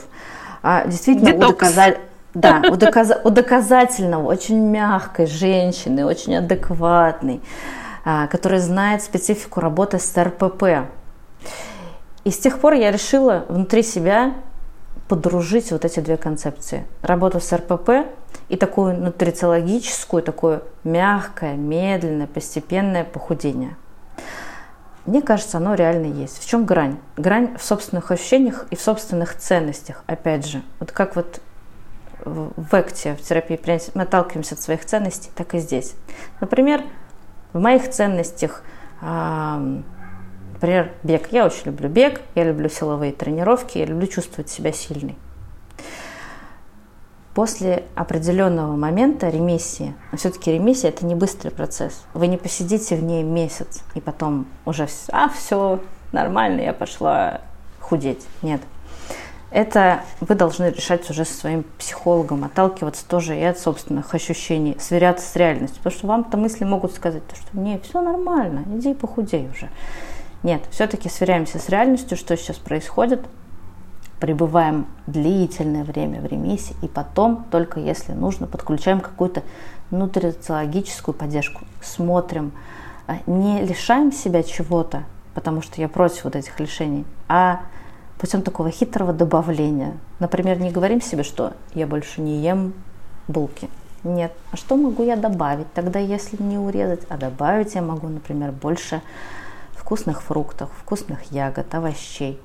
А 0.62 0.86
действительно 0.86 1.32
Детокс. 1.32 1.50
доказали... 1.50 1.98
Да, 2.34 2.62
у, 2.70 2.76
доказ... 2.76 3.10
у 3.24 3.30
доказательного, 3.30 4.28
очень 4.28 4.60
мягкой 4.60 5.26
женщины, 5.26 6.04
очень 6.04 6.36
адекватной, 6.36 7.40
а, 8.04 8.28
которая 8.28 8.60
знает 8.60 9.02
специфику 9.02 9.60
работы 9.60 9.98
с 9.98 10.16
РПП. 10.16 10.86
И 12.22 12.30
с 12.30 12.38
тех 12.38 12.60
пор 12.60 12.74
я 12.74 12.92
решила 12.92 13.46
внутри 13.48 13.82
себя 13.82 14.34
подружить 15.08 15.72
вот 15.72 15.84
эти 15.84 16.00
две 16.00 16.16
концепции. 16.16 16.84
Работу 17.02 17.40
с 17.40 17.52
РПП 17.52 18.06
и 18.48 18.56
такую 18.56 18.94
нутрициологическую, 18.94 20.22
такое 20.22 20.62
мягкое, 20.84 21.54
медленное, 21.54 22.26
постепенное 22.26 23.04
похудение. 23.04 23.76
Мне 25.06 25.22
кажется, 25.22 25.56
оно 25.56 25.74
реально 25.74 26.06
есть. 26.06 26.38
В 26.38 26.46
чем 26.46 26.66
грань? 26.66 26.98
Грань 27.16 27.56
в 27.56 27.64
собственных 27.64 28.10
ощущениях 28.10 28.66
и 28.70 28.76
в 28.76 28.80
собственных 28.80 29.36
ценностях, 29.36 30.04
опять 30.06 30.46
же. 30.46 30.62
Вот 30.80 30.92
как 30.92 31.16
вот 31.16 31.40
в 32.24 32.74
ЭКТе, 32.74 33.14
в 33.14 33.22
терапии 33.22 33.58
мы 33.94 34.02
отталкиваемся 34.02 34.54
от 34.54 34.60
своих 34.60 34.84
ценностей, 34.84 35.30
так 35.34 35.54
и 35.54 35.58
здесь. 35.58 35.94
Например, 36.40 36.82
в 37.54 37.60
моих 37.60 37.88
ценностях 37.90 38.62
Например, 40.60 40.90
бег. 41.04 41.28
Я 41.30 41.46
очень 41.46 41.66
люблю 41.66 41.88
бег, 41.88 42.20
я 42.34 42.42
люблю 42.42 42.68
силовые 42.68 43.12
тренировки, 43.12 43.78
я 43.78 43.86
люблю 43.86 44.08
чувствовать 44.08 44.50
себя 44.50 44.72
сильной. 44.72 45.16
После 47.32 47.84
определенного 47.94 48.74
момента 48.74 49.28
ремиссии, 49.28 49.94
но 50.10 50.18
все-таки 50.18 50.50
ремиссия 50.50 50.88
это 50.88 51.06
не 51.06 51.14
быстрый 51.14 51.50
процесс. 51.50 52.02
Вы 52.12 52.26
не 52.26 52.36
посидите 52.36 52.96
в 52.96 53.04
ней 53.04 53.22
месяц 53.22 53.84
и 53.94 54.00
потом 54.00 54.46
уже, 54.66 54.88
а 55.12 55.28
все 55.28 55.78
нормально, 56.10 56.62
я 56.62 56.72
пошла 56.72 57.42
худеть. 57.78 58.26
Нет. 58.42 58.60
Это 59.52 60.02
вы 60.20 60.34
должны 60.34 60.70
решать 60.70 61.08
уже 61.08 61.24
со 61.24 61.34
своим 61.34 61.64
психологом, 61.78 62.42
отталкиваться 62.42 63.06
тоже 63.08 63.38
и 63.38 63.44
от 63.44 63.60
собственных 63.60 64.12
ощущений, 64.12 64.76
сверяться 64.80 65.24
с 65.24 65.36
реальностью. 65.36 65.78
Потому 65.78 65.96
что 65.96 66.06
вам-то 66.08 66.36
мысли 66.36 66.64
могут 66.64 66.92
сказать, 66.94 67.22
что 67.32 67.56
не, 67.56 67.78
все 67.78 68.02
нормально, 68.02 68.64
иди 68.74 68.92
похудей 68.92 69.48
уже. 69.48 69.70
Нет, 70.42 70.62
все-таки 70.70 71.08
сверяемся 71.08 71.58
с 71.58 71.68
реальностью, 71.68 72.16
что 72.16 72.36
сейчас 72.36 72.56
происходит, 72.56 73.24
пребываем 74.20 74.86
длительное 75.06 75.84
время 75.84 76.20
в 76.20 76.26
ремиссии, 76.26 76.76
и 76.82 76.88
потом, 76.88 77.44
только 77.50 77.80
если 77.80 78.12
нужно, 78.12 78.46
подключаем 78.46 79.00
какую-то 79.00 79.42
нутрициологическую 79.90 81.14
поддержку, 81.14 81.64
смотрим, 81.82 82.52
а, 83.06 83.18
не 83.26 83.62
лишаем 83.62 84.12
себя 84.12 84.42
чего-то, 84.42 85.04
потому 85.34 85.62
что 85.62 85.80
я 85.80 85.88
против 85.88 86.24
вот 86.24 86.36
этих 86.36 86.58
лишений, 86.60 87.04
а 87.28 87.62
путем 88.18 88.42
такого 88.42 88.70
хитрого 88.70 89.12
добавления. 89.12 89.96
Например, 90.18 90.60
не 90.60 90.70
говорим 90.70 91.00
себе, 91.00 91.22
что 91.22 91.52
я 91.74 91.86
больше 91.86 92.20
не 92.20 92.42
ем 92.42 92.74
булки. 93.28 93.68
Нет. 94.04 94.32
А 94.52 94.56
что 94.56 94.76
могу 94.76 95.04
я 95.04 95.16
добавить? 95.16 95.72
Тогда, 95.72 95.98
если 95.98 96.40
не 96.42 96.58
урезать, 96.58 97.00
а 97.08 97.16
добавить 97.16 97.74
я 97.74 97.82
могу, 97.82 98.08
например, 98.08 98.52
больше 98.52 99.02
вкусных 99.88 100.20
фруктов, 100.20 100.68
вкусных 100.82 101.32
ягод, 101.32 101.74
овощей. 101.74 102.38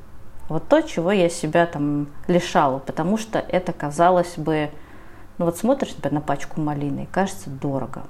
Вот 0.48 0.70
то, 0.70 0.80
чего 0.80 1.12
я 1.12 1.28
себя 1.28 1.66
там 1.66 2.08
лишала, 2.28 2.80
потому 2.80 3.18
что 3.18 3.38
это 3.38 3.74
казалось 3.74 4.36
бы, 4.38 4.72
ну 5.38 5.44
вот 5.44 5.58
смотришь, 5.58 5.94
например, 5.94 6.14
на 6.14 6.22
пачку 6.22 6.62
малины, 6.62 7.02
и 7.02 7.06
кажется 7.06 7.50
дорого. 7.50 8.04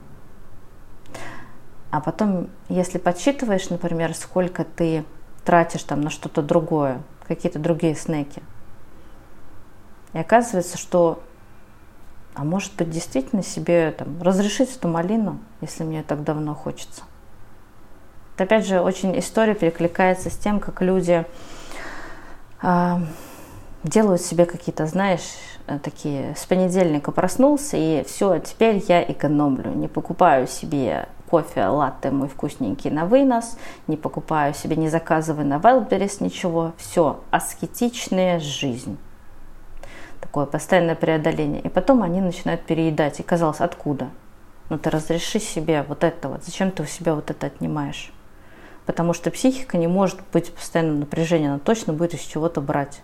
А 1.90 2.00
потом, 2.00 2.52
если 2.70 3.00
подсчитываешь, 3.00 3.72
например, 3.72 4.14
сколько 4.14 4.64
ты 4.64 5.04
тратишь 5.44 5.82
там 5.82 6.02
на 6.02 6.12
что-то 6.12 6.44
другое, 6.44 7.02
какие-то 7.28 7.58
другие 7.58 7.96
снеки, 7.96 8.44
и 10.14 10.20
оказывается, 10.20 10.78
что, 10.78 11.24
а 12.36 12.44
может 12.44 12.76
быть, 12.76 12.92
действительно 12.92 13.42
себе 13.42 13.96
там, 13.98 14.22
разрешить 14.22 14.76
эту 14.76 14.90
малину, 14.90 15.40
если 15.60 15.84
мне 15.84 16.04
так 16.04 16.24
давно 16.24 16.54
хочется. 16.54 17.02
Опять 18.44 18.68
же, 18.68 18.82
очень 18.82 19.18
история 19.18 19.56
перекликается 19.56 20.30
с 20.30 20.36
тем, 20.36 20.60
как 20.60 20.82
люди 20.82 21.24
э, 22.62 22.96
делают 23.86 24.22
себе 24.22 24.46
какие-то, 24.46 24.86
знаешь, 24.86 25.22
э, 25.68 25.80
такие, 25.80 26.36
с 26.36 26.46
понедельника 26.46 27.14
проснулся, 27.14 27.78
и 27.78 28.04
все, 28.04 28.40
теперь 28.40 28.84
я 28.90 29.02
экономлю, 29.02 29.72
не 29.72 29.88
покупаю 29.88 30.48
себе 30.48 31.08
кофе, 31.30 31.68
латте 31.68 32.12
мой 32.12 32.28
вкусненький 32.28 32.92
на 32.92 33.06
вынос, 33.06 33.58
не 33.88 33.96
покупаю 33.96 34.54
себе, 34.54 34.76
не 34.76 34.90
заказываю 34.90 35.48
на 35.48 35.56
Wildberries 35.56 36.22
ничего, 36.22 36.74
все, 36.76 37.22
аскетичная 37.32 38.42
жизнь. 38.42 38.98
Такое 40.20 40.46
постоянное 40.48 40.96
преодоление. 40.96 41.62
И 41.62 41.70
потом 41.70 42.04
они 42.04 42.20
начинают 42.20 42.64
переедать. 42.64 43.22
И 43.22 43.24
казалось, 43.24 43.62
откуда? 43.62 44.10
Ну 44.70 44.78
ты 44.78 44.90
разреши 44.90 45.40
себе 45.40 45.84
вот 45.88 46.04
это 46.04 46.28
вот. 46.28 46.44
Зачем 46.44 46.72
ты 46.72 46.84
у 46.84 46.86
себя 46.86 47.16
вот 47.16 47.32
это 47.32 47.48
отнимаешь? 47.48 48.12
Потому 48.86 49.14
что 49.14 49.32
психика 49.32 49.78
не 49.78 49.88
может 49.88 50.20
быть 50.32 50.50
в 50.50 50.54
постоянном 50.54 51.00
напряжении, 51.02 51.48
она 51.48 51.60
точно 51.60 51.94
будет 51.94 52.14
из 52.14 52.22
чего-то 52.22 52.62
брать. 52.62 53.02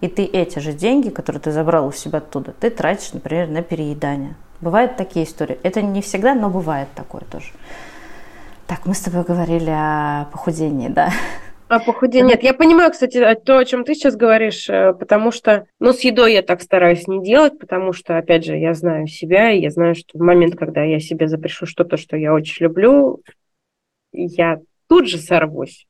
И 0.00 0.08
ты 0.08 0.24
эти 0.24 0.58
же 0.58 0.72
деньги, 0.72 1.10
которые 1.10 1.40
ты 1.40 1.52
забрал 1.52 1.86
у 1.86 1.92
себя 1.92 2.18
оттуда, 2.18 2.52
ты 2.58 2.70
тратишь, 2.70 3.12
например, 3.12 3.48
на 3.48 3.62
переедание. 3.62 4.34
Бывают 4.60 4.96
такие 4.96 5.24
истории. 5.24 5.58
Это 5.62 5.82
не 5.82 6.02
всегда, 6.02 6.34
но 6.34 6.50
бывает 6.50 6.88
такое 6.94 7.22
тоже. 7.30 7.52
Так, 8.66 8.86
мы 8.86 8.94
с 8.94 9.00
тобой 9.00 9.22
говорили 9.24 9.70
о 9.70 10.28
похудении, 10.32 10.88
да? 10.88 11.10
О 11.68 11.78
похудении. 11.78 12.30
Нет, 12.30 12.42
я 12.42 12.54
понимаю, 12.54 12.90
кстати, 12.90 13.34
то, 13.44 13.58
о 13.58 13.64
чем 13.64 13.84
ты 13.84 13.94
сейчас 13.94 14.14
говоришь, 14.14 14.68
э, 14.68 14.92
потому 14.92 15.30
что, 15.30 15.66
ну, 15.80 15.92
с 15.92 16.00
едой 16.00 16.34
я 16.34 16.42
так 16.42 16.62
стараюсь 16.62 17.08
не 17.08 17.22
делать, 17.24 17.58
потому 17.58 17.92
что, 17.92 18.18
опять 18.18 18.44
же, 18.44 18.56
я 18.56 18.74
знаю 18.74 19.06
себя, 19.06 19.50
и 19.50 19.60
я 19.60 19.70
знаю, 19.70 19.94
что 19.94 20.18
в 20.18 20.22
момент, 20.22 20.56
когда 20.56 20.82
я 20.82 21.00
себе 21.00 21.28
запрешу 21.28 21.66
что-то, 21.66 21.96
что 21.96 22.16
я 22.16 22.34
очень 22.34 22.64
люблю, 22.64 23.20
я 24.12 24.58
тут 24.92 25.08
же 25.08 25.16
сорвусь. 25.16 25.86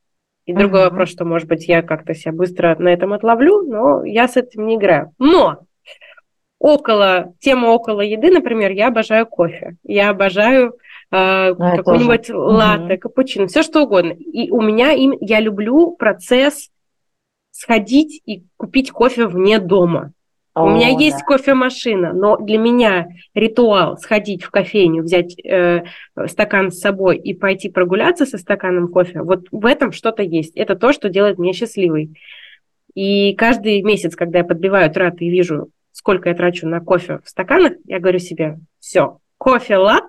И 0.47 0.53
uh-huh. 0.53 0.59
другой 0.59 0.85
вопрос, 0.85 1.09
что, 1.09 1.25
может 1.25 1.49
быть, 1.49 1.67
я 1.67 1.83
как-то 1.83 2.15
себя 2.15 2.33
быстро 2.33 2.77
на 2.79 2.87
этом 2.87 3.13
отловлю, 3.13 3.63
но 3.63 4.05
я 4.05 4.29
с 4.29 4.37
этим 4.37 4.65
не 4.67 4.77
играю. 4.77 5.11
Но 5.19 5.63
около, 6.61 7.35
тема 7.41 7.67
около 7.67 8.03
еды, 8.03 8.31
например, 8.31 8.71
я 8.71 8.87
обожаю 8.87 9.27
кофе. 9.27 9.75
Я 9.83 10.11
обожаю 10.11 10.77
э, 11.11 11.55
какой-нибудь 11.55 12.31
латте, 12.31 12.95
uh-huh. 12.95 12.99
капучино, 12.99 13.47
все 13.49 13.65
что 13.65 13.83
угодно. 13.83 14.13
И 14.13 14.53
у 14.53 14.61
меня 14.61 14.93
им, 14.93 15.17
я 15.21 15.41
люблю 15.41 15.97
процесс 15.97 16.71
сходить 17.51 18.23
и 18.25 18.45
купить 18.57 18.93
кофе 18.93 19.27
вне 19.27 19.59
дома. 19.59 20.13
О, 20.55 20.67
У 20.67 20.71
меня 20.71 20.93
да. 20.93 21.01
есть 21.01 21.23
кофемашина, 21.23 22.13
но 22.13 22.37
для 22.37 22.59
меня 22.59 23.09
ритуал 23.35 23.97
сходить 23.97 24.43
в 24.43 24.51
кофейню, 24.51 25.03
взять 25.03 25.35
э, 25.43 25.85
стакан 26.27 26.71
с 26.71 26.81
собой 26.81 27.17
и 27.17 27.33
пойти 27.33 27.71
прогуляться 27.71 28.27
со 28.27 28.37
стаканом 28.37 28.89
кофе, 28.89 29.23
вот 29.23 29.47
в 29.51 29.65
этом 29.65 29.93
что-то 29.93 30.23
есть. 30.23 30.55
Это 30.57 30.77
то, 30.77 30.93
что 30.93 31.09
делает 31.09 31.39
меня 31.39 31.55
счастливой. 31.55 32.15
И 32.95 33.35
каждый 33.35 33.81
месяц, 33.81 34.15
когда 34.15 34.41
я 34.41 34.45
подбиваю 34.45 34.91
траты 34.93 35.25
и 35.25 35.31
вижу, 35.31 35.71
сколько 35.93 36.29
я 36.29 36.35
трачу 36.35 36.69
на 36.69 36.81
кофе 36.81 37.21
в 37.25 37.29
стаканах, 37.29 37.73
я 37.87 37.99
говорю 37.99 38.19
себе, 38.19 38.59
все, 38.79 39.19
кофе 39.39 39.79
латте 39.79 40.09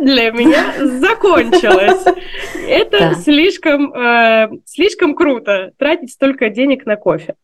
для 0.00 0.32
меня 0.32 0.74
закончилось. 0.98 2.04
Это 2.66 3.14
слишком, 3.14 3.92
э, 3.94 4.50
слишком 4.64 5.14
круто 5.14 5.70
тратить 5.78 6.10
столько 6.12 6.50
денег 6.50 6.86
на 6.86 6.96
кофе. 6.96 7.36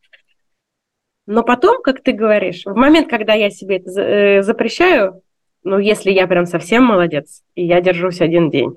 Но 1.26 1.42
потом, 1.42 1.82
как 1.82 2.02
ты 2.02 2.12
говоришь, 2.12 2.62
в 2.64 2.74
момент, 2.74 3.08
когда 3.08 3.34
я 3.34 3.50
себе 3.50 3.76
это 3.76 3.90
э, 4.00 4.42
запрещаю, 4.42 5.22
ну, 5.62 5.78
если 5.78 6.10
я 6.10 6.26
прям 6.26 6.46
совсем 6.46 6.84
молодец, 6.84 7.42
и 7.54 7.64
я 7.64 7.80
держусь 7.80 8.20
один 8.20 8.50
день. 8.50 8.74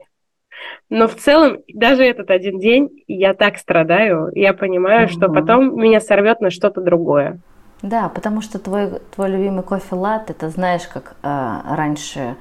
Но 0.89 1.07
в 1.07 1.15
целом, 1.15 1.57
даже 1.73 2.03
этот 2.03 2.29
один 2.29 2.59
день, 2.59 3.03
я 3.07 3.33
так 3.33 3.57
страдаю, 3.57 4.29
я 4.33 4.53
понимаю, 4.53 5.07
угу. 5.07 5.13
что 5.13 5.29
потом 5.29 5.79
меня 5.79 5.99
сорвет 5.99 6.41
на 6.41 6.51
что-то 6.51 6.81
другое. 6.81 7.39
Да, 7.81 8.09
потому 8.09 8.41
что 8.41 8.59
твой, 8.59 8.99
твой 9.13 9.29
любимый 9.29 9.63
кофе 9.63 9.95
лат, 9.95 10.29
это 10.29 10.49
знаешь, 10.49 10.87
как 10.87 11.15
э, 11.23 11.59
раньше 11.75 12.35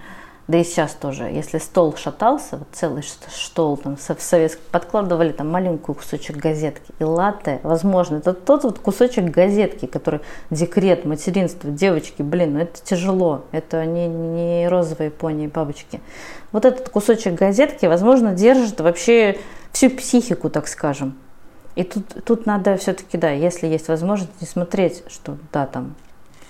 да 0.47 0.59
и 0.59 0.64
сейчас 0.64 0.92
тоже, 0.92 1.24
если 1.24 1.57
стол 1.57 1.97
шатался, 1.97 2.59
вот 2.59 2.68
целый 2.72 3.03
стол 3.03 3.78
там 3.78 3.97
в 3.97 4.01
советском, 4.01 4.62
подкладывали 4.70 5.32
там 5.32 5.51
маленькую 5.51 5.97
кусочек 5.97 6.36
газетки 6.36 6.92
и 6.99 7.05
латте, 7.05 7.61
возможно, 7.62 8.16
это 8.16 8.34
тот 8.34 8.64
вот 8.64 8.78
кусочек 8.78 9.24
газетки, 9.24 9.86
который 9.86 10.20
декрет, 10.51 11.07
материнство, 11.07 11.70
девочки, 11.70 12.20
блин, 12.20 12.55
ну 12.55 12.61
это 12.61 12.78
тяжело, 12.82 13.45
это 13.53 13.86
не, 13.86 14.07
не 14.07 14.68
розовые 14.68 15.11
пони 15.11 15.45
и 15.45 15.49
бабочки. 15.49 16.01
Вот 16.53 16.66
этот 16.66 16.90
кусочек 16.90 17.34
газетки, 17.34 17.86
возможно, 17.86 18.34
держит 18.34 18.80
вообще 18.80 19.38
всю 19.72 19.88
психику, 19.88 20.51
так 20.51 20.68
скажем. 20.68 21.16
И 21.74 21.84
тут, 21.84 22.05
тут 22.24 22.45
надо 22.45 22.76
все-таки, 22.76 23.16
да, 23.16 23.30
если 23.30 23.66
есть 23.66 23.88
возможность, 23.88 24.40
не 24.42 24.47
смотреть, 24.47 25.03
что 25.09 25.38
да, 25.53 25.66
там 25.66 25.95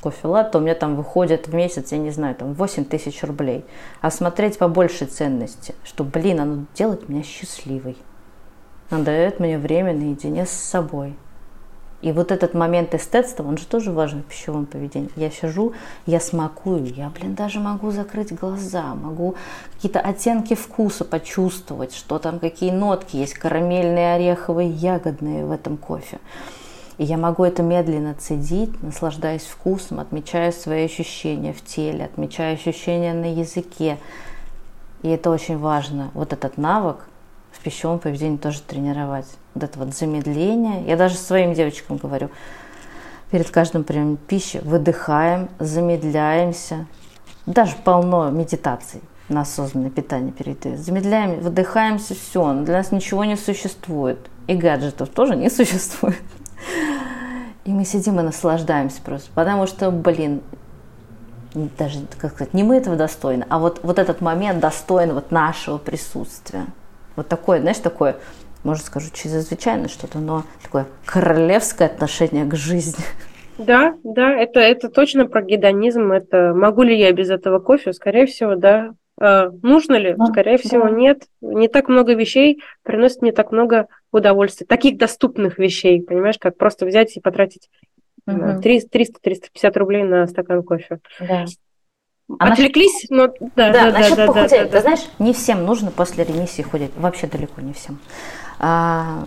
кофе 0.04 0.28
латте, 0.28 0.58
у 0.58 0.60
меня 0.60 0.74
там 0.74 0.96
выходит 0.96 1.48
в 1.48 1.54
месяц, 1.54 1.92
я 1.92 1.98
не 1.98 2.10
знаю, 2.10 2.34
там 2.34 2.52
8 2.52 2.84
тысяч 2.84 3.22
рублей. 3.22 3.64
А 4.02 4.10
смотреть 4.10 4.58
по 4.58 4.68
большей 4.68 5.06
ценности, 5.06 5.74
что, 5.82 6.04
блин, 6.04 6.40
оно 6.40 6.66
делает 6.74 7.08
меня 7.08 7.22
счастливой. 7.22 7.96
Оно 8.90 9.02
дает 9.02 9.40
мне 9.40 9.58
время 9.58 9.94
наедине 9.94 10.44
с 10.44 10.50
собой. 10.50 11.16
И 12.02 12.12
вот 12.12 12.32
этот 12.32 12.52
момент 12.52 12.94
эстетства, 12.94 13.44
он 13.44 13.56
же 13.56 13.64
тоже 13.64 13.90
важен 13.90 14.22
в 14.22 14.26
пищевом 14.26 14.66
поведении. 14.66 15.08
Я 15.16 15.30
сижу, 15.30 15.72
я 16.04 16.20
смакую, 16.20 16.92
я, 16.94 17.08
блин, 17.08 17.34
даже 17.34 17.60
могу 17.60 17.90
закрыть 17.90 18.34
глаза, 18.34 18.94
могу 18.94 19.36
какие-то 19.74 20.00
оттенки 20.00 20.54
вкуса 20.54 21.06
почувствовать, 21.06 21.94
что 21.94 22.18
там, 22.18 22.40
какие 22.40 22.72
нотки 22.72 23.16
есть, 23.16 23.32
карамельные, 23.32 24.16
ореховые, 24.16 24.68
ягодные 24.68 25.46
в 25.46 25.50
этом 25.50 25.78
кофе. 25.78 26.18
И 26.98 27.04
я 27.04 27.16
могу 27.16 27.44
это 27.44 27.62
медленно 27.62 28.14
цедить, 28.14 28.82
наслаждаясь 28.82 29.42
вкусом, 29.42 29.98
отмечая 29.98 30.52
свои 30.52 30.84
ощущения 30.84 31.52
в 31.52 31.64
теле, 31.64 32.04
отмечая 32.04 32.54
ощущения 32.54 33.12
на 33.12 33.32
языке. 33.32 33.98
И 35.02 35.08
это 35.08 35.30
очень 35.30 35.58
важно. 35.58 36.10
Вот 36.14 36.32
этот 36.32 36.56
навык 36.56 36.98
в 37.52 37.60
пищевом 37.60 37.98
поведении 37.98 38.36
тоже 38.36 38.60
тренировать. 38.62 39.26
Вот 39.54 39.64
это 39.64 39.78
вот 39.78 39.94
замедление. 39.94 40.84
Я 40.86 40.96
даже 40.96 41.16
своим 41.16 41.52
девочкам 41.54 41.96
говорю, 41.96 42.30
перед 43.30 43.50
каждым 43.50 43.82
приемом 43.82 44.16
пищи 44.16 44.60
выдыхаем, 44.62 45.48
замедляемся. 45.58 46.86
Даже 47.46 47.74
полно 47.84 48.30
медитаций 48.30 49.00
на 49.28 49.42
осознанное 49.42 49.90
питание 49.90 50.32
перед. 50.32 50.78
Замедляем, 50.78 51.40
выдыхаемся, 51.40 52.14
все, 52.14 52.52
для 52.62 52.78
нас 52.78 52.92
ничего 52.92 53.24
не 53.24 53.36
существует. 53.36 54.18
И 54.46 54.54
гаджетов 54.54 55.08
тоже 55.08 55.34
не 55.34 55.50
существует. 55.50 56.22
И 57.64 57.70
мы 57.70 57.84
сидим 57.84 58.20
и 58.20 58.22
наслаждаемся 58.22 59.00
просто. 59.02 59.30
Потому 59.34 59.66
что, 59.66 59.90
блин, 59.90 60.42
даже, 61.78 62.00
как 62.18 62.32
сказать, 62.32 62.52
не 62.52 62.62
мы 62.62 62.76
этого 62.76 62.96
достойны, 62.96 63.46
а 63.48 63.58
вот, 63.58 63.80
вот 63.82 63.98
этот 63.98 64.20
момент 64.20 64.60
достоин 64.60 65.14
вот 65.14 65.30
нашего 65.30 65.78
присутствия. 65.78 66.66
Вот 67.16 67.28
такое, 67.28 67.60
знаешь, 67.60 67.78
такое, 67.78 68.16
может, 68.64 68.86
скажу 68.86 69.10
чрезвычайно 69.12 69.88
что-то, 69.88 70.18
но 70.18 70.44
такое 70.62 70.86
королевское 71.06 71.86
отношение 71.86 72.44
к 72.44 72.54
жизни. 72.54 73.04
Да, 73.56 73.94
да, 74.02 74.32
это, 74.32 74.58
это 74.58 74.88
точно 74.88 75.26
про 75.26 75.42
гедонизм. 75.42 76.10
Это 76.10 76.52
могу 76.54 76.82
ли 76.82 76.98
я 76.98 77.12
без 77.12 77.30
этого 77.30 77.60
кофе? 77.60 77.92
Скорее 77.92 78.26
всего, 78.26 78.56
да. 78.56 78.94
А, 79.20 79.50
нужно 79.62 79.94
ли? 79.94 80.14
Да, 80.18 80.26
Скорее 80.26 80.58
всего, 80.58 80.84
да. 80.84 80.90
нет. 80.90 81.22
Не 81.40 81.68
так 81.68 81.88
много 81.88 82.14
вещей 82.14 82.60
приносит 82.82 83.22
не 83.22 83.30
так 83.30 83.52
много 83.52 83.86
удовольствия. 84.18 84.66
Таких 84.66 84.98
доступных 84.98 85.58
вещей, 85.58 86.02
понимаешь, 86.02 86.38
как 86.38 86.56
просто 86.56 86.86
взять 86.86 87.16
и 87.16 87.20
потратить 87.20 87.70
угу. 88.26 88.36
300-350 88.36 89.78
рублей 89.78 90.04
на 90.04 90.26
стакан 90.26 90.62
кофе. 90.62 91.00
Да. 91.20 91.44
А 92.38 92.52
Отвлеклись, 92.52 93.06
но 93.10 93.28
да, 93.54 93.70
да, 93.70 93.72
да, 93.72 93.98
насчет 93.98 94.16
да, 94.16 94.26
похудеть. 94.26 94.50
Да, 94.50 94.64
да, 94.64 94.68
Ты 94.70 94.80
знаешь, 94.80 95.00
не 95.18 95.34
всем 95.34 95.66
нужно 95.66 95.90
после 95.90 96.24
ремиссии 96.24 96.62
худеть, 96.62 96.90
вообще 96.96 97.26
далеко 97.26 97.60
не 97.60 97.74
всем. 97.74 97.98
А, 98.58 99.24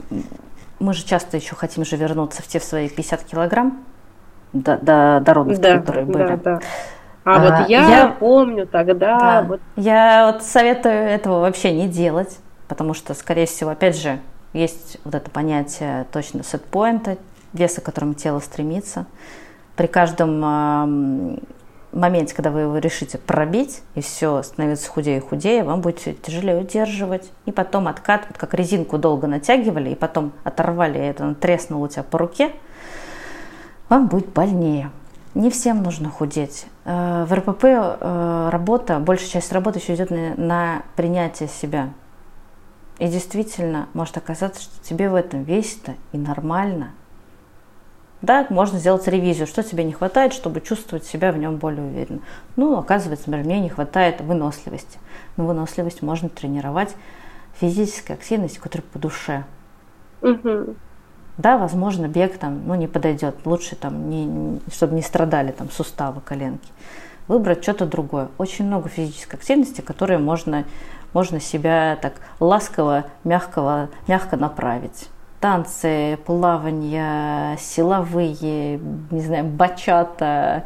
мы 0.80 0.94
же 0.94 1.06
часто 1.06 1.38
еще 1.38 1.56
хотим 1.56 1.86
же 1.86 1.96
вернуться 1.96 2.42
в 2.42 2.48
те 2.48 2.60
в 2.60 2.64
свои 2.64 2.90
50 2.90 3.24
килограмм 3.24 3.86
до, 4.52 4.78
до, 4.78 5.22
до 5.24 5.34
родов, 5.34 5.60
да, 5.60 5.78
которые 5.78 6.06
были. 6.06 6.28
Да, 6.28 6.38
да. 6.38 6.60
А, 7.24 7.36
а 7.36 7.40
вот 7.40 7.70
я, 7.70 7.90
я 7.90 8.08
помню 8.08 8.66
тогда. 8.66 9.20
Да, 9.20 9.42
вот... 9.44 9.62
Я 9.76 10.32
вот 10.32 10.44
советую 10.44 10.96
этого 10.96 11.42
вообще 11.42 11.74
не 11.74 11.88
делать, 11.88 12.40
потому 12.68 12.94
что, 12.94 13.14
скорее 13.14 13.46
всего, 13.46 13.72
опять 13.72 13.98
же, 13.98 14.20
есть 14.58 14.98
вот 15.04 15.16
это 15.16 15.30
понятие 15.30 16.06
точно 16.12 16.44
сетпоинта, 16.44 17.18
веса, 17.54 17.82
к 17.82 17.86
которому 17.86 18.14
тело 18.14 18.40
стремится. 18.40 19.06
При 19.76 19.88
каждом 19.88 21.40
моменте, 21.98 22.36
когда 22.36 22.52
вы 22.52 22.62
его 22.62 22.78
решите 22.78 23.18
пробить, 23.18 23.82
и 23.96 24.02
все 24.02 24.44
становится 24.44 24.90
худее 24.90 25.18
и 25.18 25.22
худее, 25.22 25.64
вам 25.64 25.82
будет 25.82 26.22
тяжелее 26.22 26.58
удерживать. 26.58 27.30
И 27.46 27.52
потом 27.52 27.88
откат, 27.88 28.26
вот 28.28 28.38
как 28.38 28.54
резинку 28.54 28.98
долго 28.98 29.28
натягивали, 29.28 29.92
и 29.92 29.96
потом 29.96 30.32
оторвали, 30.44 31.00
и 31.00 31.02
это 31.02 31.34
треснуло 31.36 31.86
у 31.86 31.88
тебя 31.88 32.04
по 32.04 32.18
руке, 32.18 32.52
вам 33.90 34.08
будет 34.08 34.28
больнее. 34.30 34.92
Не 35.34 35.50
всем 35.50 35.84
нужно 35.84 36.10
худеть. 36.10 36.66
Э, 36.86 37.26
в 37.28 37.34
РПП 37.34 37.64
э, 37.64 38.50
работа, 38.52 39.00
большая 39.00 39.30
часть 39.30 39.52
работы 39.52 39.80
еще 39.80 39.96
идет 39.96 40.10
на 40.10 40.84
принятие 40.96 41.48
себя. 41.48 41.90
И 43.00 43.08
действительно 43.08 43.88
может 43.94 44.18
оказаться, 44.18 44.62
что 44.62 44.84
тебе 44.84 45.10
в 45.10 45.16
этом 45.16 45.44
весело 45.44 45.96
и 46.12 46.18
нормально. 46.18 46.92
Да, 48.22 48.48
можно 48.50 48.80
сделать 48.80 49.08
ревизию, 49.08 49.46
что 49.46 49.62
тебе 49.62 49.84
не 49.84 49.94
хватает, 49.94 50.34
чтобы 50.34 50.60
чувствовать 50.60 51.06
себя 51.06 51.32
в 51.32 51.38
нем 51.38 51.58
более 51.58 51.86
уверенно. 51.86 52.22
Ну, 52.56 52.76
оказывается, 52.78 53.30
например, 53.30 53.46
мне 53.46 53.60
не 53.60 53.70
хватает 53.70 54.22
выносливости. 54.22 54.98
Но 55.36 55.46
выносливость 55.46 56.02
можно 56.02 56.28
тренировать 56.28 56.96
физической 57.60 58.14
активностью, 58.14 58.62
которая 58.62 58.88
по 58.92 58.98
душе. 58.98 59.44
Угу. 60.22 60.76
Да, 61.38 61.60
возможно, 61.60 62.08
бег 62.08 62.40
там, 62.40 62.64
ну, 62.66 62.74
не 62.74 62.88
подойдет. 62.88 63.36
Лучше 63.46 63.76
там, 63.76 64.10
не, 64.10 64.60
чтобы 64.74 64.96
не 64.96 65.04
страдали 65.04 65.52
там 65.52 65.70
суставы, 65.70 66.22
коленки. 66.22 66.70
Выбрать 67.28 67.62
что-то 67.62 67.86
другое. 67.86 68.30
Очень 68.40 68.66
много 68.66 68.90
физической 68.90 69.36
активности, 69.36 69.82
которые 69.82 70.18
можно, 70.18 70.66
можно 71.14 71.40
себя 71.40 71.98
так 72.02 72.14
ласково, 72.40 73.06
мягкого, 73.24 73.90
мягко 74.08 74.38
направить. 74.38 75.10
Танцы, 75.40 76.18
плавание, 76.26 77.58
силовые, 77.60 78.80
не 79.12 79.22
знаю, 79.22 79.46
бачата, 79.46 80.64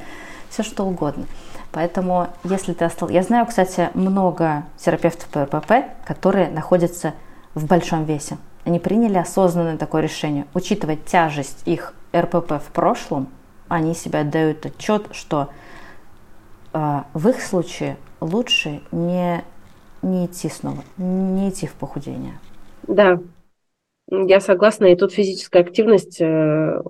все 0.49 0.63
что 0.63 0.85
угодно. 0.85 1.25
Поэтому, 1.71 2.27
если 2.43 2.73
ты 2.73 2.85
остался... 2.85 3.13
Я 3.13 3.23
знаю, 3.23 3.45
кстати, 3.45 3.89
много 3.93 4.63
терапевтов 4.77 5.27
по 5.29 5.43
РПП, 5.43 5.71
которые 6.05 6.49
находятся 6.49 7.13
в 7.53 7.65
большом 7.65 8.05
весе 8.05 8.37
они 8.65 8.79
приняли 8.79 9.17
осознанное 9.17 9.77
такое 9.77 10.01
решение. 10.01 10.45
Учитывая 10.53 10.97
тяжесть 10.97 11.61
их 11.65 11.93
РПП 12.15 12.53
в 12.63 12.71
прошлом, 12.73 13.29
они 13.67 13.93
себе 13.95 14.19
отдают 14.19 14.65
отчет, 14.65 15.07
что 15.11 15.49
э, 16.73 17.01
в 17.13 17.27
их 17.27 17.41
случае 17.41 17.97
лучше 18.19 18.81
не, 18.91 19.43
не 20.01 20.25
идти 20.25 20.49
снова, 20.49 20.83
не 20.97 21.49
идти 21.49 21.67
в 21.67 21.73
похудение. 21.73 22.39
Да, 22.87 23.19
я 24.09 24.39
согласна, 24.39 24.85
и 24.85 24.95
тут 24.95 25.13
физическая 25.13 25.61
активность 25.61 26.19
э, 26.19 26.81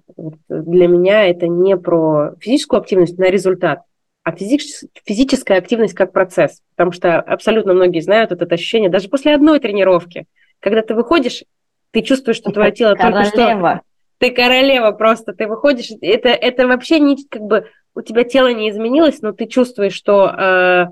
для 0.49 0.87
меня 0.87 1.25
это 1.25 1.47
не 1.47 1.77
про 1.77 2.33
физическую 2.39 2.79
активность 2.79 3.17
на 3.17 3.29
результат, 3.29 3.83
а 4.23 4.31
физич, 4.31 4.63
физическая 5.05 5.57
активность 5.57 5.93
как 5.93 6.13
процесс. 6.13 6.61
Потому 6.75 6.91
что 6.91 7.19
абсолютно 7.19 7.73
многие 7.73 8.01
знают 8.01 8.31
это 8.31 8.45
ощущение, 8.53 8.89
даже 8.89 9.09
после 9.09 9.35
одной 9.35 9.59
тренировки, 9.59 10.25
когда 10.59 10.81
ты 10.81 10.95
выходишь 10.95 11.43
ты 11.91 12.01
чувствуешь, 12.01 12.37
что 12.37 12.51
твое 12.51 12.71
тело 12.71 12.95
королева. 12.95 13.23
только 13.23 13.45
что... 13.45 13.81
Ты 14.17 14.31
королева 14.31 14.91
просто, 14.91 15.33
ты 15.33 15.47
выходишь, 15.47 15.89
это, 16.01 16.29
это 16.29 16.67
вообще 16.67 16.99
не 16.99 17.17
как 17.27 17.41
бы 17.41 17.67
у 17.95 18.01
тебя 18.01 18.23
тело 18.23 18.53
не 18.53 18.69
изменилось, 18.69 19.21
но 19.21 19.31
ты 19.31 19.47
чувствуешь, 19.47 19.93
что 19.93 20.27
э, 20.27 20.85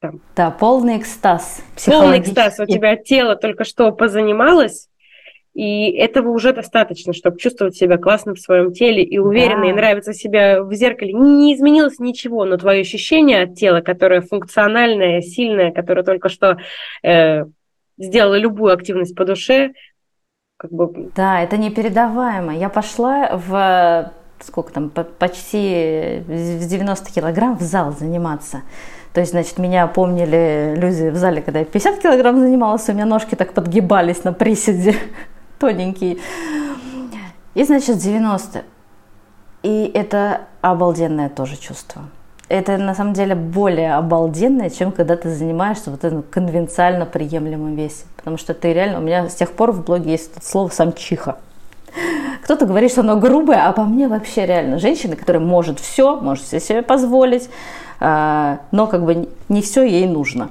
там, 0.00 0.20
да, 0.34 0.50
полный 0.50 0.98
экстаз. 0.98 1.62
Полный 1.86 2.20
экстаз. 2.20 2.58
У 2.58 2.66
тебя 2.66 2.96
тело 2.96 3.36
только 3.36 3.64
что 3.64 3.92
позанималось, 3.92 4.88
и 5.52 5.90
этого 5.90 6.30
уже 6.30 6.52
достаточно, 6.52 7.12
чтобы 7.12 7.38
чувствовать 7.38 7.76
себя 7.76 7.98
классно 7.98 8.34
в 8.34 8.38
своем 8.38 8.72
теле 8.72 9.02
и 9.02 9.18
уверенно, 9.18 9.64
да. 9.64 9.70
и 9.70 9.72
нравится 9.72 10.14
себя 10.14 10.62
в 10.62 10.72
зеркале. 10.72 11.12
Не, 11.12 11.54
изменилось 11.54 11.98
ничего, 11.98 12.44
но 12.44 12.56
твое 12.56 12.80
ощущение 12.80 13.42
от 13.42 13.56
тела, 13.56 13.80
которое 13.80 14.22
функциональное, 14.22 15.20
сильное, 15.20 15.72
которое 15.72 16.02
только 16.02 16.28
что 16.28 16.58
э, 17.02 17.44
сделало 17.98 18.38
любую 18.38 18.72
активность 18.72 19.14
по 19.14 19.24
душе, 19.24 19.72
как 20.56 20.70
бы... 20.72 21.10
Да, 21.16 21.42
это 21.42 21.56
непередаваемо. 21.56 22.56
Я 22.56 22.68
пошла 22.68 23.36
в 23.36 24.12
сколько 24.42 24.72
там, 24.72 24.88
почти 24.90 26.22
в 26.26 26.66
90 26.66 27.12
килограмм 27.12 27.58
в 27.58 27.60
зал 27.60 27.92
заниматься. 27.92 28.62
То 29.12 29.20
есть, 29.20 29.32
значит, 29.32 29.58
меня 29.58 29.86
помнили 29.86 30.74
люди 30.76 31.08
в 31.08 31.16
зале, 31.16 31.42
когда 31.42 31.60
я 31.60 31.64
50 31.64 31.98
килограмм 32.00 32.38
занималась, 32.38 32.88
у 32.88 32.92
меня 32.92 33.06
ножки 33.06 33.34
так 33.34 33.52
подгибались 33.52 34.24
на 34.24 34.32
приседе, 34.32 34.94
тоненькие. 35.58 36.18
И, 37.54 37.64
значит, 37.64 37.98
90. 37.98 38.62
И 39.62 39.90
это 39.92 40.42
обалденное 40.62 41.28
тоже 41.28 41.56
чувство 41.56 42.02
это 42.50 42.76
на 42.78 42.96
самом 42.96 43.12
деле 43.12 43.36
более 43.36 43.94
обалденное, 43.94 44.70
чем 44.70 44.90
когда 44.90 45.16
ты 45.16 45.30
занимаешься 45.30 45.88
вот 45.90 46.04
этим 46.04 46.24
конвенциально 46.24 47.06
приемлемым 47.06 47.76
весе. 47.76 48.04
Потому 48.16 48.36
что 48.38 48.54
ты 48.54 48.72
реально, 48.72 48.98
у 48.98 49.02
меня 49.02 49.28
с 49.28 49.34
тех 49.34 49.52
пор 49.52 49.70
в 49.70 49.84
блоге 49.84 50.10
есть 50.10 50.44
слово 50.44 50.68
самчиха. 50.68 51.38
Кто-то 52.42 52.66
говорит, 52.66 52.90
что 52.90 53.02
оно 53.02 53.16
грубое, 53.20 53.68
а 53.68 53.72
по 53.72 53.84
мне 53.84 54.08
вообще 54.08 54.46
реально 54.46 54.80
женщина, 54.80 55.14
которая 55.14 55.40
может 55.40 55.78
все, 55.78 56.16
может 56.16 56.44
все 56.44 56.58
себе 56.58 56.82
позволить, 56.82 57.48
но 58.00 58.86
как 58.90 59.04
бы 59.04 59.28
не 59.48 59.62
все 59.62 59.82
ей 59.82 60.06
нужно. 60.06 60.50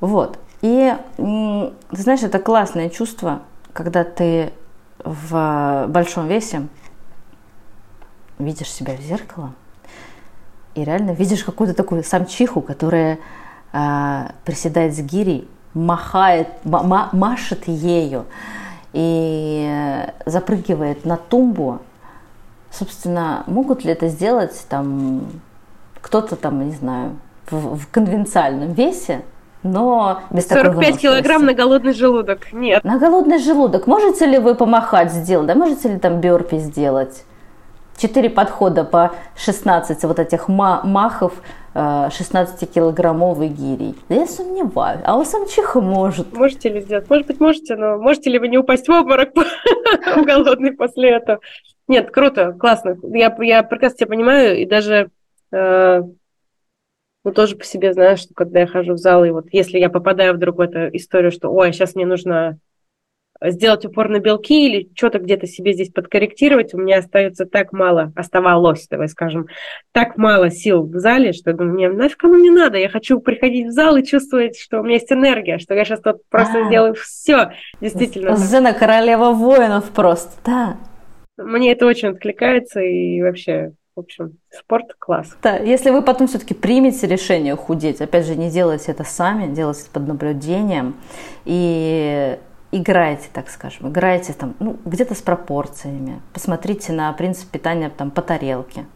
Вот. 0.00 0.38
И 0.62 0.94
ты 1.16 1.72
знаешь, 1.90 2.22
это 2.22 2.38
классное 2.38 2.88
чувство, 2.88 3.42
когда 3.72 4.04
ты 4.04 4.52
в 5.04 5.86
большом 5.88 6.26
весе 6.26 6.66
видишь 8.38 8.70
себя 8.70 8.94
в 8.96 9.00
зеркало, 9.00 9.52
и 10.74 10.84
реально 10.84 11.10
видишь 11.10 11.44
какую-то 11.44 11.74
такую 11.74 12.02
самчиху, 12.04 12.60
которая 12.60 13.18
э, 13.72 14.28
приседает 14.44 14.94
с 14.94 15.00
гирей, 15.00 15.48
махает, 15.74 16.48
ма 16.64 17.10
машет 17.12 17.68
ею 17.68 18.26
и 18.92 20.04
запрыгивает 20.24 21.04
на 21.04 21.16
тумбу 21.16 21.80
собственно, 22.70 23.44
могут 23.46 23.84
ли 23.84 23.92
это 23.92 24.08
сделать 24.08 24.66
там 24.68 25.22
кто-то 26.00 26.36
там, 26.36 26.64
не 26.64 26.74
знаю, 26.74 27.18
в, 27.50 27.76
в 27.76 27.90
конвенциальном 27.90 28.72
весе, 28.72 29.22
но 29.62 30.20
без 30.30 30.48
45 30.48 30.98
килограмм 30.98 31.44
на 31.44 31.54
голодный 31.54 31.92
желудок. 31.92 32.52
Нет. 32.52 32.84
На 32.84 32.98
голодный 32.98 33.38
желудок. 33.38 33.86
Можете 33.86 34.26
ли 34.26 34.38
вы 34.38 34.54
помахать 34.54 35.12
сделать? 35.12 35.46
Да 35.46 35.54
можете 35.54 35.92
ли 35.92 35.98
там 35.98 36.20
бёрпи 36.20 36.58
сделать? 36.58 37.24
Четыре 37.96 38.30
подхода 38.30 38.84
по 38.84 39.12
16 39.36 40.04
вот 40.04 40.20
этих 40.20 40.46
махов 40.48 41.32
16-килограммовый 41.74 43.48
гирей. 43.48 43.96
Да 44.08 44.14
я 44.14 44.26
сомневаюсь. 44.26 45.00
А 45.04 45.16
у 45.16 45.24
самчиха 45.24 45.80
может. 45.80 46.32
Можете 46.32 46.68
ли 46.70 46.80
сделать? 46.80 47.08
Может 47.10 47.26
быть, 47.26 47.40
можете, 47.40 47.76
но 47.76 47.98
можете 47.98 48.30
ли 48.30 48.38
вы 48.38 48.48
не 48.48 48.58
упасть 48.58 48.88
в 48.88 48.92
обморок 48.92 49.30
голодный 50.24 50.72
после 50.72 51.10
этого? 51.10 51.40
Нет, 51.88 52.10
круто, 52.10 52.52
классно. 52.52 52.96
Я, 53.14 53.36
я 53.40 53.62
прекрасно 53.62 53.98
тебя 53.98 54.08
понимаю, 54.08 54.58
и 54.58 54.66
даже 54.66 54.94
э, 54.94 55.08
ну, 55.52 57.32
тоже 57.34 57.56
по 57.56 57.64
себе 57.64 57.92
знаю, 57.92 58.16
что 58.16 58.34
когда 58.34 58.60
я 58.60 58.66
хожу 58.66 58.94
в 58.94 58.98
зал, 58.98 59.24
и 59.24 59.30
вот 59.30 59.46
если 59.52 59.78
я 59.78 59.90
попадаю 59.90 60.34
вдруг 60.34 60.56
в 60.56 60.60
эту 60.60 60.96
историю, 60.96 61.30
что, 61.30 61.50
ой, 61.50 61.72
сейчас 61.72 61.94
мне 61.94 62.06
нужно 62.06 62.58
сделать 63.40 63.84
упор 63.84 64.08
на 64.08 64.18
белки 64.18 64.66
или 64.66 64.90
что-то 64.94 65.18
где-то 65.18 65.46
себе 65.46 65.72
здесь 65.72 65.90
подкорректировать, 65.90 66.74
у 66.74 66.78
меня 66.78 66.98
остается 66.98 67.46
так 67.46 67.72
мало, 67.72 68.12
оставалось, 68.16 68.86
давай 68.88 69.08
скажем, 69.08 69.46
так 69.92 70.16
мало 70.16 70.50
сил 70.50 70.82
в 70.82 70.98
зале, 70.98 71.32
что 71.32 71.52
думаю, 71.52 71.74
мне 71.74 71.88
нафиг 71.88 72.24
оно 72.24 72.36
не 72.36 72.50
надо, 72.50 72.78
я 72.78 72.88
хочу 72.88 73.20
приходить 73.20 73.68
в 73.68 73.72
зал 73.72 73.96
и 73.96 74.04
чувствовать, 74.04 74.58
что 74.58 74.80
у 74.80 74.82
меня 74.82 74.94
есть 74.94 75.12
энергия, 75.12 75.58
что 75.58 75.74
я 75.74 75.84
сейчас 75.84 76.00
тут 76.00 76.16
просто 76.28 76.62
а. 76.62 76.64
сделаю 76.66 76.94
все, 76.94 77.52
действительно. 77.80 78.36
Зена 78.36 78.72
королева 78.72 79.30
воинов 79.30 79.90
просто, 79.90 80.32
да. 80.44 80.76
Мне 81.36 81.72
это 81.72 81.86
очень 81.86 82.08
откликается 82.08 82.80
и 82.80 83.22
вообще 83.22 83.72
в 83.98 84.02
общем, 84.02 84.38
спорт 84.50 84.94
класс. 84.96 85.36
Да, 85.42 85.56
если 85.56 85.90
вы 85.90 86.02
потом 86.02 86.28
все-таки 86.28 86.54
примете 86.54 87.08
решение 87.08 87.56
худеть, 87.56 88.00
опять 88.00 88.26
же, 88.26 88.36
не 88.36 88.48
делайте 88.48 88.92
это 88.92 89.02
сами, 89.02 89.52
делайте 89.52 89.90
под 89.92 90.06
наблюдением 90.06 90.94
и 91.44 92.38
играйте, 92.70 93.28
так 93.32 93.50
скажем, 93.50 93.88
играйте 93.88 94.34
там, 94.34 94.54
ну, 94.60 94.76
где-то 94.84 95.16
с 95.16 95.22
пропорциями. 95.22 96.20
Посмотрите 96.32 96.92
на 96.92 97.12
принцип 97.12 97.50
питания 97.50 97.90
там 97.90 98.12
по 98.12 98.22
тарелке. 98.22 98.86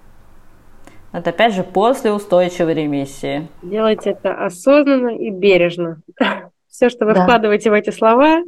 Это 1.13 1.31
опять 1.31 1.53
же 1.53 1.65
после 1.65 2.13
устойчивой 2.13 2.75
ремиссии. 2.75 3.49
Делайте 3.61 4.11
это 4.11 4.45
осознанно 4.45 5.17
и 5.17 5.31
бережно. 5.31 6.01
Все, 6.69 6.89
что 6.89 7.07
вы 7.07 7.15
да. 7.15 7.25
вкладываете 7.25 7.71
в 7.71 7.73
эти 7.73 7.91
слова, 7.91 8.43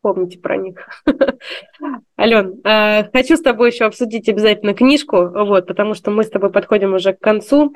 помните 0.00 0.40
про 0.40 0.56
них. 0.56 0.78
Ален, 2.22 2.60
э, 2.62 3.10
хочу 3.12 3.36
с 3.36 3.40
тобой 3.40 3.72
еще 3.72 3.84
обсудить 3.84 4.28
обязательно 4.28 4.74
книжку, 4.74 5.26
вот, 5.26 5.66
потому 5.66 5.94
что 5.94 6.12
мы 6.12 6.22
с 6.22 6.30
тобой 6.30 6.52
подходим 6.52 6.94
уже 6.94 7.14
к 7.14 7.18
концу. 7.18 7.74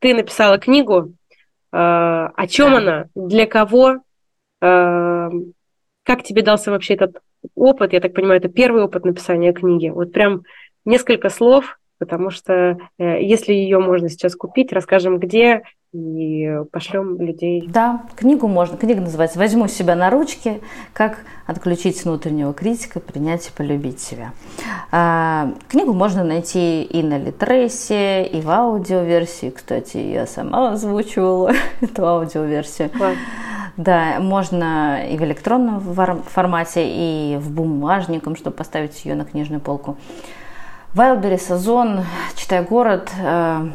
Ты 0.00 0.12
написала 0.12 0.58
книгу. 0.58 1.14
Э, 1.72 2.28
о 2.36 2.46
чем 2.46 2.72
да. 2.72 2.76
она? 2.76 3.04
Для 3.14 3.46
кого? 3.46 4.02
Э, 4.60 5.30
как 6.02 6.22
тебе 6.24 6.42
дался 6.42 6.72
вообще 6.72 6.92
этот 6.92 7.22
опыт? 7.54 7.94
Я 7.94 8.00
так 8.00 8.12
понимаю, 8.12 8.38
это 8.38 8.50
первый 8.50 8.82
опыт 8.82 9.06
написания 9.06 9.54
книги. 9.54 9.88
Вот 9.88 10.12
прям 10.12 10.42
несколько 10.84 11.30
слов, 11.30 11.78
потому 11.98 12.30
что 12.30 12.78
если 12.98 13.52
ее 13.52 13.78
можно 13.78 14.08
сейчас 14.08 14.34
купить, 14.34 14.72
расскажем 14.72 15.18
где, 15.18 15.62
и 15.96 16.60
пошлем 16.72 17.20
людей. 17.20 17.64
Да, 17.68 18.02
книгу 18.16 18.48
можно. 18.48 18.76
Книга 18.76 19.00
называется 19.00 19.38
«Возьму 19.38 19.68
себя 19.68 19.94
на 19.94 20.10
ручки. 20.10 20.60
Как 20.92 21.18
отключить 21.46 22.04
внутреннего 22.04 22.52
критика, 22.52 23.00
принять 23.00 23.48
и 23.48 23.52
полюбить 23.52 24.00
себя». 24.00 24.32
А, 24.92 25.54
книгу 25.68 25.92
можно 25.92 26.22
найти 26.24 26.82
и 26.82 27.02
на 27.02 27.18
Литресе, 27.18 28.24
и 28.24 28.40
в 28.40 28.50
аудиоверсии. 28.50 29.50
Кстати, 29.50 29.96
я 29.96 30.26
сама 30.26 30.72
озвучивала 30.72 31.52
эту 31.80 32.06
аудиоверсию. 32.06 32.90
Класс. 32.90 33.16
Да, 33.76 34.20
можно 34.20 35.06
и 35.06 35.18
в 35.18 35.22
электронном 35.22 35.80
формате, 35.80 36.84
и 36.86 37.36
в 37.36 37.50
бумажником, 37.52 38.34
чтобы 38.34 38.56
поставить 38.56 39.04
ее 39.04 39.14
на 39.14 39.24
книжную 39.26 39.60
полку. 39.60 39.98
Wildberries, 40.96 41.52
Озон, 41.52 42.04
Читай 42.36 42.62
город, 42.62 43.10
э, 43.20 43.68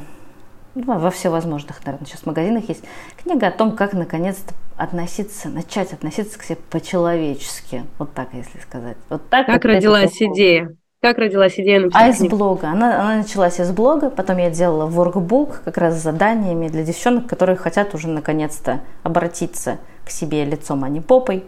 ну, 0.74 1.00
во 1.00 1.12
всевозможных, 1.12 1.86
наверное, 1.86 2.08
сейчас 2.08 2.26
магазинах 2.26 2.68
есть 2.68 2.84
книга 3.22 3.48
о 3.48 3.52
том, 3.52 3.76
как 3.76 3.94
наконец-то 3.94 4.56
относиться, 4.76 5.50
начать 5.50 5.94
относиться 5.94 6.40
к 6.40 6.44
себе 6.44 6.58
по-человечески. 6.72 7.84
Вот 8.00 8.12
так, 8.16 8.30
если 8.34 8.58
сказать. 8.58 8.98
Вот 9.10 9.30
так 9.30 9.46
как 9.46 9.64
вот 9.64 9.66
родилась 9.66 10.20
идея? 10.20 10.76
Как 11.00 11.20
родилась 11.20 11.60
идея 11.60 11.82
написать 11.82 12.02
А 12.02 12.10
из 12.10 12.28
блога. 12.28 12.70
Она, 12.70 13.02
она 13.02 13.18
началась 13.18 13.60
из 13.60 13.72
блога, 13.72 14.10
потом 14.10 14.38
я 14.38 14.50
делала 14.50 14.88
воркбук 14.88 15.62
как 15.64 15.78
раз 15.78 16.00
с 16.00 16.02
заданиями 16.02 16.70
для 16.70 16.84
девчонок, 16.84 17.28
которые 17.28 17.56
хотят 17.56 17.94
уже 17.94 18.08
наконец-то 18.08 18.82
обратиться 19.04 19.78
к 20.04 20.10
себе 20.10 20.44
лицом, 20.44 20.84
а 20.84 20.90
не 20.90 21.02
попой. 21.02 21.44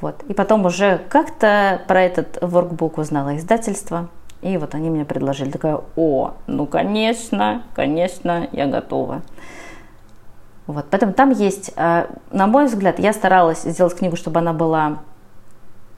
Вот. 0.00 0.24
И 0.28 0.34
потом 0.34 0.66
уже 0.66 1.00
как-то 1.08 1.82
про 1.86 2.02
этот 2.02 2.38
воркбук 2.40 2.98
узнала 2.98 3.36
издательство. 3.36 4.08
И 4.44 4.58
вот 4.58 4.74
они 4.74 4.90
мне 4.90 5.06
предложили. 5.06 5.50
Такая, 5.50 5.80
о, 5.96 6.34
ну 6.46 6.66
конечно, 6.66 7.62
конечно, 7.74 8.46
я 8.52 8.66
готова. 8.66 9.22
Вот, 10.66 10.84
поэтому 10.90 11.14
там 11.14 11.30
есть, 11.30 11.72
э, 11.76 12.06
на 12.30 12.46
мой 12.46 12.66
взгляд, 12.66 12.98
я 12.98 13.14
старалась 13.14 13.62
сделать 13.62 13.96
книгу, 13.96 14.16
чтобы 14.16 14.40
она 14.40 14.52
была 14.52 14.98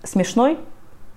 смешной. 0.04 0.60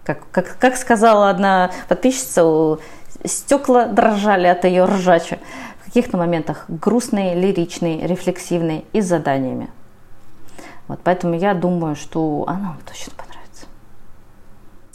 Как, 0.04 0.22
как, 0.32 0.58
как 0.58 0.76
сказала 0.76 1.30
одна 1.30 1.70
подписчица, 1.88 2.80
стекла 3.24 3.86
дрожали 3.86 4.48
от 4.48 4.66
ее 4.66 4.86
ржача. 4.86 5.38
В 5.82 5.86
каких-то 5.86 6.18
моментах 6.18 6.66
грустный, 6.68 7.36
лиричный, 7.36 8.08
рефлексивный 8.08 8.86
и 8.92 9.02
с 9.02 9.06
заданиями. 9.06 9.70
Вот, 10.88 11.00
поэтому 11.04 11.36
я 11.36 11.54
думаю, 11.54 11.96
что 11.96 12.46
она 12.48 12.76
точно 12.88 13.14
понравится. 13.16 13.29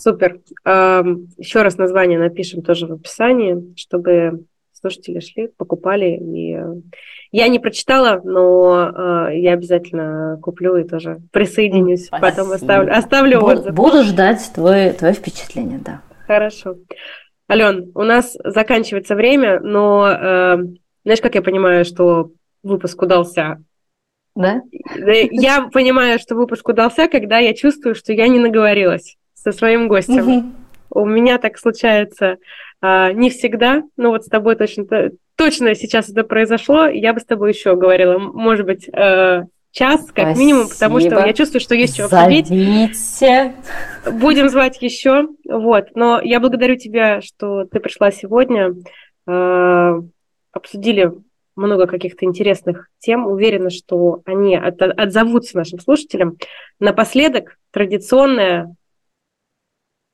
Супер. 0.05 0.41
Еще 0.67 1.63
раз 1.63 1.79
название 1.79 2.19
напишем 2.19 2.61
тоже 2.61 2.87
в 2.87 2.93
описании, 2.93 3.75
чтобы 3.75 4.45
слушатели 4.79 5.21
шли, 5.21 5.49
покупали. 5.57 6.19
И 6.21 6.55
э, 6.55 6.75
я 7.33 7.49
не 7.49 7.59
прочитала, 7.59 8.21
но 8.23 8.91
э, 9.31 9.39
я 9.39 9.55
обязательно 9.55 10.39
куплю 10.43 10.77
и 10.77 10.87
тоже 10.87 11.23
присоединюсь. 11.33 12.09
Спасибо. 12.09 12.29
Потом 12.29 12.53
оставлю, 12.53 12.95
оставлю 12.95 13.41
буду, 13.41 13.53
отзыв. 13.53 13.75
Буду 13.75 14.03
ждать 14.03 14.51
твое, 14.55 14.93
твое 14.93 15.15
впечатление, 15.15 15.79
да. 15.83 16.03
Хорошо. 16.27 16.77
Ален, 17.51 17.91
у 17.95 18.03
нас 18.03 18.37
заканчивается 18.45 19.15
время, 19.15 19.59
но 19.61 20.07
э, 20.07 20.59
знаешь, 21.05 21.23
как 21.23 21.35
я 21.35 21.41
понимаю, 21.41 21.87
что 21.87 22.31
выпуск 22.63 23.01
удался? 23.01 23.63
Да? 24.35 24.61
Я 24.97 25.71
понимаю, 25.73 26.19
что 26.19 26.35
выпуск 26.35 26.69
удался, 26.69 27.09
когда 27.09 27.39
я 27.39 27.55
чувствую, 27.55 27.95
что 27.95 28.13
я 28.13 28.29
не 28.29 28.39
наговорилась 28.39 29.17
со 29.45 29.53
своим 29.53 29.89
гостем. 29.89 30.29
Угу. 30.29 31.03
У 31.03 31.07
меня 31.07 31.39
так 31.39 31.59
случается 31.59 32.39
а, 32.81 33.13
не 33.13 33.29
всегда, 33.29 33.83
но 33.97 34.09
вот 34.09 34.25
с 34.25 34.29
тобой 34.29 34.57
точно, 34.57 35.11
точно 35.37 35.75
сейчас 35.75 36.09
это 36.09 36.25
произошло. 36.25 36.87
Я 36.87 37.13
бы 37.13 37.21
с 37.21 37.27
тобой 37.27 37.53
еще 37.53 37.77
говорила, 37.77 38.19
может 38.19 38.65
быть, 38.65 38.89
э, 38.89 39.45
час 39.71 40.07
как 40.07 40.29
Спасибо. 40.29 40.39
минимум, 40.39 40.69
потому 40.69 41.01
что 41.01 41.27
я 41.27 41.33
чувствую, 41.35 41.61
что 41.61 41.75
есть 41.75 41.95
что 41.95 42.07
обсудить. 42.07 42.49
Будем 44.11 44.49
звать 44.49 44.81
еще. 44.81 45.29
Вот. 45.47 45.89
Но 45.95 46.21
я 46.23 46.41
благодарю 46.41 46.77
тебя, 46.77 47.21
что 47.21 47.65
ты 47.65 47.81
пришла 47.81 48.11
сегодня. 48.11 48.75
Э, 49.27 50.01
обсудили 50.53 51.13
много 51.57 51.87
каких-то 51.87 52.25
интересных 52.25 52.89
тем. 52.99 53.27
Уверена, 53.27 53.69
что 53.69 54.23
они 54.25 54.57
от, 54.57 54.81
отзовутся 54.81 55.57
нашим 55.57 55.81
слушателям. 55.81 56.39
Напоследок 56.81 57.59
традиционная 57.73 58.75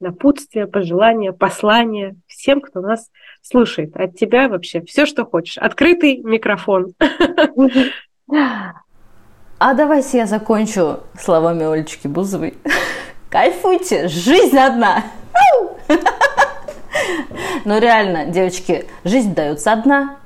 напутствие, 0.01 0.67
пожелания, 0.67 1.33
послания 1.33 2.17
всем, 2.27 2.61
кто 2.61 2.81
нас 2.81 3.11
слушает. 3.43 3.97
От 3.97 4.17
тебя 4.17 4.49
вообще 4.49 4.83
все, 4.83 5.07
что 5.07 5.25
хочешь. 5.25 5.59
Открытый 5.59 6.19
микрофон. 6.19 6.95
А 9.63 9.75
давайте 9.75 10.19
я 10.19 10.27
закончу 10.27 11.01
словами 11.19 11.71
Олечки 11.71 12.07
Бузовой. 12.07 12.55
Кайфуйте, 13.29 14.09
жизнь 14.09 14.57
одна. 14.57 15.05
Но 17.67 17.79
реально, 17.79 18.27
девочки, 18.27 18.87
жизнь 19.05 19.35
дается 19.35 19.73
одна. 19.73 20.17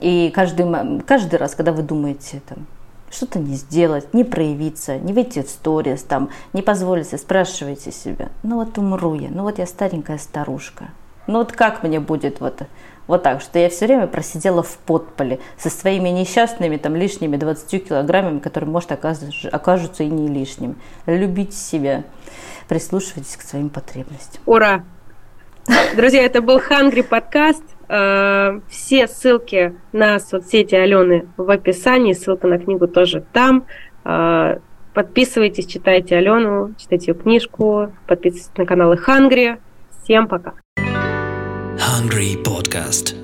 И 0.00 0.32
каждый, 0.34 0.66
каждый 1.02 1.36
раз, 1.36 1.54
когда 1.54 1.72
вы 1.72 1.82
думаете, 1.82 2.40
там, 2.48 2.66
что-то 3.12 3.38
не 3.38 3.54
сделать, 3.54 4.12
не 4.14 4.24
проявиться, 4.24 4.98
не 4.98 5.12
выйти 5.12 5.42
в 5.42 5.48
сторис, 5.48 6.02
там, 6.02 6.30
не 6.52 6.62
позволить, 6.62 7.08
спрашивайте 7.20 7.92
себя, 7.92 8.30
ну 8.42 8.56
вот 8.56 8.78
умру 8.78 9.14
я, 9.14 9.28
ну 9.28 9.42
вот 9.42 9.58
я 9.58 9.66
старенькая 9.66 10.18
старушка, 10.18 10.88
ну 11.26 11.38
вот 11.38 11.52
как 11.52 11.82
мне 11.82 12.00
будет 12.00 12.40
вот, 12.40 12.62
вот 13.06 13.22
так, 13.22 13.40
что 13.40 13.58
я 13.58 13.68
все 13.68 13.86
время 13.86 14.06
просидела 14.06 14.62
в 14.62 14.78
подполе 14.78 15.40
со 15.58 15.70
своими 15.70 16.08
несчастными 16.08 16.76
там 16.76 16.96
лишними 16.96 17.36
20 17.36 17.88
килограммами, 17.88 18.38
которые, 18.38 18.70
может, 18.70 18.90
окажутся 18.92 20.02
и 20.02 20.08
не 20.08 20.28
лишними. 20.28 20.74
Любите 21.06 21.56
себя, 21.56 22.04
прислушивайтесь 22.68 23.36
к 23.36 23.42
своим 23.42 23.68
потребностям. 23.68 24.42
Ура! 24.46 24.84
Друзья, 25.94 26.24
это 26.24 26.42
был 26.42 26.58
Hungry 26.58 27.04
подкаст. 27.04 27.62
Э, 27.94 28.60
все 28.68 29.06
ссылки 29.06 29.74
на 29.92 30.18
соцсети 30.18 30.74
Алены 30.74 31.28
в 31.36 31.50
описании, 31.50 32.14
ссылка 32.14 32.46
на 32.46 32.58
книгу 32.58 32.88
тоже 32.88 33.22
там. 33.34 33.66
Э, 34.06 34.60
подписывайтесь, 34.94 35.66
читайте 35.66 36.16
Алену, 36.16 36.74
читайте 36.78 37.10
ее 37.10 37.18
книжку, 37.18 37.92
подписывайтесь 38.06 38.56
на 38.56 38.64
каналы 38.64 38.96
Hungry. 38.96 39.58
Всем 40.02 40.26
пока. 40.26 40.54
Hungry 41.76 42.42
Podcast. 42.42 43.21